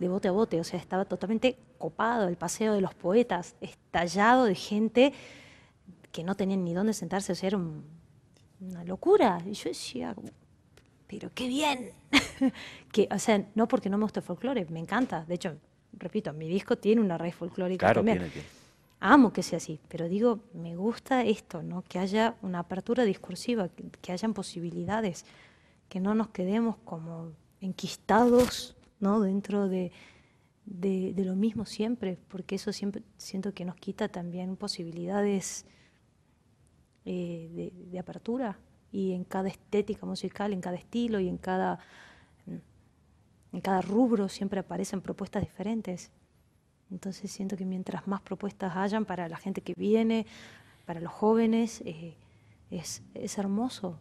de 0.00 0.08
bote 0.08 0.28
a 0.28 0.30
bote, 0.30 0.58
o 0.58 0.64
sea, 0.64 0.80
estaba 0.80 1.04
totalmente 1.04 1.58
copado 1.76 2.26
el 2.26 2.36
paseo 2.36 2.72
de 2.72 2.80
los 2.80 2.94
poetas, 2.94 3.54
estallado 3.60 4.46
de 4.46 4.54
gente 4.54 5.12
que 6.10 6.24
no 6.24 6.34
tenían 6.34 6.64
ni 6.64 6.72
dónde 6.72 6.94
sentarse, 6.94 7.32
o 7.32 7.34
sea, 7.34 7.48
era 7.48 7.58
una 8.60 8.84
locura. 8.84 9.42
Y 9.46 9.52
yo 9.52 9.68
decía, 9.68 10.16
pero 11.06 11.30
qué 11.34 11.48
bien. 11.48 11.92
que, 12.92 13.08
o 13.10 13.18
sea, 13.18 13.46
no 13.54 13.68
porque 13.68 13.90
no 13.90 13.98
me 13.98 14.04
guste 14.04 14.20
el 14.20 14.26
folclore, 14.26 14.64
me 14.70 14.80
encanta. 14.80 15.24
De 15.26 15.34
hecho, 15.34 15.56
repito, 15.92 16.32
mi 16.32 16.48
disco 16.48 16.76
tiene 16.76 17.02
una 17.02 17.18
raíz 17.18 17.34
folclórica 17.34 17.86
claro, 17.86 18.00
también. 18.00 18.18
Tiene 18.18 18.32
que... 18.32 18.59
Amo 19.00 19.32
que 19.32 19.42
sea 19.42 19.56
así, 19.56 19.80
pero 19.88 20.08
digo, 20.08 20.40
me 20.52 20.76
gusta 20.76 21.24
esto, 21.24 21.62
¿no? 21.62 21.82
Que 21.82 21.98
haya 21.98 22.36
una 22.42 22.60
apertura 22.60 23.04
discursiva, 23.04 23.68
que, 23.68 23.90
que 24.02 24.12
hayan 24.12 24.34
posibilidades, 24.34 25.24
que 25.88 26.00
no 26.00 26.14
nos 26.14 26.28
quedemos 26.28 26.76
como 26.84 27.32
enquistados 27.60 28.76
¿no? 29.00 29.20
dentro 29.20 29.68
de, 29.68 29.92
de, 30.64 31.24
lo 31.24 31.34
mismo 31.34 31.66
siempre, 31.66 32.18
porque 32.28 32.54
eso 32.54 32.72
siempre 32.72 33.02
siento 33.16 33.52
que 33.52 33.64
nos 33.64 33.76
quita 33.76 34.08
también 34.08 34.56
posibilidades 34.56 35.66
eh, 37.04 37.72
de, 37.90 37.98
apertura 37.98 38.58
y 38.92 39.12
en 39.12 39.24
cada 39.24 39.48
estética 39.48 40.06
musical, 40.06 40.52
en 40.52 40.60
cada 40.60 40.76
estilo 40.76 41.20
y 41.20 41.28
en 41.28 41.38
cada, 41.38 41.78
en 43.52 43.60
cada 43.60 43.82
rubro 43.82 44.28
siempre 44.28 44.60
aparecen 44.60 45.00
propuestas 45.00 45.42
diferentes. 45.42 46.10
Entonces 46.90 47.30
siento 47.30 47.56
que 47.56 47.64
mientras 47.64 48.06
más 48.06 48.20
propuestas 48.20 48.76
hayan 48.76 49.04
para 49.04 49.28
la 49.28 49.36
gente 49.36 49.60
que 49.60 49.74
viene, 49.74 50.26
para 50.86 51.00
los 51.00 51.12
jóvenes, 51.12 51.82
eh, 51.84 52.14
es, 52.70 53.02
es 53.14 53.38
hermoso 53.38 53.98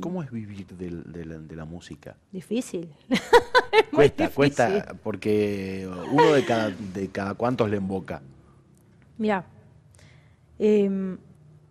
¿Cómo 0.00 0.22
es 0.22 0.30
vivir 0.30 0.66
de, 0.66 1.56
la, 1.56 1.64
música? 1.64 2.14
Difícil. 2.30 2.92
cuesta, 3.94 4.28
cuesta, 4.28 4.94
porque 5.02 5.88
uno 6.12 6.32
de 6.32 6.44
cada, 6.44 6.70
de 6.70 7.08
cada 7.08 7.34
cuantos 7.34 7.70
le 7.70 7.78
emboca. 7.78 8.20
Mira, 9.16 9.46
em, 10.58 11.16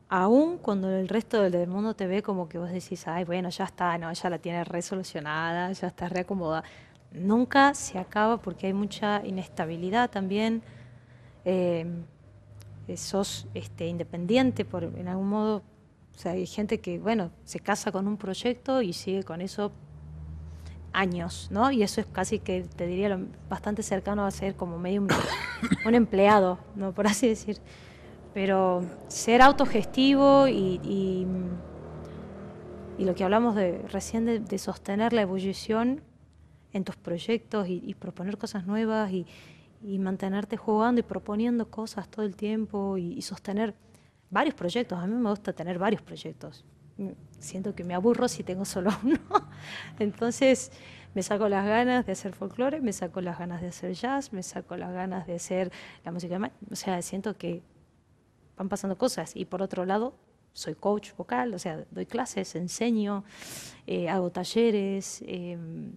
aún 0.09 0.57
cuando 0.57 0.89
el 0.89 1.07
resto 1.07 1.43
del 1.43 1.67
mundo 1.67 1.95
te 1.95 2.07
ve 2.07 2.23
como 2.23 2.49
que 2.49 2.57
vos 2.57 2.71
decís, 2.71 3.07
ay, 3.07 3.23
bueno, 3.23 3.49
ya 3.49 3.65
está, 3.65 3.95
no, 3.99 4.11
ya 4.11 4.29
la 4.31 4.39
tiene 4.39 4.63
resolucionada, 4.63 5.71
ya 5.71 5.87
está 5.87 6.09
reacomodada. 6.09 6.63
Nunca 7.11 7.73
se 7.73 7.97
acaba 7.97 8.37
porque 8.37 8.67
hay 8.67 8.73
mucha 8.73 9.25
inestabilidad 9.25 10.09
también. 10.09 10.61
Em, 11.45 12.03
sos 12.95 13.47
este, 13.53 13.87
independiente 13.87 14.63
por, 14.63 14.83
en 14.83 15.07
algún 15.07 15.27
modo 15.27 15.63
o 16.17 16.19
sea, 16.19 16.31
hay 16.31 16.47
gente 16.47 16.79
que, 16.79 16.97
bueno, 16.97 17.29
se 17.43 17.59
casa 17.59 17.91
con 17.91 18.07
un 18.07 18.17
proyecto 18.17 18.81
y 18.81 18.91
sigue 18.91 19.21
con 19.21 19.39
eso 19.39 19.71
años, 20.91 21.47
¿no? 21.51 21.69
Y 21.69 21.83
eso 21.83 22.01
es 22.01 22.07
casi 22.07 22.39
que, 22.39 22.63
te 22.63 22.87
diría, 22.87 23.19
bastante 23.47 23.83
cercano 23.83 24.25
a 24.25 24.31
ser 24.31 24.55
como 24.55 24.79
medio 24.79 25.01
un, 25.85 25.93
empleado, 25.93 26.57
¿no? 26.75 26.91
Por 26.91 27.05
así 27.05 27.27
decir. 27.27 27.59
Pero 28.33 28.83
ser 29.09 29.43
autogestivo 29.43 30.47
y, 30.47 30.81
y, 30.83 31.27
lo 32.97 33.13
que 33.13 33.23
hablamos 33.23 33.53
de 33.53 33.83
recién 33.89 34.25
de, 34.43 34.57
sostener 34.57 35.13
la 35.13 35.21
ebullición 35.21 36.01
en 36.73 36.83
tus 36.83 36.95
proyectos 36.95 37.67
y, 37.69 37.93
proponer 37.95 38.37
cosas 38.37 38.65
nuevas 38.65 39.11
y, 39.11 39.25
mantenerte 39.99 40.57
jugando 40.57 40.99
y 40.99 41.03
proponiendo 41.03 41.69
cosas 41.69 42.09
todo 42.09 42.25
el 42.25 42.35
tiempo 42.35 42.97
y 42.97 43.21
sostener 43.21 43.75
varios 44.29 44.55
proyectos. 44.55 44.99
A 44.99 45.07
mí 45.07 45.15
me 45.15 45.29
gusta 45.29 45.53
tener 45.53 45.79
varios 45.79 46.01
proyectos. 46.01 46.65
Siento 47.39 47.75
que 47.75 47.83
me 47.83 47.93
aburro 47.93 48.27
si 48.27 48.43
tengo 48.43 48.65
solo 48.65 48.89
uno. 49.03 49.19
Entonces 49.99 50.71
me 51.13 51.23
saco 51.23 51.47
las 51.49 51.65
ganas 51.65 52.05
de 52.05 52.11
hacer 52.11 52.33
folclore, 52.33 52.81
me 52.81 52.93
saco 52.93 53.21
las 53.21 53.37
ganas 53.39 53.61
de 53.61 53.67
hacer 53.67 53.93
jazz, 53.93 54.33
me 54.33 54.43
saco 54.43 54.75
las 54.77 54.91
ganas 54.93 55.27
de 55.27 55.35
hacer 55.35 55.71
la 56.03 56.11
música. 56.11 56.51
O 56.71 56.75
sea, 56.75 57.01
siento 57.01 57.37
que 57.37 57.61
van 58.57 58.69
pasando 58.69 58.97
cosas. 58.97 59.35
Y 59.35 59.45
por 59.45 59.61
otro 59.61 59.85
lado, 59.85 60.15
soy 60.53 60.73
coach 60.73 61.15
vocal, 61.15 61.53
o 61.53 61.59
sea, 61.59 61.85
doy 61.91 62.07
clases, 62.07 62.55
enseño, 62.55 63.23
eh, 63.85 64.09
hago 64.09 64.31
talleres, 64.31 65.23
em, 65.27 65.93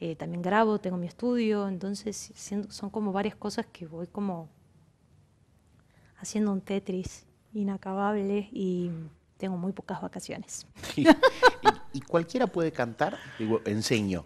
eh, 0.00 0.16
también 0.16 0.42
grabo, 0.42 0.80
tengo 0.80 0.96
mi 0.96 1.06
estudio. 1.06 1.68
Entonces 1.68 2.32
son 2.70 2.90
como 2.90 3.12
varias 3.12 3.36
cosas 3.36 3.66
que 3.66 3.86
voy 3.86 4.06
como 4.06 4.48
haciendo 6.16 6.52
un 6.52 6.60
Tetris 6.60 7.26
inacabable 7.52 8.48
y 8.52 8.90
tengo 9.36 9.56
muy 9.56 9.72
pocas 9.72 10.00
vacaciones. 10.00 10.66
¿Y, 11.92 12.00
cualquiera 12.02 12.46
puede 12.46 12.72
cantar? 12.72 13.18
Digo, 13.38 13.60
enseño. 13.64 14.24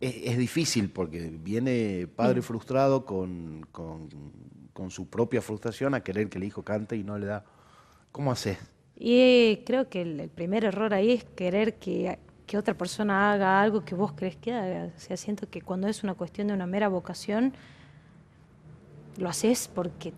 Es, 0.00 0.36
difícil 0.36 0.90
porque 0.90 1.30
viene 1.30 2.06
padre 2.14 2.42
frustrado 2.42 3.06
con, 3.06 3.66
con, 3.72 4.90
su 4.90 5.08
propia 5.08 5.40
frustración 5.40 5.94
a 5.94 6.02
querer 6.02 6.28
que 6.28 6.36
el 6.36 6.44
hijo 6.44 6.62
cante 6.62 6.96
y 6.96 7.04
no 7.04 7.16
le 7.16 7.26
da. 7.26 7.44
¿Cómo 8.12 8.30
haces? 8.30 8.58
Y 8.96 9.62
creo 9.64 9.88
que 9.88 10.02
el, 10.02 10.28
primer 10.28 10.64
error 10.64 10.92
ahí 10.92 11.12
es 11.12 11.24
querer 11.24 11.78
que, 11.78 12.18
que, 12.46 12.58
otra 12.58 12.74
persona 12.74 13.32
haga 13.32 13.60
algo 13.60 13.84
que 13.84 13.94
vos 13.94 14.12
crees 14.12 14.36
que 14.36 14.52
haga. 14.52 14.90
O 14.96 15.00
sea, 15.00 15.16
siento 15.16 15.48
que 15.48 15.62
cuando 15.62 15.88
es 15.88 16.02
una 16.04 16.14
cuestión 16.14 16.48
de 16.48 16.54
una 16.54 16.66
mera 16.66 16.88
vocación, 16.88 17.52
lo 19.16 19.28
haces 19.28 19.70
porque 19.72 20.12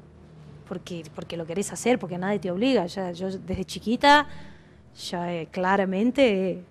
porque, 0.66 1.04
porque 1.14 1.36
lo 1.36 1.46
querés 1.46 1.72
hacer, 1.72 1.98
porque 1.98 2.18
nadie 2.18 2.38
te 2.38 2.50
obliga. 2.50 2.86
Ya, 2.86 3.12
yo 3.12 3.30
desde 3.30 3.64
chiquita 3.64 4.26
ya 5.10 5.32
eh, 5.32 5.48
claramente 5.50 6.64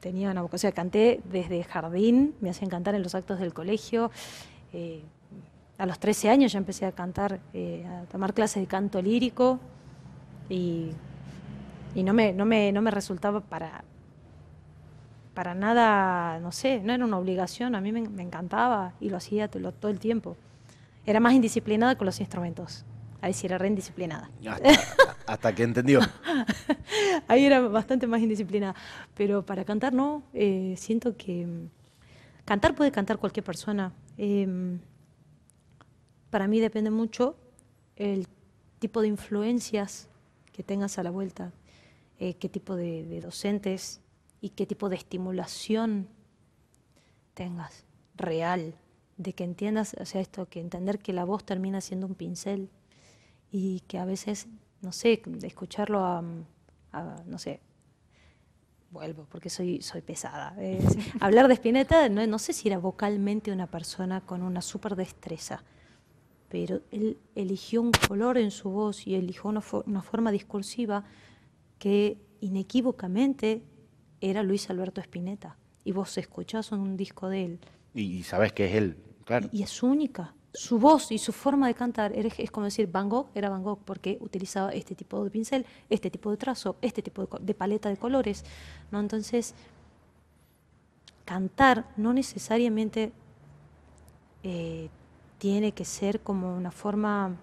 tenía 0.00 0.30
una 0.30 0.42
vocación. 0.42 0.72
Canté 0.72 1.20
desde 1.30 1.64
jardín, 1.64 2.34
me 2.40 2.50
hacían 2.50 2.70
cantar 2.70 2.94
en 2.94 3.02
los 3.02 3.14
actos 3.14 3.38
del 3.40 3.54
colegio. 3.54 4.10
Eh, 4.72 5.02
a 5.78 5.86
los 5.86 5.98
13 5.98 6.30
años 6.30 6.52
ya 6.52 6.58
empecé 6.58 6.86
a 6.86 6.92
cantar, 6.92 7.40
eh, 7.54 7.86
a 7.86 8.04
tomar 8.06 8.34
clases 8.34 8.62
de 8.62 8.66
canto 8.66 9.00
lírico 9.00 9.60
y, 10.48 10.90
y 11.94 12.02
no, 12.02 12.12
me, 12.12 12.32
no, 12.32 12.44
me, 12.44 12.72
no 12.72 12.82
me 12.82 12.90
resultaba 12.90 13.40
para, 13.40 13.84
para 15.38 15.54
nada, 15.54 16.40
no 16.40 16.50
sé, 16.50 16.80
no 16.80 16.92
era 16.92 17.04
una 17.04 17.16
obligación, 17.16 17.76
a 17.76 17.80
mí 17.80 17.92
me, 17.92 18.00
encantaba 18.20 18.94
y 18.98 19.08
lo 19.08 19.18
hacía 19.18 19.46
todo, 19.46 19.70
todo 19.70 19.88
el 19.88 20.00
tiempo. 20.00 20.36
Era 21.06 21.20
más 21.20 21.32
indisciplinada 21.32 21.94
con 21.94 22.06
los 22.06 22.18
instrumentos. 22.18 22.84
Ahí 23.20 23.32
sí 23.32 23.46
era 23.46 23.56
re 23.56 23.68
indisciplinada. 23.68 24.28
Hasta, 25.28 25.54
que 25.54 25.62
entendió. 25.62 26.00
Ahí 27.28 27.44
era 27.44 27.60
bastante 27.60 28.08
más 28.08 28.20
indisciplinada. 28.20 28.74
Pero 29.14 29.46
para 29.46 29.64
cantar 29.64 29.92
no, 29.92 30.24
eh, 30.34 30.74
siento 30.76 31.16
que 31.16 31.46
mm, 31.46 31.68
cantar 32.44 32.74
puede 32.74 32.90
cantar 32.90 33.18
cualquier 33.18 33.44
persona. 33.44 33.92
Em, 34.16 34.80
para 36.30 36.48
mí 36.48 36.58
depende 36.58 36.90
mucho 36.90 37.36
el 37.94 38.26
tipo 38.80 39.02
de 39.02 39.06
influencias 39.06 40.08
que 40.50 40.64
tengas 40.64 40.98
a 40.98 41.04
la 41.04 41.12
vuelta, 41.12 41.52
eh, 42.18 42.34
qué 42.34 42.48
tipo 42.48 42.74
de, 42.74 43.20
docentes 43.20 44.00
y 44.40 44.50
qué 44.50 44.66
tipo 44.66 44.88
de 44.88 44.96
estimulación 44.96 46.08
tengas 47.34 47.84
real, 48.16 48.74
de 49.16 49.32
que 49.32 49.44
entiendas, 49.44 49.96
o 50.00 50.04
sea, 50.04 50.20
esto, 50.20 50.46
que 50.46 50.60
entender 50.60 51.00
que 51.00 51.12
la 51.12 51.24
voz 51.24 51.44
termina 51.44 51.80
siendo 51.80 52.06
un 52.06 52.14
pincel 52.14 52.70
y 53.50 53.80
que 53.80 53.98
a 53.98 54.04
veces, 54.04 54.48
no 54.80 54.92
sé, 54.92 55.22
de 55.26 55.46
escucharlo 55.46 56.04
a, 56.04 56.22
no 57.26 57.38
sé, 57.38 57.60
vuelvo 58.90 59.26
porque 59.28 59.50
soy, 59.50 59.82
soy 59.82 60.02
pesada. 60.02 60.56
hablar 61.20 61.48
de 61.48 61.54
Spinetta, 61.54 62.08
no, 62.08 62.26
no, 62.26 62.38
sé 62.38 62.52
si 62.52 62.68
era 62.68 62.78
vocalmente 62.78 63.52
una 63.52 63.66
persona 63.66 64.20
con 64.20 64.42
una 64.42 64.62
súper 64.62 64.94
destreza, 64.94 65.62
pero 66.48 66.80
él 66.90 67.18
eligió 67.34 67.82
un 67.82 67.92
color 67.92 68.38
en 68.38 68.50
su 68.50 68.70
voz 68.70 69.06
y 69.06 69.16
eligió 69.16 69.50
una, 69.50 69.62
una 69.86 70.02
forma 70.02 70.30
discursiva 70.30 71.04
que 71.78 72.18
inequívocamente 72.40 73.62
era 74.20 74.42
Luis 74.42 74.68
Alberto 74.70 75.00
Spinetta. 75.00 75.56
Y 75.84 75.92
vos 75.92 76.16
escuchás 76.18 76.72
un 76.72 76.96
disco 76.96 77.28
de 77.28 77.44
él. 77.44 77.58
Y, 77.94 78.22
sabes 78.22 78.52
que 78.52 78.66
es 78.66 78.74
él, 78.74 78.96
claro. 79.24 79.48
y 79.52 79.62
es 79.62 79.82
única 79.82 80.34
su 80.52 80.78
voz 80.78 81.12
y 81.12 81.18
su 81.18 81.32
forma 81.32 81.66
de 81.66 81.74
cantar 81.74 82.12
es 82.12 82.50
como 82.50 82.64
decir 82.64 82.88
Van 82.90 83.08
Gogh 83.08 83.28
era 83.34 83.48
Van 83.48 83.62
Gogh 83.62 83.80
porque 83.84 84.18
utilizaba 84.20 84.70
este 84.70 84.94
tipo 84.94 85.22
de 85.22 85.30
pincel, 85.30 85.66
este 85.90 86.10
tipo 86.10 86.30
de 86.30 86.36
trazo, 86.36 86.76
este 86.80 87.02
tipo 87.02 87.28
de, 87.40 87.54
paleta 87.54 87.88
de 87.88 87.96
colores, 87.96 88.44
¿no? 88.90 88.98
Entonces, 89.00 89.54
cantar 91.24 91.86
no 91.96 92.12
necesariamente 92.12 93.12
eh, 94.42 94.88
tiene 95.38 95.72
que 95.72 95.84
ser 95.84 96.20
como 96.20 96.56
una 96.56 96.70
forma 96.70 97.36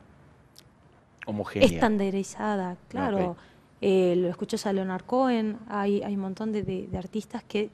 homogénea, 1.26 1.70
estandarizada, 1.70 2.78
claro. 2.90 3.38
Eh, 3.82 4.16
lo 4.18 4.30
escuchas 4.30 4.66
a 4.66 4.74
Leonard 4.74 5.04
Cohen, 5.06 5.58
hay, 5.68 6.02
hay 6.02 6.16
un 6.16 6.22
montón 6.22 6.52
de, 6.52 6.90
artistas 6.98 7.44
que 7.44 7.70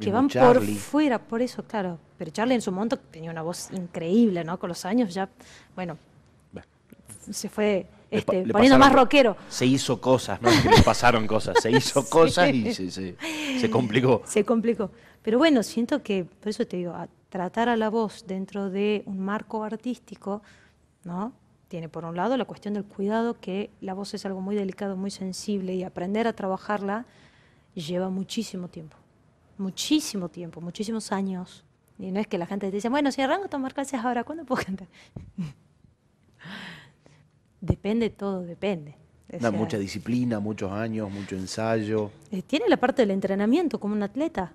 que 0.00 0.10
van 0.10 0.28
Charlie. 0.28 0.72
por 0.72 0.80
fuera, 0.80 1.18
por 1.20 1.42
eso, 1.42 1.62
claro. 1.62 1.96
Pero 2.18 2.32
Charlie 2.32 2.54
en 2.56 2.60
su 2.62 2.72
momento 2.72 2.96
tenía 2.96 3.30
una 3.30 3.42
voz 3.42 3.68
increíble, 3.72 4.42
¿no? 4.42 4.58
Con 4.58 4.68
los 4.68 4.84
años 4.84 5.14
ya, 5.14 5.28
bueno, 5.76 5.96
Bueno. 6.50 6.66
se 7.30 7.48
fue 7.48 7.86
este, 8.10 8.44
le 8.44 8.52
poniendo 8.52 8.78
pasaron- 8.78 8.80
más 8.80 8.92
rockero. 8.92 9.36
Se 9.48 9.64
hizo 9.64 10.00
cosas, 10.00 10.42
no 10.42 10.50
le 10.50 10.82
pasaron 10.82 11.26
cosas, 11.28 11.56
se 11.62 11.70
hizo 11.70 12.02
Sí. 12.02 12.10
cosas 12.10 12.52
y 12.52 12.74
se, 12.74 12.90
se- 12.90 13.16
se 13.60 13.70
complicó. 13.70 14.22
Se 14.26 14.44
complicó. 14.44 14.90
Pero 15.22 15.38
bueno, 15.38 15.62
siento 15.62 16.02
que, 16.02 16.24
por 16.24 16.48
eso 16.48 16.66
te 16.66 16.78
digo, 16.78 16.92
a 16.94 17.06
tratar 17.28 17.68
a 17.68 17.76
la 17.76 17.88
voz 17.88 18.24
dentro 18.26 18.70
de 18.70 19.04
un 19.06 19.20
marco 19.20 19.62
artístico, 19.62 20.42
¿no? 21.04 21.32
Tiene 21.72 21.88
por 21.88 22.04
un 22.04 22.14
lado 22.14 22.36
la 22.36 22.44
cuestión 22.44 22.74
del 22.74 22.84
cuidado, 22.84 23.40
que 23.40 23.70
la 23.80 23.94
voz 23.94 24.12
es 24.12 24.26
algo 24.26 24.42
muy 24.42 24.54
delicado, 24.54 24.94
muy 24.94 25.10
sensible, 25.10 25.74
y 25.74 25.84
aprender 25.84 26.28
a 26.28 26.34
trabajarla 26.34 27.06
lleva 27.74 28.10
muchísimo 28.10 28.68
tiempo. 28.68 28.98
Muchísimo 29.56 30.28
tiempo, 30.28 30.60
muchísimos 30.60 31.12
años. 31.12 31.64
Y 31.98 32.12
no 32.12 32.20
es 32.20 32.26
que 32.26 32.36
la 32.36 32.44
gente 32.44 32.66
te 32.66 32.72
dice, 32.72 32.90
bueno, 32.90 33.10
si 33.10 33.22
arranco 33.22 33.46
a 33.46 33.48
tomar 33.48 33.72
clases 33.72 34.04
ahora, 34.04 34.22
¿cuándo 34.22 34.44
puedo 34.44 34.62
cantar? 34.62 34.86
depende 37.62 38.10
todo, 38.10 38.42
depende. 38.42 38.94
O 39.42 39.52
mucha 39.52 39.78
disciplina, 39.78 40.40
muchos 40.40 40.70
años, 40.70 41.10
mucho 41.10 41.36
ensayo. 41.36 42.10
eh, 42.30 42.42
tiene 42.42 42.68
la 42.68 42.76
parte 42.76 43.00
del 43.00 43.12
entrenamiento 43.12 43.80
como 43.80 43.94
un 43.94 44.02
atleta. 44.02 44.52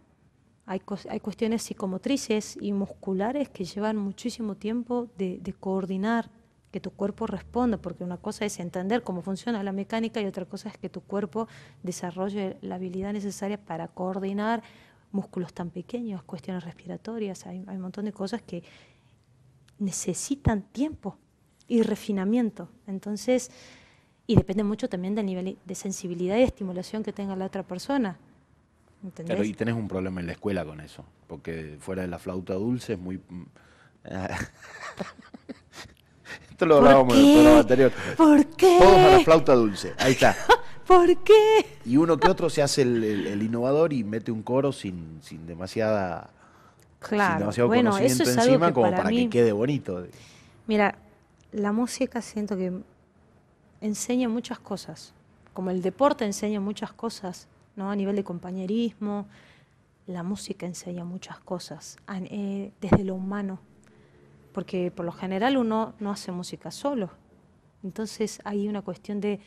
Hay, 0.68 0.84
hay 1.10 1.20
cuestiones 1.20 1.64
psicomotrices 1.64 2.60
y 2.62 2.74
musculares 2.74 3.50
que 3.50 3.66
llevan 3.66 3.98
muchísimo 3.98 4.54
tiempo 4.54 5.08
de, 5.18 5.40
de 5.40 5.54
coordinar, 5.54 6.30
que 6.72 6.80
tu 6.80 6.92
cuerpo 6.92 7.28
responda, 7.28 7.78
porque 7.78 8.04
una 8.04 8.18
cosa 8.18 8.46
es 8.46 8.60
entender 8.60 9.04
cómo 9.04 9.22
funciona 9.22 9.64
la 9.64 9.72
mecánica 9.72 10.22
y 10.22 10.26
otra 10.26 10.46
cosa 10.46 10.70
es 10.70 10.78
que 10.78 10.90
tu 10.90 11.02
cuerpo 11.02 11.48
desarrolle 11.84 12.58
la 12.62 12.76
habilidad 12.76 13.14
necesaria 13.14 13.58
para 13.58 13.88
coordinar 13.88 14.62
músculos 15.12 15.54
tan 15.54 15.70
pequeños, 15.70 16.24
cuestiones 16.24 16.64
respiratorias, 16.64 17.46
hay, 17.46 17.60
un 17.60 17.82
montón 17.82 18.06
de 18.06 18.12
cosas 18.12 18.42
que 18.42 18.64
necesitan 19.80 20.64
tiempo 20.64 21.18
y 21.68 21.82
refinamiento. 21.82 22.70
Entonces, 22.86 23.52
y 24.26 24.36
depende 24.36 24.64
mucho 24.64 24.90
también 24.90 25.16
del 25.16 25.26
nivel 25.26 25.58
de 25.64 25.76
sensibilidad 25.76 26.38
y 26.38 26.44
estimulación 26.44 27.04
que 27.04 27.14
tenga 27.14 27.36
la 27.36 27.46
otra 27.46 27.64
persona. 27.64 28.18
¿Entendés? 29.04 29.48
Y 29.48 29.54
tenés 29.54 29.76
un 29.76 29.88
problema 29.88 30.20
en 30.20 30.28
la 30.28 30.34
escuela 30.34 30.66
con 30.66 30.82
eso, 30.82 31.06
porque 31.28 31.78
fuera 31.80 32.02
de 32.02 32.08
la 32.10 32.20
flauta 32.20 32.54
dulce 32.56 32.94
es 32.94 33.00
muy... 33.00 33.22
Esto 36.58 36.66
lo 36.66 36.78
¿Por 36.80 36.88
hablábamos 36.88 37.14
en 37.16 37.20
el 37.20 37.26
qué? 37.28 37.34
programa 37.34 37.60
anterior. 37.60 37.92
¿Por 38.18 38.46
qué? 38.48 38.78
Todos 38.80 38.98
a 38.98 39.12
la 39.12 39.20
flauta 39.20 39.54
dulce, 39.54 39.94
ahí 40.00 40.14
está. 40.14 40.36
¿Por 40.88 41.16
qué? 41.24 41.78
Y 41.86 41.98
uno 41.98 42.18
que 42.18 42.28
otro 42.28 42.50
se 42.50 42.64
hace 42.64 42.82
el, 42.82 43.04
el- 43.04 43.28
el 43.28 43.44
innovador 43.44 43.94
y 43.94 44.04
mete 44.04 44.32
un 44.32 44.42
coro 44.42 44.72
sin, 44.72 45.20
sin 45.22 45.46
demasiada 45.46 46.32
sin 47.00 47.10
Claro, 47.10 47.40
demasiado 47.42 47.68
bueno, 47.68 47.92
eso 47.92 48.00
conocimiento 48.00 48.24
es 48.32 48.38
algo 48.40 48.50
encima 48.54 48.68
que 48.70 48.74
como 48.74 48.88
para, 48.88 48.98
para 48.98 49.10
mí, 49.12 49.26
que 49.26 49.30
quede 49.30 49.52
bonito. 49.52 50.04
Mira, 50.66 50.98
la 51.52 51.72
música 51.74 52.24
siento 52.24 52.58
que 52.58 52.74
enseña 53.82 54.28
muchas 54.28 54.58
cosas, 54.58 55.14
como 55.54 55.70
el 55.70 55.84
deporte 55.84 56.26
enseña 56.26 56.60
muchas 56.60 56.92
cosas, 56.92 57.48
¿no? 57.76 57.92
A 57.92 57.96
nivel 57.96 58.16
de 58.16 58.24
compañerismo, 58.24 59.28
la 60.08 60.24
música 60.24 60.66
enseña 60.66 61.06
muchas 61.06 61.38
cosas, 61.38 61.98
eh, 62.10 62.72
desde 62.82 63.04
lo 63.04 63.14
humano, 63.14 63.60
porque 64.58 64.90
por 64.90 65.06
lo 65.06 65.12
general 65.12 65.56
uno 65.56 65.94
no 66.00 66.10
hace 66.10 66.32
música 66.32 66.72
solo, 66.72 67.12
entonces 67.84 68.40
hay 68.44 68.68
una 68.68 68.82
cuestión 68.82 69.22
de, 69.22 69.40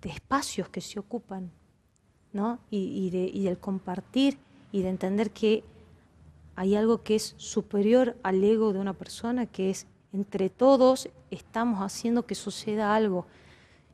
de 0.00 0.08
espacios 0.08 0.68
que 0.68 0.80
se 0.80 1.00
ocupan, 1.00 1.50
¿no? 2.32 2.60
Y, 2.70 3.10
de, 3.10 3.32
del 3.32 3.58
compartir 3.58 4.38
y 4.70 4.82
de 4.82 4.90
entender 4.90 5.32
que 5.32 5.64
hay 6.54 6.76
algo 6.76 7.02
que 7.02 7.16
es 7.16 7.34
superior 7.38 8.16
al 8.22 8.44
ego 8.44 8.72
de 8.72 8.78
una 8.78 8.92
persona, 8.92 9.46
que 9.46 9.70
es 9.70 9.88
entre 10.12 10.48
todos 10.48 11.08
estamos 11.32 11.80
haciendo 11.80 12.26
que 12.26 12.36
suceda 12.36 12.94
algo. 12.94 13.26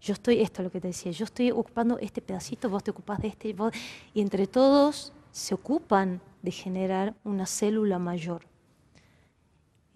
Yo 0.03 0.13
estoy, 0.13 0.43
esto 0.43 0.61
es 0.61 0.65
lo 0.65 0.71
que 0.71 0.83
te 0.83 0.89
decía, 0.89 1.13
yo 1.13 1.25
estoy 1.25 1.51
ocupando 1.51 1.99
este 1.99 2.21
pedacito, 2.21 2.69
vos 2.69 2.85
te 2.85 2.91
ocupás 2.91 3.23
de 3.23 3.29
este, 3.29 3.57
y 4.13 4.21
entre 4.21 4.49
todos 4.49 5.15
se 5.31 5.55
ocupan 5.55 6.21
de 6.43 6.51
generar 6.51 7.15
una 7.25 7.47
célula 7.47 7.99
mayor. 7.99 8.45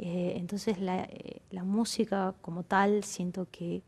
Eh, 0.03 0.33
entonces 0.37 0.81
la, 0.81 1.05
eh, 1.05 1.43
la 1.51 1.63
música 1.63 2.35
como 2.41 2.63
tal 2.63 3.05
siento 3.05 3.47
que 3.51 3.83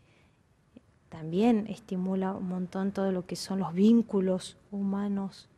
también 1.09 1.67
estimula 1.69 2.35
un 2.35 2.49
montón 2.49 2.93
todo 2.93 3.13
lo 3.13 3.25
que 3.25 3.35
son 3.35 3.61
los 3.61 3.73
vínculos 3.73 4.59
humanos. 4.71 5.49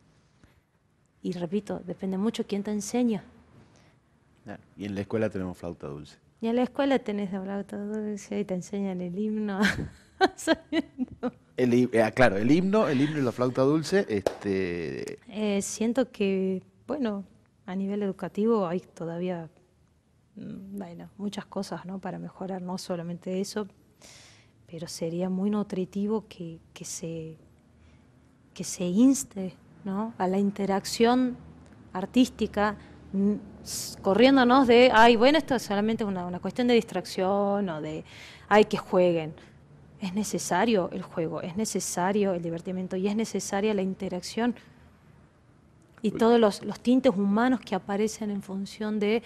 Y 1.21 1.33
repito, 1.33 1.81
depende 1.85 2.17
mucho 2.17 2.47
quién 2.47 2.63
te 2.63 2.71
enseña. 2.71 3.23
Y 4.77 4.85
en 4.85 4.95
la 4.95 5.01
escuela 5.01 5.29
tenemos 5.29 5.57
flauta 5.57 5.87
dulce. 5.87 6.17
Y 6.39 6.47
en 6.47 6.55
la 6.55 6.63
escuela 6.63 6.99
tenés 6.99 7.33
hablar 7.33 7.65
todo 7.65 8.05
eso 8.05 8.35
y 8.35 8.45
te 8.45 8.53
enseñan 8.53 9.01
el 9.01 9.17
himno. 9.19 9.59
El, 11.57 11.73
eh, 11.73 12.11
claro, 12.13 12.37
el 12.37 12.49
himno, 12.49 12.87
el 12.87 13.01
himno 13.01 13.19
y 13.19 13.21
la 13.21 13.31
flauta 13.31 13.61
dulce, 13.63 14.05
este, 14.09 15.19
siento 15.61 16.09
que, 16.11 16.63
bueno, 16.87 17.25
a 17.65 17.75
nivel 17.75 18.01
educativo 18.03 18.65
hay 18.67 18.79
todavía, 18.79 19.49
bueno, 20.35 21.09
muchas 21.17 21.45
cosas, 21.45 21.85
¿no? 21.85 21.99
Para 21.99 22.19
mejorar, 22.19 22.61
no 22.61 22.77
solamente 22.77 23.39
eso, 23.39 23.67
pero 24.67 24.87
sería 24.87 25.29
muy 25.29 25.49
nutritivo 25.49 26.25
que, 26.27 26.59
que 26.73 26.85
se 26.85 27.37
que 28.55 28.63
se 28.63 28.85
inste, 28.85 29.53
¿no? 29.83 30.13
A 30.17 30.27
la 30.27 30.39
interacción 30.39 31.37
artística, 31.93 32.77
mm, 33.11 33.33
corriéndonos 34.01 34.65
de, 34.65 34.89
ay, 34.91 35.17
bueno, 35.17 35.37
esto 35.37 35.55
es 35.55 35.61
solamente 35.61 36.03
una, 36.03 36.25
una 36.25 36.39
cuestión 36.39 36.67
de 36.67 36.73
distracción 36.73 37.69
o 37.69 37.81
de, 37.81 38.03
ay, 38.47 38.65
que 38.65 38.77
jueguen. 38.77 39.33
Es 39.99 40.13
necesario 40.13 40.89
el 40.91 41.03
juego, 41.03 41.41
es 41.41 41.55
necesario 41.57 42.33
el 42.33 42.41
divertimiento 42.41 42.95
y 42.95 43.07
es 43.07 43.15
necesaria 43.15 43.73
la 43.73 43.81
interacción 43.81 44.55
y 46.01 46.11
todos 46.11 46.39
los, 46.39 46.63
los 46.63 46.79
tintes 46.79 47.11
humanos 47.15 47.59
que 47.59 47.75
aparecen 47.75 48.29
en 48.29 48.41
función 48.41 48.99
de, 48.99 49.23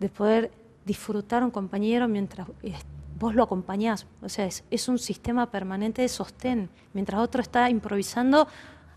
de 0.00 0.08
poder 0.08 0.50
disfrutar 0.84 1.44
un 1.44 1.50
compañero 1.50 2.08
mientras 2.08 2.48
eh, 2.62 2.74
vos 3.18 3.34
lo 3.34 3.42
acompañás. 3.44 4.06
O 4.22 4.28
sea, 4.28 4.46
es, 4.46 4.64
es 4.70 4.88
un 4.88 4.98
sistema 4.98 5.50
permanente 5.50 6.02
de 6.02 6.08
sostén. 6.08 6.70
Mientras 6.94 7.20
otro 7.20 7.42
está 7.42 7.70
improvisando, 7.70 8.48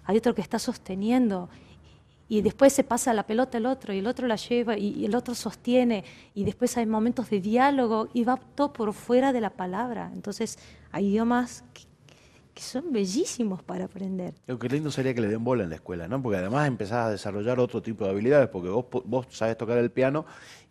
hay 0.06 0.18
otro 0.18 0.34
que 0.34 0.42
está 0.42 0.58
sosteniendo. 0.58 1.50
Y 2.30 2.42
después 2.42 2.74
se 2.74 2.84
pasa 2.84 3.14
la 3.14 3.28
pelota 3.28 3.58
al 3.58 3.66
otro 3.66 3.94
y 3.94 4.00
el 4.00 4.08
otro 4.08 4.26
la 4.28 4.38
lleva 4.38 4.78
y, 4.78 4.94
y 4.94 5.06
el 5.06 5.14
otro 5.14 5.36
sostiene. 5.36 6.06
Y 6.34 6.46
después 6.46 6.78
hay 6.78 6.86
momentos 6.86 7.30
de 7.30 7.42
diálogo 7.42 8.08
y 8.14 8.24
va 8.24 8.38
todo 8.38 8.74
por 8.74 8.94
fuera 8.94 9.34
de 9.34 9.42
la 9.42 9.52
palabra. 9.52 10.10
Entonces, 10.14 10.58
hay 10.92 11.08
idiomas 11.08 11.64
que, 11.74 11.93
que 12.54 12.62
son 12.62 12.92
bellísimos 12.92 13.64
para 13.64 13.86
aprender. 13.86 14.34
Lo 14.48 14.60
que 14.60 14.70
lindo 14.70 14.92
sería 14.92 15.14
que 15.14 15.22
le 15.22 15.28
den 15.28 15.44
bola 15.44 15.64
en 15.64 15.70
la 15.70 15.76
escuela, 15.76 16.08
¿no? 16.08 16.22
Porque 16.22 16.38
además 16.38 16.68
empezás 16.68 17.08
a 17.08 17.10
desarrollar 17.10 17.60
otro 17.60 17.82
tipo 17.82 18.04
de 18.06 18.12
habilidades, 18.12 18.48
porque 18.50 18.70
vos, 18.70 18.86
vos 19.06 19.26
sabes 19.32 19.58
tocar 19.58 19.78
el 19.80 19.90
piano 19.90 20.26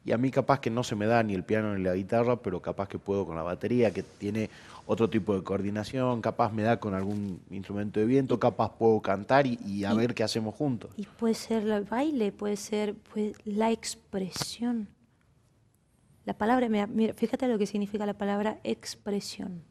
y 0.05 0.13
a 0.13 0.19
mí 0.19 0.31
capaz 0.31 0.61
que 0.61 0.71
no 0.71 0.83
se 0.85 0.95
me 0.97 1.07
da 1.07 1.23
ni 1.23 1.35
el 1.35 1.45
piano 1.45 1.75
ni 1.77 1.83
la 1.83 1.95
guitarra, 1.95 2.37
pero 2.37 2.61
capaz 2.63 2.89
que 2.89 2.99
puedo 2.99 3.27
con 3.27 3.37
la 3.37 3.43
batería, 3.43 3.91
que 3.93 4.03
tiene 4.03 4.49
otro 4.87 5.09
tipo 5.09 5.35
de 5.35 5.43
coordinación, 5.45 6.21
capaz 6.21 6.53
me 6.53 6.63
da 6.63 6.79
con 6.81 6.95
algún 6.95 7.41
instrumento 7.51 8.01
de 8.01 8.07
viento, 8.07 8.39
capaz 8.41 8.73
puedo 8.77 9.01
cantar 9.01 9.47
y, 9.47 9.59
y 9.65 9.85
a 9.85 9.93
Y- 9.93 9.97
ver 9.97 10.15
qué 10.15 10.23
hacemos 10.25 10.55
juntos. 10.55 10.91
Y 10.97 11.07
puede 11.07 11.35
ser 11.35 11.67
el 11.69 11.85
baile, 11.85 12.33
puede 12.33 12.57
ser 12.57 12.95
puede- 12.95 13.35
la 13.45 13.71
expresión. 13.71 14.89
La 16.25 16.35
palabra, 16.39 16.69
mira, 16.69 17.15
fíjate 17.15 17.49
lo 17.49 17.59
que 17.59 17.67
significa 17.67 18.07
la 18.07 18.15
palabra 18.15 18.59
expresión. 18.63 19.63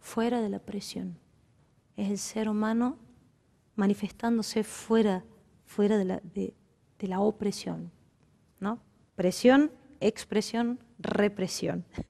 Fuera 0.00 0.40
de 0.40 0.48
la 0.48 0.58
presión. 0.58 1.18
Es 1.96 2.10
el 2.10 2.18
ser 2.18 2.48
humano 2.48 2.98
manifestándose 3.76 4.64
fuera, 4.64 5.24
fuera 5.64 5.98
de 5.98 6.04
la, 6.04 6.20
de, 6.34 6.54
de 6.98 7.08
la 7.08 7.20
opresión. 7.20 7.92
¿no? 8.60 8.80
Presión, 9.16 9.72
expresión, 10.00 10.78
represión. 10.98 11.84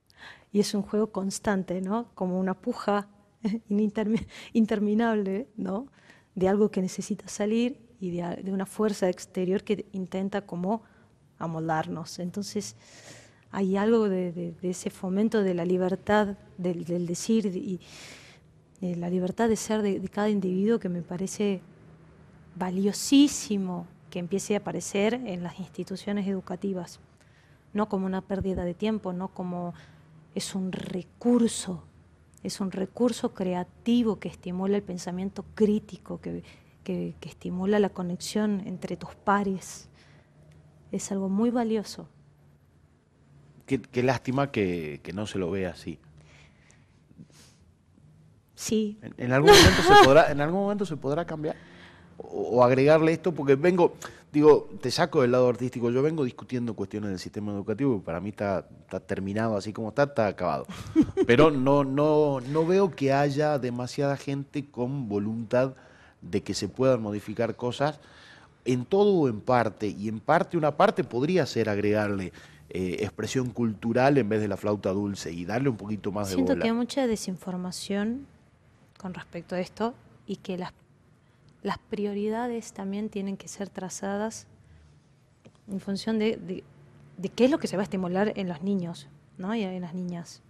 Y 0.51 0.61
es 0.61 0.73
un 0.73 0.81
juego 0.81 1.13
constante, 1.13 1.83
¿no? 1.83 2.11
Como 2.15 2.41
una 2.41 2.55
puja 2.55 3.07
interminable, 4.55 5.47
¿no? 5.57 5.89
De 6.35 6.49
algo 6.49 6.71
que 6.71 6.81
necesita 6.81 7.29
salir 7.29 7.79
y 8.01 8.13
de, 8.13 8.41
de 8.43 8.51
una 8.51 8.65
fuerza 8.65 9.11
exterior 9.11 9.63
que 9.63 9.85
intenta 9.93 10.47
como 10.47 10.85
amoldarnos. 11.39 12.19
Entonces, 12.19 12.77
hay 13.51 13.77
algo 13.77 14.09
de, 14.09 14.55
ese 14.63 14.91
fomento 14.91 15.43
de 15.43 15.55
la 15.55 15.65
libertad 15.65 16.37
del, 16.59 17.07
decir 17.07 17.47
y 17.47 17.81
de 18.81 18.97
la 18.97 19.09
libertad 19.09 19.49
de 19.49 19.57
ser 19.57 19.83
de, 19.83 20.01
de 20.01 20.09
cada 20.09 20.29
individuo 20.29 20.79
que 20.79 20.89
me 20.89 21.03
parece 21.03 21.61
valiosísimo 22.57 23.87
que 24.11 24.19
empiece 24.19 24.55
a 24.55 24.59
aparecer 24.59 25.15
en 25.15 25.43
las 25.43 25.59
instituciones 25.59 26.27
educativas, 26.27 27.01
no 27.73 27.89
como 27.89 28.07
una 28.07 28.23
pérdida 28.23 28.65
de 28.65 28.75
tiempo, 28.75 29.13
no 29.13 29.29
como 29.29 29.75
es 30.35 30.55
un 30.55 30.73
recurso, 30.73 31.85
es 32.43 32.61
un 32.61 32.71
recurso 32.71 33.35
creativo 33.35 34.19
que 34.19 34.29
estimula 34.29 34.77
el 34.77 34.83
pensamiento 34.83 35.45
crítico, 35.55 36.21
que, 36.21 36.43
que, 36.85 37.15
que 37.21 37.29
estimula 37.29 37.79
la 37.79 37.91
conexión 37.91 38.63
entre 38.67 38.97
tus 38.97 39.15
pares. 39.15 39.89
Es 40.91 41.13
algo 41.13 41.29
muy 41.29 41.51
valioso. 41.51 42.09
Qué, 43.69 43.81
qué 43.81 44.03
lástima 44.03 44.51
que, 44.51 45.01
que 45.05 45.13
no 45.13 45.27
se 45.27 45.39
lo 45.39 45.51
vea 45.51 45.71
así. 45.71 46.01
Sí, 48.55 48.99
En, 49.03 49.15
en 49.19 49.33
algún 49.33 49.53
momento 49.53 49.83
se 49.83 50.05
podrá, 50.05 50.33
en 50.33 50.41
algún 50.41 50.61
momento 50.61 50.85
se 50.85 50.97
podrá 50.97 51.25
cambiar 51.25 51.55
o, 52.17 52.57
o 52.59 52.65
agregarle 52.65 53.13
esto, 53.13 53.33
porque 53.33 53.55
vengo, 53.55 53.95
digo, 54.33 54.69
te 54.81 54.91
saco 54.91 55.23
del 55.23 55.31
lado 55.31 55.49
artístico, 55.49 55.91
yo 55.91 56.03
vengo 56.03 56.25
discutiendo 56.25 56.75
cuestiones 56.75 57.11
del 57.11 57.19
sistema 57.21 57.53
educativo 57.53 57.97
y 57.97 58.01
para 58.01 58.21
mí 58.21 58.31
está, 58.31 58.67
está 58.81 58.99
terminado 58.99 59.57
así 59.57 59.73
como 59.73 59.91
está, 59.91 60.05
está 60.05 60.27
acabado. 60.27 60.67
Pero 61.27 61.51
no, 61.53 61.85
no, 61.85 62.41
no 62.41 62.67
veo 62.67 62.91
que 62.91 63.13
haya 63.13 63.59
demasiada 63.59 64.17
gente 64.17 64.65
con 64.65 65.09
voluntad 65.09 65.75
de 66.21 66.43
que 66.43 66.55
se 66.55 66.69
puedan 66.69 67.01
modificar 67.01 67.55
cosas 67.55 68.01
en 68.65 68.85
todo 68.85 69.13
o 69.13 69.29
en 69.29 69.41
parte, 69.41 69.87
y 69.87 70.09
en 70.09 70.19
parte 70.19 70.57
una 70.57 70.77
parte 70.77 71.05
podría 71.05 71.47
ser 71.47 71.69
agregarle 71.69 72.33
eh, 72.71 72.97
expresión 73.01 73.51
cultural 73.51 74.19
en 74.19 74.29
vez 74.29 74.41
de 74.41 74.49
la 74.49 74.57
flauta 74.57 74.91
dulce 74.91 75.33
y 75.33 75.45
darle 75.45 75.69
un 75.71 75.77
poquito 75.77 76.13
más 76.13 76.29
de 76.29 76.35
siento 76.35 76.53
que 76.63 76.69
hay 76.69 76.75
mucha 76.75 77.07
desinformación 77.07 78.27
con 78.99 79.15
respecto 79.15 79.55
a 79.55 79.61
esto 79.61 79.95
y 80.27 80.37
que 80.37 80.59
las, 80.59 80.73
las 81.63 81.79
prioridades 81.79 82.73
también 82.73 83.09
tienen 83.09 83.37
que 83.37 83.49
ser 83.49 83.69
trazadas 83.71 84.47
en 85.71 85.81
función 85.81 86.19
de, 86.19 86.37
de- 86.37 86.65
de 87.17 87.29
qué 87.31 87.47
es 87.47 87.51
lo 87.51 87.59
que 87.59 87.67
se 87.67 87.77
va 87.77 87.83
a 87.83 87.85
estimular 87.85 88.33
en 88.37 88.49
los 88.49 88.63
niños 88.63 89.09
¿no? 89.39 89.55
y 89.55 89.63
en 89.63 89.81
las 89.83 89.93
niñas. 89.95 90.41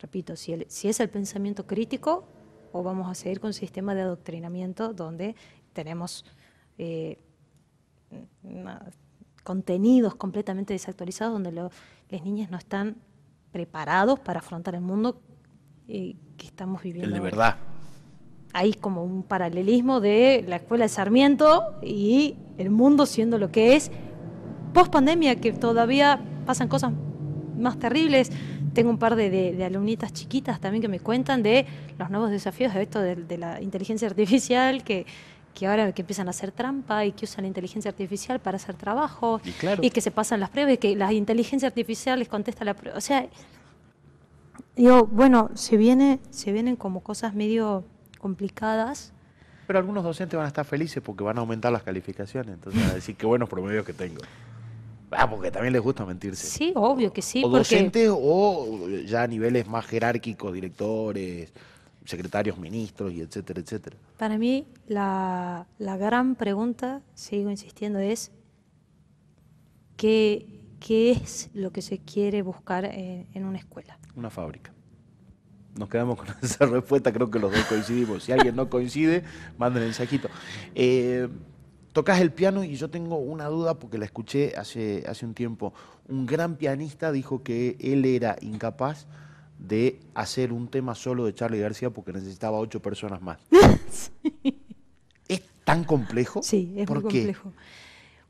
Repito, 0.00 0.36
si, 0.36 0.52
el- 0.52 0.66
si 0.68 0.88
es 0.88 1.00
el 1.00 1.08
pensamiento 1.08 1.66
crítico 1.66 2.24
o 2.72 2.82
vamos 2.82 3.10
a 3.10 3.14
seguir 3.14 3.40
con 3.40 3.48
un 3.48 3.54
sistema 3.54 3.94
de 3.94 4.02
adoctrinamiento 4.02 4.92
donde 4.92 5.34
tenemos 5.72 6.24
eh, 6.78 7.18
una- 8.42 8.82
contenidos 9.52 10.14
completamente 10.14 10.74
desactualizados 10.74 11.32
donde 11.32 11.52
lo- 11.52 11.70
las 12.10 12.22
niñas 12.22 12.50
no 12.50 12.58
están 12.58 12.96
preparados 13.50 14.18
para 14.20 14.40
afrontar 14.40 14.74
el 14.74 14.82
mundo 14.82 15.22
eh, 15.88 16.16
que 16.36 16.46
estamos 16.46 16.82
viviendo. 16.82 17.08
El 17.08 17.14
de 17.14 17.20
verdad. 17.20 17.56
Hay 18.52 18.74
como 18.74 19.02
un 19.04 19.22
paralelismo 19.22 20.00
de 20.00 20.44
la 20.46 20.56
escuela 20.56 20.84
de 20.84 20.90
Sarmiento 20.90 21.78
y 21.82 22.36
el 22.58 22.68
mundo 22.68 23.06
siendo 23.06 23.38
lo 23.38 23.50
que 23.50 23.74
es 23.74 23.90
post 24.74 24.92
pandemia, 24.92 25.36
que 25.36 25.52
todavía 25.52 26.20
pasan 26.44 26.68
cosas 26.68 26.92
más 27.58 27.78
terribles. 27.78 28.30
Tengo 28.74 28.90
un 28.90 28.98
par 28.98 29.16
de, 29.16 29.30
de- 29.30 29.52
de 29.56 29.64
alumnitas 29.64 30.12
chiquitas 30.12 30.60
también 30.60 30.82
que 30.82 30.88
me 30.88 31.00
cuentan 31.00 31.42
de 31.42 31.64
los 31.98 32.10
nuevos 32.10 32.30
desafíos 32.30 32.74
de 32.74 32.82
esto 32.82 33.00
de, 33.00 33.16
de 33.16 33.38
la 33.38 33.62
inteligencia 33.62 34.06
artificial, 34.08 34.84
que, 34.84 35.06
que 35.54 35.66
ahora 35.66 35.92
que 35.92 36.02
empiezan 36.02 36.28
a 36.28 36.30
hacer 36.30 36.52
trampa 36.52 37.04
y 37.04 37.12
que 37.12 37.24
usan 37.24 37.42
la 37.42 37.48
inteligencia 37.48 37.90
artificial 37.90 38.38
para 38.38 38.56
hacer 38.56 38.76
trabajo 38.76 39.40
Y 39.44 39.52
claro. 39.52 39.82
y 39.82 39.90
que 39.90 40.00
se 40.00 40.10
pasan 40.10 40.40
las 40.40 40.50
pruebas 40.50 40.74
y 40.74 40.78
que 40.78 40.96
la 40.96 41.12
inteligencia 41.12 41.68
artificial 41.68 42.18
les 42.18 42.28
contesta 42.28 42.64
la 42.64 42.74
prueba. 42.74 42.96
O 42.96 43.00
sea, 43.00 43.26
digo, 44.76 45.06
bueno, 45.06 45.50
se 45.54 45.76
viene, 45.76 46.20
se 46.30 46.52
vienen 46.52 46.76
como 46.76 47.02
cosas 47.02 47.34
medio 47.34 47.84
complicadas. 48.18 49.12
Pero 49.66 49.78
algunos 49.78 50.04
docentes 50.04 50.36
van 50.36 50.44
a 50.44 50.48
estar 50.48 50.64
felices 50.64 51.02
porque 51.02 51.24
van 51.24 51.36
a 51.38 51.40
aumentar 51.40 51.72
las 51.72 51.82
calificaciones. 51.82 52.54
Entonces 52.54 52.80
van 52.80 52.90
a 52.92 52.94
decir 52.94 53.16
qué 53.16 53.26
buenos 53.26 53.48
promedios 53.48 53.84
que 53.84 53.92
tengo. 53.92 54.20
Ah, 55.10 55.28
porque 55.28 55.50
también 55.50 55.72
les 55.72 55.82
gusta 55.82 56.04
mentirse. 56.04 56.46
Sí, 56.46 56.72
obvio 56.74 57.12
que 57.12 57.22
sí, 57.22 57.40
o 57.40 57.50
porque 57.50 57.58
docentes 57.58 58.10
o 58.12 58.88
ya 59.06 59.22
a 59.22 59.26
niveles 59.26 59.66
más 59.66 59.86
jerárquicos, 59.86 60.52
directores, 60.52 61.52
secretarios, 62.08 62.58
ministros 62.58 63.12
y 63.12 63.20
etcétera, 63.20 63.60
etcétera. 63.60 63.96
para 64.16 64.38
mí 64.38 64.66
la, 64.86 65.66
la 65.78 65.96
gran 65.98 66.36
pregunta, 66.36 67.02
sigo 67.14 67.50
insistiendo, 67.50 67.98
es 67.98 68.32
¿qué, 69.98 70.46
qué 70.80 71.10
es 71.10 71.50
lo 71.52 71.70
que 71.70 71.82
se 71.82 71.98
quiere 71.98 72.40
buscar 72.40 72.86
en, 72.86 73.26
en 73.34 73.44
una 73.44 73.58
escuela? 73.58 73.98
Una 74.16 74.30
fábrica. 74.30 74.72
Nos 75.78 75.90
quedamos 75.90 76.16
con 76.16 76.28
esa 76.42 76.64
respuesta, 76.64 77.12
creo 77.12 77.30
que 77.30 77.38
los 77.38 77.52
dos 77.52 77.64
coincidimos. 77.64 78.24
Si 78.24 78.32
alguien 78.32 78.56
no 78.56 78.70
coincide, 78.70 79.22
manden 79.58 79.82
mensajito. 79.82 80.30
Eh, 80.74 81.28
tocas 81.92 82.20
el 82.22 82.32
piano 82.32 82.64
y 82.64 82.76
yo 82.76 82.88
tengo 82.88 83.18
una 83.18 83.48
duda 83.48 83.78
porque 83.78 83.98
la 83.98 84.06
escuché 84.06 84.54
hace, 84.56 85.04
hace 85.06 85.26
un 85.26 85.34
tiempo. 85.34 85.74
Un 86.08 86.24
gran 86.24 86.56
pianista 86.56 87.12
dijo 87.12 87.42
que 87.42 87.76
él 87.80 88.06
era 88.06 88.36
incapaz 88.40 89.06
de 89.58 90.00
hacer 90.14 90.52
un 90.52 90.68
tema 90.68 90.94
solo 90.94 91.26
de 91.26 91.34
Charlie 91.34 91.60
García 91.60 91.90
porque 91.90 92.12
necesitaba 92.12 92.58
ocho 92.58 92.80
personas 92.80 93.20
más. 93.20 93.38
¿Es 95.28 95.42
tan 95.64 95.84
complejo? 95.84 96.42
Sí, 96.42 96.72
es 96.76 96.86
¿Por 96.86 97.02
muy 97.02 97.10
qué? 97.10 97.18
complejo. 97.18 97.52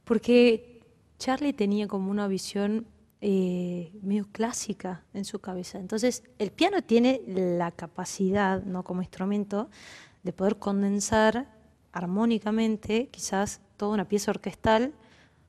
Porque 0.04 0.82
Charlie 1.18 1.52
tenía 1.52 1.86
como 1.86 2.10
una 2.10 2.26
visión 2.28 2.86
eh, 3.20 3.92
medio 4.02 4.26
clásica 4.30 5.04
en 5.12 5.24
su 5.24 5.40
cabeza. 5.40 5.78
Entonces, 5.78 6.22
el 6.38 6.50
piano 6.50 6.82
tiene 6.82 7.20
la 7.26 7.72
capacidad, 7.72 8.62
no 8.62 8.84
como 8.84 9.02
instrumento, 9.02 9.68
de 10.22 10.32
poder 10.32 10.58
condensar 10.58 11.52
armónicamente 11.92 13.08
quizás 13.08 13.60
toda 13.76 13.94
una 13.94 14.08
pieza 14.08 14.30
orquestal, 14.30 14.94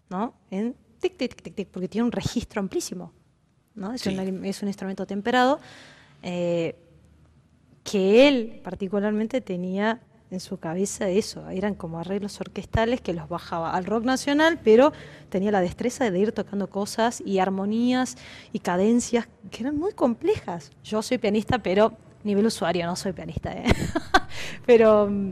¿no? 0.10 0.34
En 0.50 0.76
tic, 1.00 1.18
tic, 1.18 1.36
tic, 1.36 1.44
tic, 1.44 1.56
tic, 1.56 1.68
porque 1.70 1.88
tiene 1.88 2.06
un 2.06 2.12
registro 2.12 2.60
amplísimo, 2.60 3.14
¿no? 3.80 3.94
Es, 3.94 4.02
Sí. 4.02 4.16
un, 4.18 4.46
es 4.46 4.62
un 4.62 4.68
instrumento 4.68 5.06
temperado 5.06 5.60
eh, 6.22 6.76
que 7.84 8.28
él 8.28 8.60
particularmente 8.64 9.42
tenía 9.42 10.00
en 10.32 10.40
su 10.40 10.58
cabeza 10.58 11.10
eso, 11.10 11.50
eran 11.50 11.74
como 11.74 11.98
arreglos 12.00 12.40
orquestales 12.40 13.02
que 13.02 13.14
los 13.14 13.28
bajaba 13.28 13.74
al 13.74 13.86
rock 13.86 14.04
nacional, 14.04 14.60
pero 14.64 14.94
tenía 15.30 15.52
la 15.52 15.60
destreza 15.60 16.12
de 16.12 16.20
ir 16.20 16.32
tocando 16.34 16.70
cosas 16.70 17.20
y 17.26 17.40
armonías 17.40 18.16
y 18.54 18.60
cadencias 18.60 19.28
que 19.50 19.64
eran 19.64 19.76
muy 19.78 19.94
complejas. 19.94 20.70
Yo 20.84 21.02
soy 21.02 21.18
pianista, 21.18 21.58
pero 21.58 21.94
nivel 22.24 22.46
usuario, 22.46 22.86
no 22.86 22.96
soy 22.96 23.14
pianista. 23.14 23.54
¿eh? 23.54 23.64
pero 24.68 25.08
mm, 25.10 25.32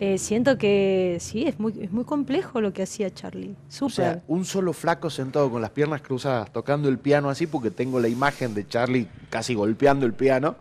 eh, 0.00 0.18
siento 0.18 0.58
que 0.58 1.18
sí, 1.20 1.44
es 1.46 1.58
muy, 1.58 1.74
es 1.80 1.90
muy 1.90 2.04
complejo 2.04 2.60
lo 2.60 2.72
que 2.72 2.82
hacía 2.82 3.10
Charlie. 3.12 3.56
O 3.68 3.72
Súper. 3.72 3.92
sea, 3.94 4.22
un 4.28 4.44
solo 4.44 4.72
flaco 4.72 5.10
sentado 5.10 5.50
con 5.50 5.60
las 5.60 5.70
piernas 5.70 6.02
cruzadas 6.02 6.52
tocando 6.52 6.88
el 6.88 6.98
piano 6.98 7.30
así, 7.30 7.46
porque 7.46 7.70
tengo 7.70 7.98
la 8.00 8.08
imagen 8.08 8.54
de 8.54 8.66
Charlie 8.68 9.08
casi 9.30 9.54
golpeando 9.54 10.06
el 10.06 10.14
piano, 10.14 10.56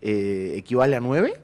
eh, 0.00 0.54
¿equivale 0.56 0.96
a 0.96 1.00
nueve? 1.00 1.34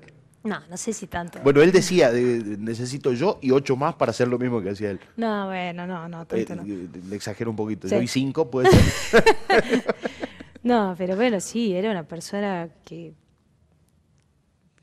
no, 0.44 0.60
no 0.70 0.76
sé 0.76 0.92
si 0.92 1.08
tanto. 1.08 1.40
Bueno, 1.42 1.60
él 1.60 1.72
decía, 1.72 2.12
de- 2.12 2.38
de- 2.40 2.56
necesito 2.58 3.12
yo 3.12 3.40
y 3.42 3.50
ocho 3.50 3.74
más 3.74 3.96
para 3.96 4.10
hacer 4.10 4.28
lo 4.28 4.38
mismo 4.38 4.62
que 4.62 4.70
hacía 4.70 4.92
él. 4.92 5.00
no, 5.16 5.46
bueno, 5.46 5.88
no, 5.88 6.08
no, 6.08 6.22
Eh, 6.22 6.44
tanto 6.44 6.54
no. 6.54 6.62
eh, 6.62 6.86
le 7.08 7.16
exagero 7.16 7.50
un 7.50 7.56
poquito, 7.56 7.88
Sí. 7.88 7.96
yo 7.96 8.00
y 8.02 8.06
cinco 8.06 8.48
puede 8.48 8.70
ser. 8.70 9.24
No, 10.62 10.94
pero 10.98 11.14
bueno, 11.16 11.38
sí, 11.40 11.74
era 11.74 11.90
una 11.90 12.02
persona 12.04 12.68
que, 12.84 13.12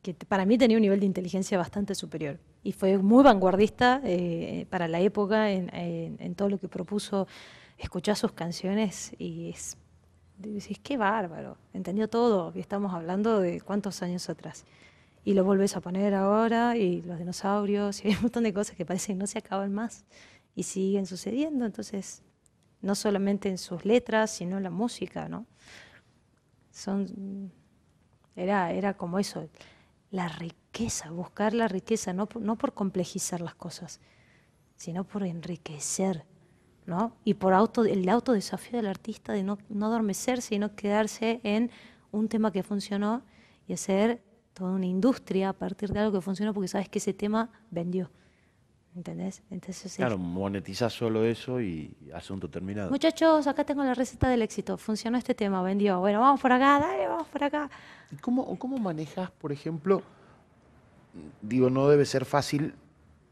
que 0.04 0.14
para 0.14 0.46
mí 0.46 0.58
tenía 0.60 0.78
un 0.78 0.82
nivel 0.82 1.00
de 1.00 1.08
inteligencia 1.08 1.58
bastante 1.58 1.96
superior. 1.96 2.40
Y 2.62 2.74
fue 2.74 2.98
muy 3.00 3.24
vanguardista 3.24 4.00
eh, 4.04 4.68
para 4.70 4.88
la 4.88 5.00
época 5.00 5.50
en, 5.52 5.74
en- 5.74 6.18
en 6.20 6.36
todo 6.36 6.50
lo 6.50 6.60
que 6.60 6.68
propuso. 6.68 7.26
Escuchar 7.80 8.16
sus 8.16 8.32
canciones 8.34 9.14
y 9.18 9.50
es, 9.50 9.78
decís, 10.38 10.78
qué 10.84 10.96
bárbaro, 10.98 11.58
entendió 11.74 12.08
todo. 12.08 12.52
Y 12.56 12.60
estamos 12.60 12.94
hablando 12.94 13.40
de 13.40 13.62
cuántos 13.62 14.04
años 14.04 14.30
atrás. 14.30 14.66
Y 15.26 15.34
lo 15.34 15.44
volvés 15.46 15.76
a 15.78 15.82
poner 15.82 16.14
ahora, 16.14 16.76
y 16.78 17.02
los 17.02 17.18
dinosaurios, 17.18 18.04
y 18.04 18.10
hay 18.10 18.16
un 18.16 18.24
montón 18.24 18.44
de 18.44 18.54
cosas 18.54 18.76
que 18.76 18.86
parecen 18.86 19.16
que 19.16 19.22
no 19.22 19.28
se 19.28 19.40
acaban 19.40 19.74
más 19.74 20.04
y 20.56 20.64
siguen 20.64 21.06
sucediendo. 21.06 21.66
Entonces, 21.66 22.22
no 22.82 22.94
solamente 22.94 23.48
en 23.50 23.58
sus 23.58 23.86
letras, 23.86 24.32
sino 24.32 24.58
en 24.58 24.64
la 24.64 24.70
música, 24.70 25.30
¿no? 25.30 25.46
Son, 26.72 27.52
era, 28.36 28.72
era 28.72 28.96
como 28.96 29.18
eso, 29.20 29.48
la 30.14 30.28
riqueza, 30.28 31.10
buscar 31.10 31.56
la 31.56 31.68
riqueza, 31.68 32.14
no 32.14 32.30
por, 32.30 32.40
no 32.40 32.56
por 32.56 32.76
complejizar 32.76 33.42
las 33.42 33.56
cosas, 33.56 34.00
sino 34.76 35.06
por 35.06 35.24
enriquecer, 35.24 36.24
¿no? 36.86 37.18
Y 37.24 37.34
por 37.34 37.56
auto, 37.56 37.84
el 37.84 38.08
autodesafío 38.08 38.78
del 38.78 38.86
artista 38.86 39.34
de 39.34 39.42
no, 39.42 39.58
no 39.70 39.88
adormecerse, 39.88 40.50
sino 40.50 40.76
quedarse 40.76 41.42
en 41.44 41.72
un 42.12 42.30
tema 42.30 42.52
que 42.52 42.62
funcionó 42.62 43.24
y 43.68 43.74
hacer 43.74 44.22
toda 44.54 44.74
una 44.74 44.86
industria 44.86 45.50
a 45.50 45.54
partir 45.54 45.92
de 45.92 46.02
algo 46.02 46.20
que 46.20 46.22
funcionó 46.22 46.54
porque 46.54 46.68
sabes 46.68 46.90
que 46.90 47.00
ese 47.00 47.16
tema 47.16 47.50
vendió. 47.72 48.12
¿Entendés? 48.96 49.42
Entonces, 49.50 49.86
es- 49.88 49.96
Claro, 49.96 50.18
monetizás 50.18 50.94
solo 50.94 51.24
eso 51.26 51.60
y 51.60 51.96
asunto 52.14 52.48
terminado. 52.50 52.92
Muchachos, 52.92 53.48
acá 53.48 53.64
tengo 53.64 53.84
la 53.84 53.94
receta 53.96 54.30
del 54.30 54.42
éxito. 54.44 54.78
Funcionó 54.78 55.18
este 55.18 55.34
tema, 55.34 55.62
vendió. 55.64 56.00
Bueno, 56.00 56.20
vamos 56.20 56.40
por 56.40 56.52
acá, 56.52 56.80
dale, 56.80 57.08
vamos 57.08 57.28
por 57.28 57.44
acá. 57.44 57.70
¿Y 58.12 58.18
¿Cómo, 58.18 58.58
¿Cómo 58.60 58.78
manejas, 58.78 59.32
por 59.32 59.52
ejemplo, 59.52 60.04
digo, 61.42 61.70
no 61.70 61.88
debe 61.90 62.06
ser 62.06 62.26
fácil 62.26 62.76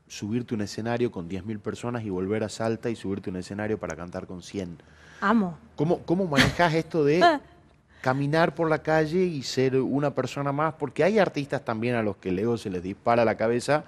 subirte 0.07 0.53
a 0.53 0.57
un 0.57 0.61
escenario 0.61 1.11
con 1.11 1.29
10.000 1.29 1.59
personas 1.59 2.03
y 2.03 2.09
volver 2.09 2.43
a 2.43 2.49
Salta 2.49 2.89
y 2.89 2.95
subirte 2.95 3.29
a 3.29 3.31
un 3.31 3.37
escenario 3.37 3.77
para 3.79 3.95
cantar 3.95 4.25
con 4.25 4.41
100? 4.41 4.77
Amo. 5.21 5.57
¿Cómo, 5.75 5.99
cómo 5.99 6.25
manejas 6.25 6.73
esto 6.73 7.03
de 7.05 7.21
caminar 8.01 8.55
por 8.55 8.67
la 8.67 8.79
calle 8.81 9.23
y 9.23 9.43
ser 9.43 9.77
una 9.79 10.09
persona 10.15 10.51
más? 10.51 10.73
Porque 10.73 11.03
hay 11.03 11.19
artistas 11.19 11.63
también 11.63 11.93
a 11.95 12.01
los 12.01 12.17
que 12.17 12.29
el 12.29 12.39
ego 12.39 12.57
se 12.57 12.71
les 12.71 12.81
dispara 12.81 13.23
la 13.23 13.35
cabeza 13.37 13.83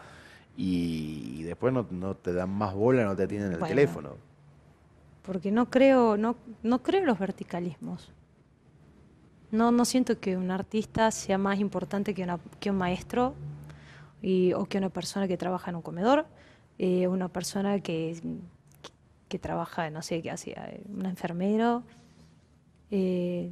y, 0.56 1.44
después 1.44 1.74
no, 1.74 1.88
no, 1.90 2.16
te 2.16 2.34
dan 2.34 2.50
más 2.50 2.74
bola, 2.74 3.04
no 3.04 3.16
te 3.16 3.24
atienden 3.24 3.54
el 3.54 3.60
teléfono. 3.60 4.12
Porque 5.24 5.52
no 5.52 5.70
creo, 5.70 6.18
no, 6.18 6.36
no 6.62 6.84
creo 6.84 7.02
en 7.02 7.08
los 7.08 7.18
verticalismos. 7.18 8.12
No, 9.52 9.72
no 9.72 9.86
siento 9.86 10.20
que 10.20 10.36
un 10.36 10.52
artista 10.52 11.12
sea 11.12 11.38
más 11.38 11.60
importante 11.60 12.14
que, 12.14 12.24
una, 12.24 12.40
que 12.60 12.72
un 12.72 12.78
maestro 12.78 13.36
y, 14.22 14.54
o 14.54 14.66
que 14.66 14.78
una 14.78 14.90
persona 14.90 15.28
que 15.28 15.38
trabaja 15.38 15.72
en 15.72 15.78
un 15.78 15.82
comedor, 15.82 16.26
eh, 16.78 17.08
una 17.08 17.30
persona 17.30 17.80
que, 17.80 18.20
que, 19.30 19.40
trabaja, 19.40 19.90
no 19.90 20.02
sé, 20.02 20.22
qué 20.22 20.32
hacía, 20.32 20.74
un 20.90 21.06
enfermero. 21.06 21.84
Eh, 22.92 23.50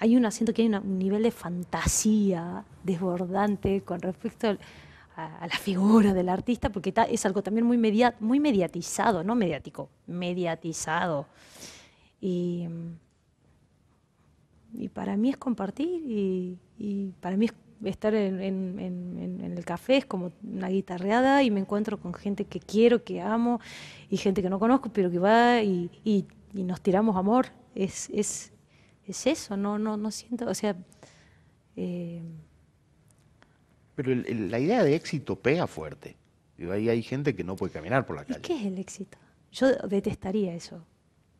hay 0.00 0.16
una, 0.16 0.30
siento 0.30 0.52
que 0.52 0.62
hay 0.62 0.68
un 0.68 0.98
nivel 0.98 1.22
de 1.22 1.30
fantasía 1.30 2.64
desbordante 2.82 3.82
con 3.82 4.00
respecto 4.00 4.56
a, 5.16 5.46
la 5.46 5.56
figura 5.56 6.12
del 6.12 6.28
artista, 6.28 6.70
porque 6.70 6.92
es 7.08 7.26
algo 7.26 7.42
también 7.42 7.66
muy, 7.66 7.78
muy 8.20 8.40
mediatizado, 8.40 9.22
no 9.22 9.34
mediático, 9.34 9.88
mediatizado. 10.06 11.26
Y, 12.20 12.66
y 14.72 14.88
para 14.88 15.16
mí 15.16 15.30
es 15.30 15.36
compartir 15.36 16.02
y, 16.04 16.58
y 16.78 17.12
para 17.20 17.36
mí 17.36 17.46
es 17.46 17.54
estar 17.84 18.14
en, 18.14 19.40
el 19.40 19.64
café 19.64 19.98
es 19.98 20.06
como 20.06 20.32
una 20.42 20.68
guitarreada 20.68 21.42
y 21.42 21.50
me 21.50 21.60
encuentro 21.60 21.98
con 21.98 22.14
gente 22.14 22.46
que 22.46 22.60
quiero, 22.60 23.04
que 23.04 23.20
amo 23.20 23.60
y 24.08 24.16
gente 24.16 24.42
que 24.42 24.48
no 24.48 24.58
conozco, 24.58 24.90
pero 24.92 25.10
que 25.10 25.18
va 25.18 25.62
y, 25.62 25.90
y, 26.04 26.26
nos 26.54 26.80
tiramos 26.80 27.16
amor. 27.16 27.48
Es, 27.74 28.08
es, 28.10 28.52
es, 29.06 29.26
eso, 29.26 29.56
no, 29.56 29.78
no, 29.78 29.96
no 29.96 30.10
siento, 30.10 30.48
o 30.48 30.54
sea... 30.54 30.76
Eh, 31.76 32.22
pero 33.94 34.14
la 34.14 34.58
idea 34.58 34.82
de 34.82 34.94
éxito 34.94 35.36
pega 35.36 35.66
fuerte. 35.66 36.16
ahí 36.70 36.88
hay 36.88 37.02
gente 37.02 37.34
que 37.34 37.44
no 37.44 37.56
puede 37.56 37.72
caminar 37.72 38.06
por 38.06 38.16
la 38.16 38.24
calle. 38.24 38.40
¿Qué 38.40 38.56
es 38.56 38.66
el 38.66 38.78
éxito? 38.78 39.18
Yo 39.52 39.72
detestaría 39.88 40.54
eso. 40.54 40.84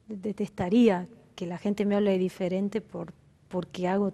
Detestaría 0.06 1.08
que 1.34 1.46
la 1.46 1.58
gente 1.58 1.84
me 1.84 1.96
hable 1.96 2.16
diferente 2.18 2.80
por, 2.80 3.12
porque 3.48 3.88
hago 3.88 4.12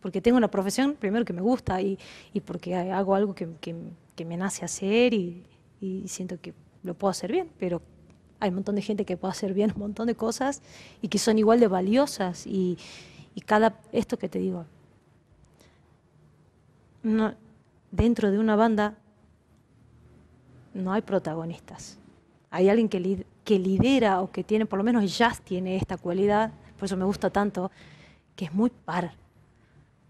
porque 0.00 0.20
tengo 0.20 0.36
una 0.36 0.50
profesión, 0.50 0.94
primero 0.94 1.24
que 1.24 1.32
me 1.32 1.40
gusta 1.40 1.80
y, 1.80 1.98
y 2.32 2.40
porque 2.40 2.74
hago 2.74 3.14
algo 3.14 3.34
que, 3.34 3.48
que, 3.60 4.24
me 4.24 4.36
nace 4.36 4.64
hacer 4.64 5.14
y, 5.14 5.42
y, 5.80 6.06
siento 6.06 6.40
que 6.40 6.54
lo 6.82 6.94
puedo 6.94 7.10
hacer 7.10 7.32
bien, 7.32 7.48
pero 7.58 7.82
hay 8.40 8.50
un 8.50 8.56
montón 8.56 8.76
de 8.76 8.82
gente 8.82 9.04
que 9.04 9.16
puede 9.16 9.32
hacer 9.32 9.54
bien 9.54 9.72
un 9.74 9.80
montón 9.80 10.06
de 10.06 10.14
cosas 10.14 10.62
y 11.02 11.08
que 11.08 11.18
son 11.18 11.38
igual 11.38 11.60
de 11.60 11.66
valiosas 11.66 12.46
y, 12.46 12.78
y 13.34 13.40
cada, 13.40 13.80
esto 13.92 14.18
que 14.18 14.28
te 14.28 14.38
digo, 14.38 14.66
no, 17.02 17.34
dentro 17.94 18.30
de 18.30 18.38
una 18.38 18.56
banda 18.56 18.94
no 20.72 20.92
hay 20.92 21.02
protagonistas. 21.02 21.98
Hay 22.50 22.68
alguien 22.68 22.88
que, 22.88 23.26
que 23.44 23.58
lidera 23.58 24.20
o 24.20 24.30
que 24.30 24.44
tiene, 24.44 24.66
por 24.66 24.78
lo 24.78 24.84
menos 24.84 25.16
jazz 25.16 25.40
tiene 25.40 25.76
esta 25.76 25.96
cualidad, 25.96 26.52
por 26.78 26.86
eso 26.86 26.96
me 26.96 27.04
gusta 27.04 27.30
tanto, 27.30 27.70
que 28.34 28.46
es 28.46 28.52
muy 28.52 28.70
par 28.70 29.12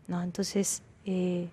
¿no? 0.06 0.22
Entonces, 0.22 0.82
eh, 1.04 1.48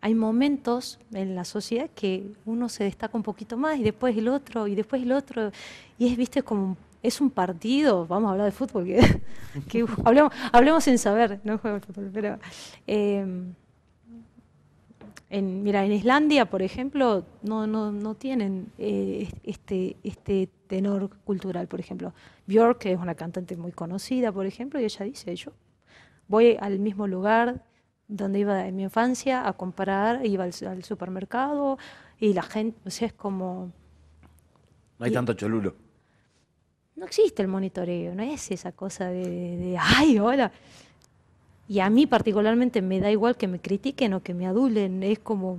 hay 0.00 0.14
momentos 0.14 0.98
en 1.12 1.34
la 1.34 1.44
sociedad 1.44 1.90
que 1.94 2.32
uno 2.46 2.68
se 2.68 2.84
destaca 2.84 3.16
un 3.16 3.22
poquito 3.22 3.56
más 3.56 3.78
y 3.78 3.82
después 3.82 4.16
el 4.16 4.28
otro 4.28 4.66
y 4.66 4.74
después 4.74 5.02
el 5.02 5.12
otro. 5.12 5.52
Y 5.98 6.08
es, 6.08 6.16
viste, 6.16 6.42
como 6.42 6.76
es 7.02 7.20
un 7.20 7.30
partido, 7.30 8.06
vamos 8.06 8.28
a 8.28 8.32
hablar 8.32 8.46
de 8.46 8.52
fútbol, 8.52 8.84
que, 8.84 9.84
hablemos, 10.04 10.32
hablemos, 10.52 10.84
sin 10.84 10.98
saber, 10.98 11.40
no 11.44 11.58
juego 11.58 11.80
fútbol, 11.80 12.10
pero... 12.12 12.38
Eh, 12.86 13.52
en, 15.28 15.62
mira, 15.62 15.84
en 15.84 15.92
Islandia, 15.92 16.46
por 16.46 16.62
ejemplo, 16.62 17.24
no, 17.42 17.66
no, 17.66 17.92
no 17.92 18.14
tienen 18.14 18.72
eh, 18.78 19.28
este, 19.44 19.96
este 20.02 20.48
tenor 20.66 21.10
cultural, 21.24 21.68
por 21.68 21.80
ejemplo. 21.80 22.12
Björk, 22.46 22.78
que 22.78 22.92
es 22.92 22.98
una 22.98 23.14
cantante 23.14 23.56
muy 23.56 23.72
conocida, 23.72 24.32
por 24.32 24.46
ejemplo, 24.46 24.80
y 24.80 24.84
ella 24.84 25.04
dice, 25.04 25.34
yo 25.36 25.52
voy 26.28 26.56
al 26.60 26.78
mismo 26.78 27.06
lugar 27.06 27.64
donde 28.06 28.40
iba 28.40 28.66
en 28.66 28.76
mi 28.76 28.84
infancia 28.84 29.46
a 29.46 29.52
comprar, 29.52 30.24
iba 30.26 30.44
al, 30.44 30.84
supermercado 30.84 31.78
y 32.18 32.32
la 32.32 32.42
gente, 32.42 32.78
o 32.84 32.90
sea, 32.90 33.08
es 33.08 33.12
como... 33.12 33.72
No 34.98 35.06
hay 35.06 35.12
tanto 35.12 35.34
cholulo. 35.34 35.74
No 36.96 37.06
existe 37.06 37.42
el 37.42 37.48
monitoreo, 37.48 38.14
no 38.14 38.22
es 38.22 38.50
esa 38.50 38.72
cosa 38.72 39.08
de, 39.08 39.76
ay, 39.78 40.18
hola. 40.18 40.52
Y 41.70 41.78
a 41.78 41.88
mí 41.88 42.04
particularmente 42.04 42.82
me 42.82 42.98
da 42.98 43.12
igual 43.12 43.36
que 43.36 43.46
me 43.46 43.60
critiquen 43.60 44.12
o 44.14 44.24
que 44.24 44.34
me 44.34 44.44
adulen, 44.44 45.04
es 45.04 45.20
como... 45.20 45.58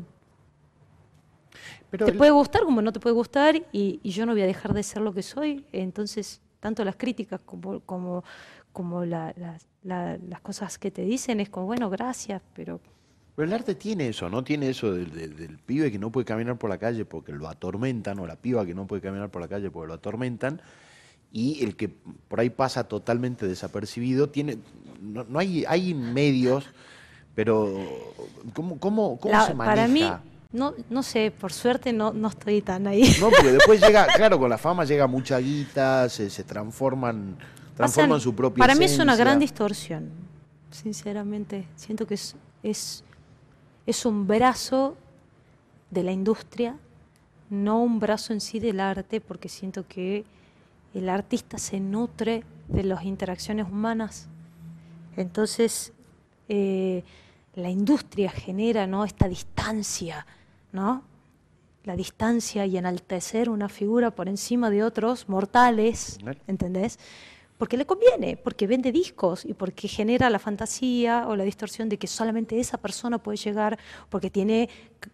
te 1.90 2.12
puede 2.12 2.32
gustar 2.32 2.64
como 2.64 2.82
no 2.82 2.92
te 2.92 3.00
puede 3.00 3.16
gustar 3.16 3.56
y, 3.72 4.02
yo 4.04 4.26
no 4.26 4.34
voy 4.34 4.42
a 4.42 4.46
dejar 4.46 4.74
de 4.74 4.84
ser 4.84 5.04
lo 5.04 5.14
que 5.14 5.24
soy, 5.24 5.66
entonces 5.72 6.42
tanto 6.60 6.84
las 6.84 6.98
críticas 6.98 7.40
como, 7.46 7.80
como, 7.80 8.26
como 8.74 9.06
las 9.06 9.34
las 9.84 10.42
cosas 10.42 10.78
que 10.78 10.92
te 10.92 11.04
dicen 11.04 11.40
es 11.40 11.50
como, 11.50 11.68
bueno, 11.68 11.90
gracias, 11.90 12.42
pero... 12.56 12.82
Pero 13.38 13.48
el 13.48 13.54
arte 13.54 13.76
tiene 13.76 14.10
eso, 14.10 14.30
¿no? 14.30 14.44
Tiene 14.44 14.70
eso 14.70 14.94
del, 14.94 15.60
pibe 15.66 15.94
que 15.94 15.98
no 15.98 16.12
puede 16.12 16.26
caminar 16.26 16.58
por 16.58 16.70
la 16.70 16.78
calle 16.78 17.06
porque 17.06 17.32
lo 17.32 17.48
atormentan, 17.48 18.20
o 18.20 18.28
la 18.28 18.36
piba 18.36 18.66
que 18.66 18.76
no 18.76 18.86
puede 18.86 19.02
caminar 19.02 19.30
por 19.32 19.42
la 19.42 19.48
calle 19.48 19.72
porque 19.72 19.88
lo 19.88 19.94
atormentan, 19.94 20.62
y 21.32 21.64
el 21.64 21.76
que 21.76 21.90
por 21.90 22.40
ahí 22.40 22.50
pasa 22.50 22.84
totalmente 22.84 23.48
desapercibido, 23.48 24.30
tiene, 24.30 24.58
no, 25.02 25.40
hay, 25.40 25.64
hay 25.68 25.94
medios, 25.94 26.66
pero 27.36 27.74
¿cómo, 28.54 28.80
cómo, 28.80 29.18
cómo 29.20 29.46
se 29.46 29.54
maneja? 29.54 29.76
Para 29.76 29.88
mí, 29.88 30.04
no, 30.52 30.74
no 30.90 31.04
sé, 31.04 31.32
por 31.32 31.54
suerte 31.54 31.94
no, 31.94 32.12
no 32.12 32.28
estoy 32.28 32.62
tan 32.62 32.88
ahí. 32.88 33.16
No, 33.20 33.30
porque 33.30 33.52
después 33.54 33.82
llega, 33.82 34.08
claro, 34.08 34.38
con 34.38 34.50
la 34.50 34.58
fama 34.58 34.84
llega 34.84 35.08
mucha 35.08 35.38
guita, 35.40 36.10
se, 36.10 36.30
se 36.30 36.44
transforman 36.44 37.38
su 38.20 38.36
propia 38.36 38.62
Para 38.62 38.76
mí 38.76 38.86
es 38.86 39.00
una 39.00 39.16
gran 39.16 39.40
distorsión, 39.40 40.10
sinceramente. 40.70 41.66
Siento 41.76 42.06
que 42.06 42.16
es, 42.16 42.36
es, 42.64 43.04
es 43.86 44.06
un 44.06 44.28
brazo 44.28 44.98
de 45.90 46.04
la 46.04 46.12
industria, 46.12 46.78
no 47.50 47.82
un 47.82 48.00
brazo 48.00 48.34
en 48.34 48.42
sí 48.42 48.60
del 48.60 48.80
arte, 48.80 49.22
porque 49.22 49.50
siento 49.50 49.88
que 49.88 50.26
el 50.94 51.10
artista 51.10 51.58
se 51.58 51.80
nutre 51.80 52.44
de 52.68 52.84
las 52.84 53.04
interacciones 53.04 53.68
humanas. 53.68 54.28
Entonces, 55.18 55.94
eh, 56.50 57.04
la 57.56 57.70
industria 57.70 58.30
genera 58.30 58.88
¿no? 58.88 59.06
esta 59.06 59.28
distancia, 59.28 60.26
¿no? 60.72 61.04
la 61.84 61.96
distancia 61.96 62.66
y 62.66 62.78
enaltecer 62.78 63.50
una 63.50 63.68
figura 63.68 64.12
por 64.12 64.30
encima 64.30 64.70
de 64.70 64.84
otros 64.84 65.28
mortales, 65.28 66.20
¿entendés? 66.48 67.00
porque 67.62 67.78
le 67.78 67.86
conviene, 67.86 68.38
porque 68.38 68.66
vende 68.66 68.92
discos 68.92 69.46
y 69.46 69.54
porque 69.54 69.88
genera 69.88 70.32
la 70.32 70.40
fantasía 70.40 71.28
o 71.28 71.36
la 71.36 71.44
distorsión 71.44 71.90
de 71.90 72.00
que 72.00 72.08
solamente 72.08 72.60
esa 72.60 72.80
persona 72.80 73.20
puede 73.20 73.38
llegar 73.38 73.78
porque 74.10 74.32
tiene 74.32 74.68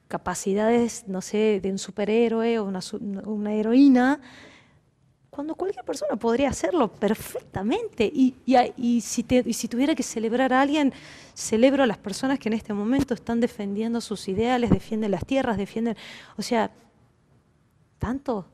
capacidades, 0.08 1.04
no 1.08 1.22
sé, 1.22 1.60
de 1.62 1.70
un 1.70 1.78
superhéroe 1.78 2.58
o 2.60 2.64
una, 2.64 3.54
heroína, 3.54 4.22
cuando 5.38 5.54
cualquier 5.54 5.86
persona 5.86 6.16
podría 6.16 6.50
hacerlo 6.50 6.88
perfectamente. 6.88 8.12
Y, 8.12 8.34
y, 8.76 9.02
si 9.02 9.24
si 9.54 9.68
tuviera 9.68 9.94
que 9.94 10.02
celebrar 10.02 10.52
a 10.52 10.62
alguien, 10.62 10.92
celebro 11.36 11.84
a 11.84 11.86
las 11.86 12.00
personas 12.00 12.40
que 12.40 12.50
en 12.50 12.54
este 12.54 12.74
momento 12.74 13.14
están 13.14 13.40
defendiendo 13.40 14.02
sus 14.02 14.28
ideales, 14.30 14.72
defienden 14.72 15.12
las 15.12 15.24
tierras, 15.24 15.56
defienden, 15.56 15.96
o 16.38 16.42
sea, 16.42 16.72
tanto 18.00 18.48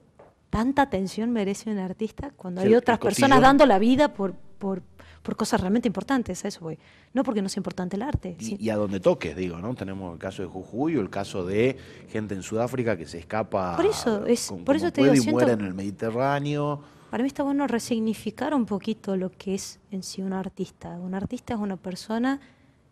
tanta 0.49 0.81
atención 0.81 1.31
merece 1.31 1.71
un 1.71 1.77
artista 1.77 2.31
cuando 2.35 2.59
hay 2.59 2.75
otras 2.75 2.99
personas 2.99 3.39
dando 3.39 3.65
la 3.65 3.79
vida 3.79 4.13
por, 4.13 4.33
por, 4.59 4.81
por, 5.23 5.35
cosas 5.35 5.61
realmente 5.61 5.87
importantes, 5.87 6.45
a 6.45 6.47
eso 6.47 6.59
voy. 6.61 6.77
No 7.13 7.23
porque 7.23 7.41
no 7.41 7.49
sea 7.49 7.59
importante 7.59 7.95
el 7.95 8.01
arte. 8.01 8.35
Y, 8.39 8.69
a 8.69 8.75
donde 8.75 8.99
toques, 8.99 9.35
digo, 9.35 9.57
¿no? 9.57 9.73
Tenemos 9.73 10.13
el 10.13 10.19
caso 10.19 10.43
de 10.43 10.49
Jujuy 10.49 10.97
o 10.97 11.01
el 11.01 11.09
caso 11.09 11.45
de 11.45 11.77
gente 12.09 12.35
en 12.35 12.43
Sudáfrica 12.43 12.97
que 12.97 13.05
se 13.05 13.19
escapa 13.19 13.75
por 13.75 13.85
eso, 13.85 14.25
es, 14.25 14.53
por 14.65 14.75
eso 14.75 14.91
te 14.91 15.01
digo, 15.01 15.15
y 15.15 15.31
muere 15.31 15.53
en 15.53 15.61
el 15.61 15.73
Mediterráneo. 15.73 16.81
Para 17.09 17.23
mí 17.23 17.27
está 17.27 17.43
bueno 17.43 17.67
resignificar 17.67 18.53
un 18.53 18.65
poquito 18.65 19.15
lo 19.15 19.31
que 19.31 19.55
es 19.55 19.79
en 19.91 20.03
sí 20.03 20.21
un 20.21 20.33
artista. 20.33 20.89
Un 20.89 21.13
artista 21.13 21.53
es 21.53 21.59
una 21.59 21.77
persona 21.77 22.39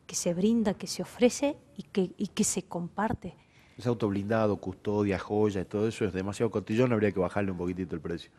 que 0.08 0.16
se 0.16 0.34
brinda, 0.34 0.74
que 0.74 0.88
se 0.88 1.02
ofrece 1.02 1.58
y 1.78 1.84
que, 1.84 2.12
y 2.18 2.28
que 2.28 2.44
se 2.44 2.64
comparte 2.64 3.36
ese 3.82 3.90
auto 3.90 4.08
blindado, 4.08 4.58
custodia, 4.58 5.18
joya, 5.18 5.66
todo 5.66 5.88
eso 5.88 6.06
es 6.06 6.14
demasiado 6.14 6.52
cotillón, 6.52 6.94
habría 6.94 7.12
que 7.12 7.20
bajarle 7.20 7.52
un 7.52 7.58
poquitito 7.58 7.96
el 7.96 8.02
precio. 8.02 8.32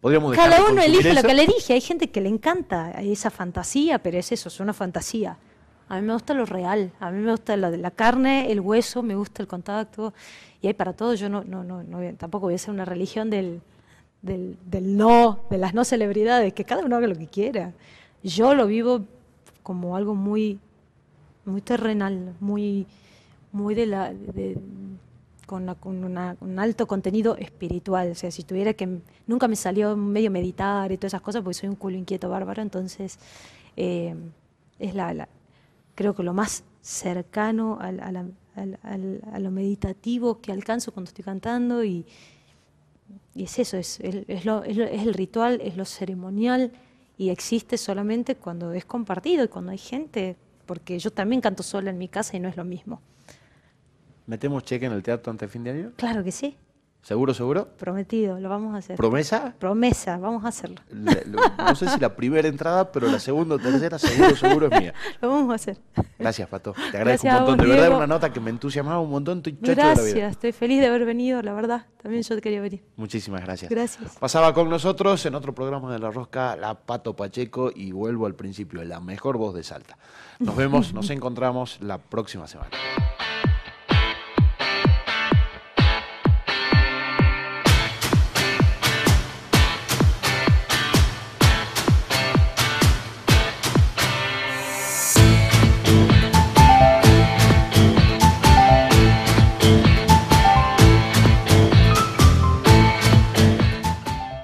Podríamos 0.00 0.34
Cada 0.34 0.64
uno 0.64 0.80
elige 0.80 1.12
lo 1.12 1.22
que 1.22 1.34
le 1.34 1.46
dije, 1.46 1.74
hay 1.74 1.80
gente 1.80 2.10
que 2.10 2.20
le 2.20 2.28
encanta 2.28 2.92
esa 3.02 3.30
fantasía, 3.30 3.98
pero 3.98 4.18
es 4.18 4.32
eso, 4.32 4.48
es 4.48 4.60
una 4.60 4.72
fantasía. 4.72 5.36
A 5.88 6.00
mí 6.00 6.06
me 6.06 6.12
gusta 6.12 6.34
lo 6.34 6.46
real, 6.46 6.92
a 7.00 7.10
mí 7.10 7.18
me 7.18 7.32
gusta 7.32 7.56
de 7.56 7.76
la 7.76 7.90
carne, 7.90 8.50
el 8.50 8.60
hueso, 8.60 9.02
me 9.02 9.14
gusta 9.14 9.42
el 9.42 9.48
contacto, 9.48 10.14
y 10.62 10.68
hay 10.68 10.74
para 10.74 10.92
todo, 10.92 11.14
yo 11.14 11.28
no, 11.28 11.44
no, 11.44 11.64
no, 11.64 12.14
tampoco 12.16 12.46
voy 12.46 12.54
a 12.54 12.58
ser 12.58 12.70
una 12.70 12.84
religión 12.84 13.28
del, 13.28 13.60
del, 14.22 14.56
del 14.64 14.96
no, 14.96 15.40
de 15.50 15.58
las 15.58 15.74
no 15.74 15.84
celebridades, 15.84 16.54
que 16.54 16.64
cada 16.64 16.84
uno 16.84 16.96
haga 16.96 17.08
lo 17.08 17.16
que 17.16 17.26
quiera. 17.26 17.72
Yo 18.22 18.54
lo 18.54 18.66
vivo 18.66 19.02
como 19.62 19.96
algo 19.96 20.14
muy, 20.14 20.60
muy 21.44 21.60
terrenal, 21.60 22.34
muy 22.40 22.86
muy 23.52 23.74
de 23.74 23.86
la, 23.86 24.12
de, 24.12 24.56
con, 25.50 26.36
un 26.40 26.58
alto 26.60 26.86
contenido 26.86 27.36
espiritual. 27.36 28.12
O 28.12 28.14
sea, 28.14 28.30
si 28.30 28.44
tuviera 28.44 28.72
que. 28.74 29.00
Nunca 29.26 29.48
me 29.48 29.56
salió 29.56 29.96
medio 29.96 30.30
meditar 30.30 30.92
y 30.92 30.96
todas 30.96 31.10
esas 31.10 31.22
cosas 31.22 31.42
porque 31.42 31.54
soy 31.54 31.68
un 31.68 31.74
culo 31.74 31.96
inquieto 31.96 32.28
bárbaro, 32.28 32.62
entonces 32.62 33.18
eh, 33.76 34.14
es 34.78 34.94
la, 34.94 35.28
Creo 35.96 36.14
que 36.14 36.22
lo 36.22 36.32
más 36.32 36.62
cercano 36.80 37.78
a, 37.80 39.38
lo 39.38 39.50
meditativo 39.50 40.40
que 40.40 40.52
alcanzo 40.52 40.92
cuando 40.92 41.08
estoy 41.08 41.24
cantando 41.24 41.84
y, 41.84 42.06
es 43.34 43.58
eso, 43.58 43.76
es, 43.76 43.98
es, 44.00 44.46
el 44.46 45.14
ritual, 45.14 45.60
es 45.62 45.76
lo 45.76 45.84
ceremonial 45.84 46.72
y 47.18 47.30
existe 47.30 47.76
solamente 47.76 48.36
cuando 48.36 48.72
es 48.72 48.84
compartido 48.84 49.44
y 49.44 49.48
cuando 49.48 49.72
hay 49.72 49.78
gente, 49.78 50.36
porque 50.66 50.98
yo 50.98 51.10
también 51.10 51.40
canto 51.40 51.62
sola 51.62 51.90
en 51.90 51.98
mi 51.98 52.08
casa 52.08 52.36
y 52.36 52.40
no 52.40 52.48
es 52.48 52.56
lo 52.56 52.64
mismo. 52.64 53.00
¿Metemos 54.30 54.62
cheque 54.62 54.86
en 54.86 54.92
el 54.92 55.02
teatro 55.02 55.32
antes 55.32 55.48
de 55.48 55.52
fin 55.52 55.64
de 55.64 55.70
año? 55.72 55.92
Claro 55.96 56.22
que 56.22 56.30
sí. 56.30 56.56
¿Seguro, 57.02 57.34
seguro? 57.34 57.66
Prometido, 57.76 58.38
lo 58.38 58.48
vamos 58.48 58.76
a 58.76 58.78
hacer. 58.78 58.94
¿Promesa? 58.94 59.56
Promesa, 59.58 60.18
vamos 60.18 60.44
a 60.44 60.48
hacerlo. 60.48 60.80
no 60.92 61.74
sé 61.74 61.88
si 61.88 61.98
la 61.98 62.14
primera 62.14 62.46
entrada, 62.46 62.92
pero 62.92 63.08
la 63.08 63.18
segunda 63.18 63.56
o 63.56 63.58
tercera, 63.58 63.98
seguro, 63.98 64.36
seguro 64.36 64.68
es 64.70 64.80
mía. 64.80 64.94
Lo 65.20 65.30
vamos 65.30 65.50
a 65.50 65.54
hacer. 65.56 65.78
Gracias, 66.16 66.48
Pato. 66.48 66.76
Te 66.92 66.98
agradezco 66.98 67.26
un 67.26 67.34
montón. 67.34 67.58
de 67.58 67.66
verdad, 67.66 67.96
una 67.96 68.06
nota 68.06 68.32
que 68.32 68.38
me 68.38 68.50
entusiasmaba 68.50 69.00
un 69.00 69.10
montón. 69.10 69.38
Estoy 69.38 69.74
gracias, 69.74 70.32
estoy 70.32 70.52
feliz 70.52 70.80
de 70.80 70.86
haber 70.86 71.06
venido, 71.06 71.42
la 71.42 71.52
verdad. 71.52 71.86
También 72.00 72.22
yo 72.22 72.36
te 72.36 72.40
quería 72.40 72.60
venir. 72.60 72.84
Muchísimas 72.94 73.42
gracias. 73.42 73.68
Gracias. 73.68 74.16
Pasaba 74.16 74.54
con 74.54 74.70
nosotros 74.70 75.26
en 75.26 75.34
otro 75.34 75.52
programa 75.56 75.92
de 75.92 75.98
La 75.98 76.12
Rosca, 76.12 76.54
la 76.54 76.78
Pato 76.78 77.16
Pacheco, 77.16 77.72
y 77.74 77.90
vuelvo 77.90 78.26
al 78.26 78.36
principio, 78.36 78.84
la 78.84 79.00
mejor 79.00 79.38
voz 79.38 79.56
de 79.56 79.64
Salta. 79.64 79.98
Nos 80.38 80.54
vemos, 80.54 80.94
nos 80.94 81.10
encontramos 81.10 81.80
la 81.80 81.98
próxima 81.98 82.46
semana. 82.46 82.70